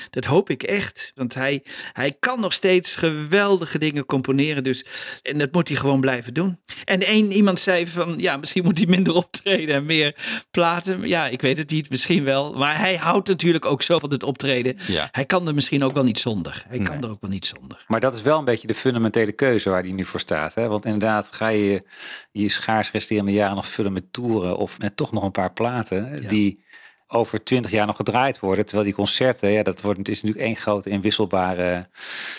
[0.10, 1.12] dat hoop ik echt.
[1.16, 1.64] Want hij,
[1.94, 4.64] hij kan nog steeds geweldige dingen componeren.
[4.64, 4.86] Dus,
[5.22, 6.60] en dat moet hij gewoon blijven doen.
[6.84, 10.16] En één iemand zei van, ja, misschien moet hij minder optreden en meer
[10.52, 11.08] platen.
[11.08, 12.54] Ja, ik weet het niet, misschien wel.
[12.54, 14.78] Maar hij houdt natuurlijk ook zo van het optreden.
[14.88, 15.08] Ja.
[15.12, 16.66] Hij kan er misschien ook wel niet zonder.
[16.68, 17.84] Hij kan er ook wel niet zonder.
[17.88, 20.54] Maar dat is wel een beetje de fundamentele keuze waar hij nu voor staat.
[20.56, 20.68] Hè?
[20.68, 21.84] Want inderdaad, ga je
[22.32, 26.28] je schaars resterende jaren nog vullen met toeren of met toch nog een paar platen
[26.28, 26.66] die
[27.08, 28.66] over twintig jaar nog gedraaid worden.
[28.66, 31.88] Terwijl die concerten, ja, dat wordt, het is natuurlijk één grote inwisselbare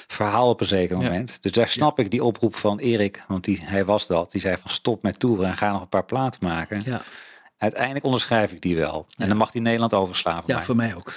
[0.07, 1.43] verhaal op een zeker moment.
[1.43, 4.31] Dus daar snap ik die oproep van Erik, want die, hij was dat.
[4.31, 6.82] Die zei van stop met toeren en ga nog een paar platen maken.
[6.85, 7.03] Ja.
[7.59, 9.07] Uiteindelijk onderschrijf ik die wel.
[9.16, 10.43] En dan mag die Nederland overslaan.
[10.47, 11.12] Ja, voor mij ook.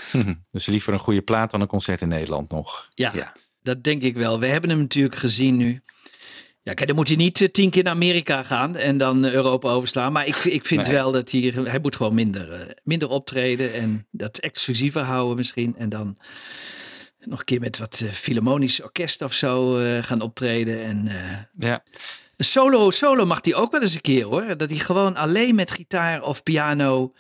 [0.51, 2.87] dus liever een goede plaat dan een concert in Nederland nog.
[2.95, 3.31] Ja,
[3.63, 4.39] dat denk ik wel.
[4.39, 5.81] We hebben hem natuurlijk gezien nu.
[6.63, 9.33] Ja, kijk, dan moet hij niet eh, tien keer naar Amerika gaan en dan eh,
[9.33, 10.11] Europa overslaan.
[10.11, 10.91] Maar ik, ik vind Nee.
[10.91, 15.75] wel dat hij, hij moet gewoon minder, eh, minder optreden en dat exclusiever houden misschien.
[15.77, 16.17] En dan
[17.19, 20.83] nog een keer met wat Philharmonisch orkest of zo gaan optreden.
[20.83, 21.09] En
[21.57, 21.83] Ja.
[22.37, 24.57] solo, solo mag hij ook wel eens een keer hoor.
[24.57, 27.13] Dat hij gewoon alleen met gitaar of piano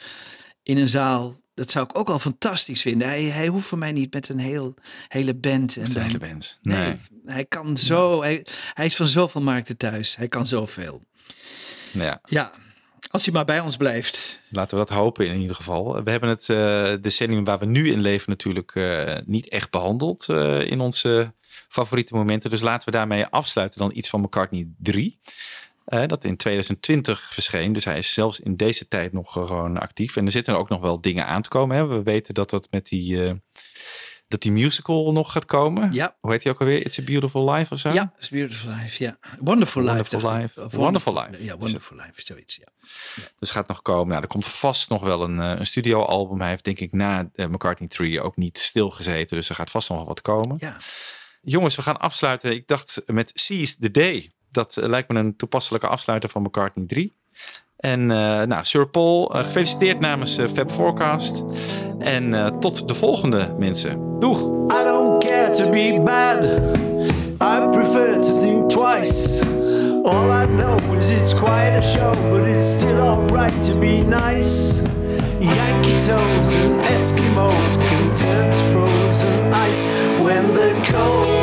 [0.63, 1.40] in een zaal.
[1.61, 3.07] Dat zou ik ook al fantastisch vinden.
[3.07, 4.73] Hij, hij hoeft voor mij niet met een heel,
[5.07, 5.75] hele band.
[5.75, 6.59] En Met een dan- hele band.
[6.61, 6.77] Nee.
[6.87, 6.99] Nee.
[7.25, 8.21] Hij kan zo.
[8.21, 10.15] Hij, hij is van zoveel markten thuis.
[10.15, 11.01] Hij kan zoveel.
[11.91, 12.19] Ja.
[12.25, 12.51] Ja,
[13.11, 14.39] als hij maar bij ons blijft.
[14.49, 16.03] Laten we dat hopen in ieder geval.
[16.03, 20.29] We hebben het eh, decennium waar we nu in leven natuurlijk eh, niet echt behandeld
[20.29, 21.33] eh, in onze
[21.67, 22.49] favoriete momenten.
[22.49, 25.19] Dus laten we daarmee afsluiten dan iets van McCartney 3.
[25.85, 27.73] Eh, dat in 2020 verscheen.
[27.73, 30.15] Dus hij is zelfs in deze tijd nog gewoon actief.
[30.15, 31.77] En er zitten ook nog wel dingen aan te komen.
[31.77, 31.85] Hè.
[31.85, 33.33] We weten dat dat met die, eh,
[34.27, 35.93] dat die musical nog gaat komen.
[35.93, 36.15] Ja.
[36.19, 36.85] Hoe heet die ook alweer?
[36.85, 37.93] It's a Beautiful Life of zo?
[37.93, 39.03] Ja, It's Beautiful Life.
[39.03, 39.17] Ja.
[39.39, 40.41] Wonderful, Wonderful Life.
[40.41, 40.63] Life.
[40.63, 41.43] Of Wonderful Life.
[41.43, 42.11] Ja, Wonderful Life.
[42.15, 42.67] Zoiets, ja.
[43.39, 44.07] Dus gaat nog komen.
[44.07, 46.39] Nou, er komt vast nog wel een, eh, een studioalbum.
[46.39, 49.37] Hij heeft denk ik na eh, McCartney 3 ook niet stilgezeten.
[49.37, 50.57] Dus er gaat vast nog wel wat komen.
[50.59, 50.77] Ja.
[51.41, 52.51] Jongens, we gaan afsluiten.
[52.51, 54.31] Ik dacht met Seize the Day.
[54.51, 57.13] Dat eh, lijkt me een toepasselijke afsluiter van McCartney 3.
[57.77, 61.43] En eh, nou, Sir Paul, eh, gefeliciteerd namens Fab Forecast.
[61.99, 64.19] En tot de volgende mensen.
[64.19, 64.39] Doeg!
[64.39, 66.43] I don't care to be bad.
[67.41, 69.45] I prefer to think twice.
[70.03, 74.81] All I know is it's quite a show, but it's still alright to be nice.
[75.39, 78.11] Yankee toes and Eskimos can
[78.71, 79.85] frozen ice
[80.23, 81.40] when the cold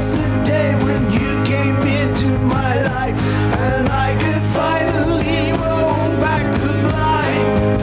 [0.00, 3.20] Seize the light You came into my life
[3.66, 7.82] and I could finally roll back the blind.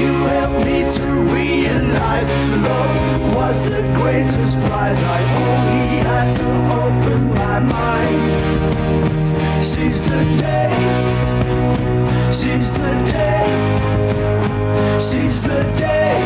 [0.00, 1.06] You helped me to
[1.38, 2.90] realize the Lord
[3.36, 5.00] was the greatest prize.
[5.04, 6.48] I only had to
[6.82, 8.22] open my mind.
[9.64, 10.74] Since the day,
[12.32, 13.46] seiz the day,
[14.98, 16.18] seized the day,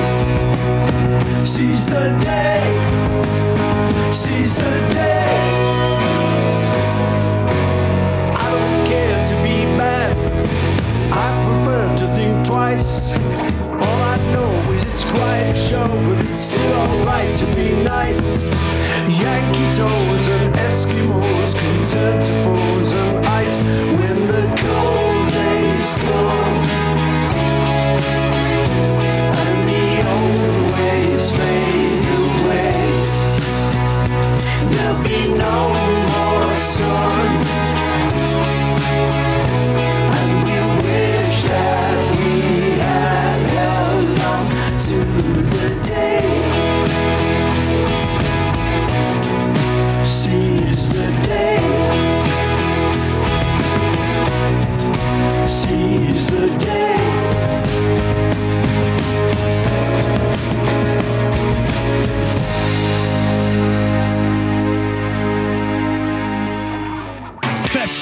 [1.44, 3.56] seize the day,
[4.16, 5.36] seize the day.
[8.34, 9.56] I don't care to be.
[11.12, 13.14] I prefer to think twice.
[13.82, 18.51] All I know is it's quite a show, but it's still alright to be nice.
[20.36, 23.60] And Eskimos can turn to frozen ice
[23.98, 26.56] when the cold days come.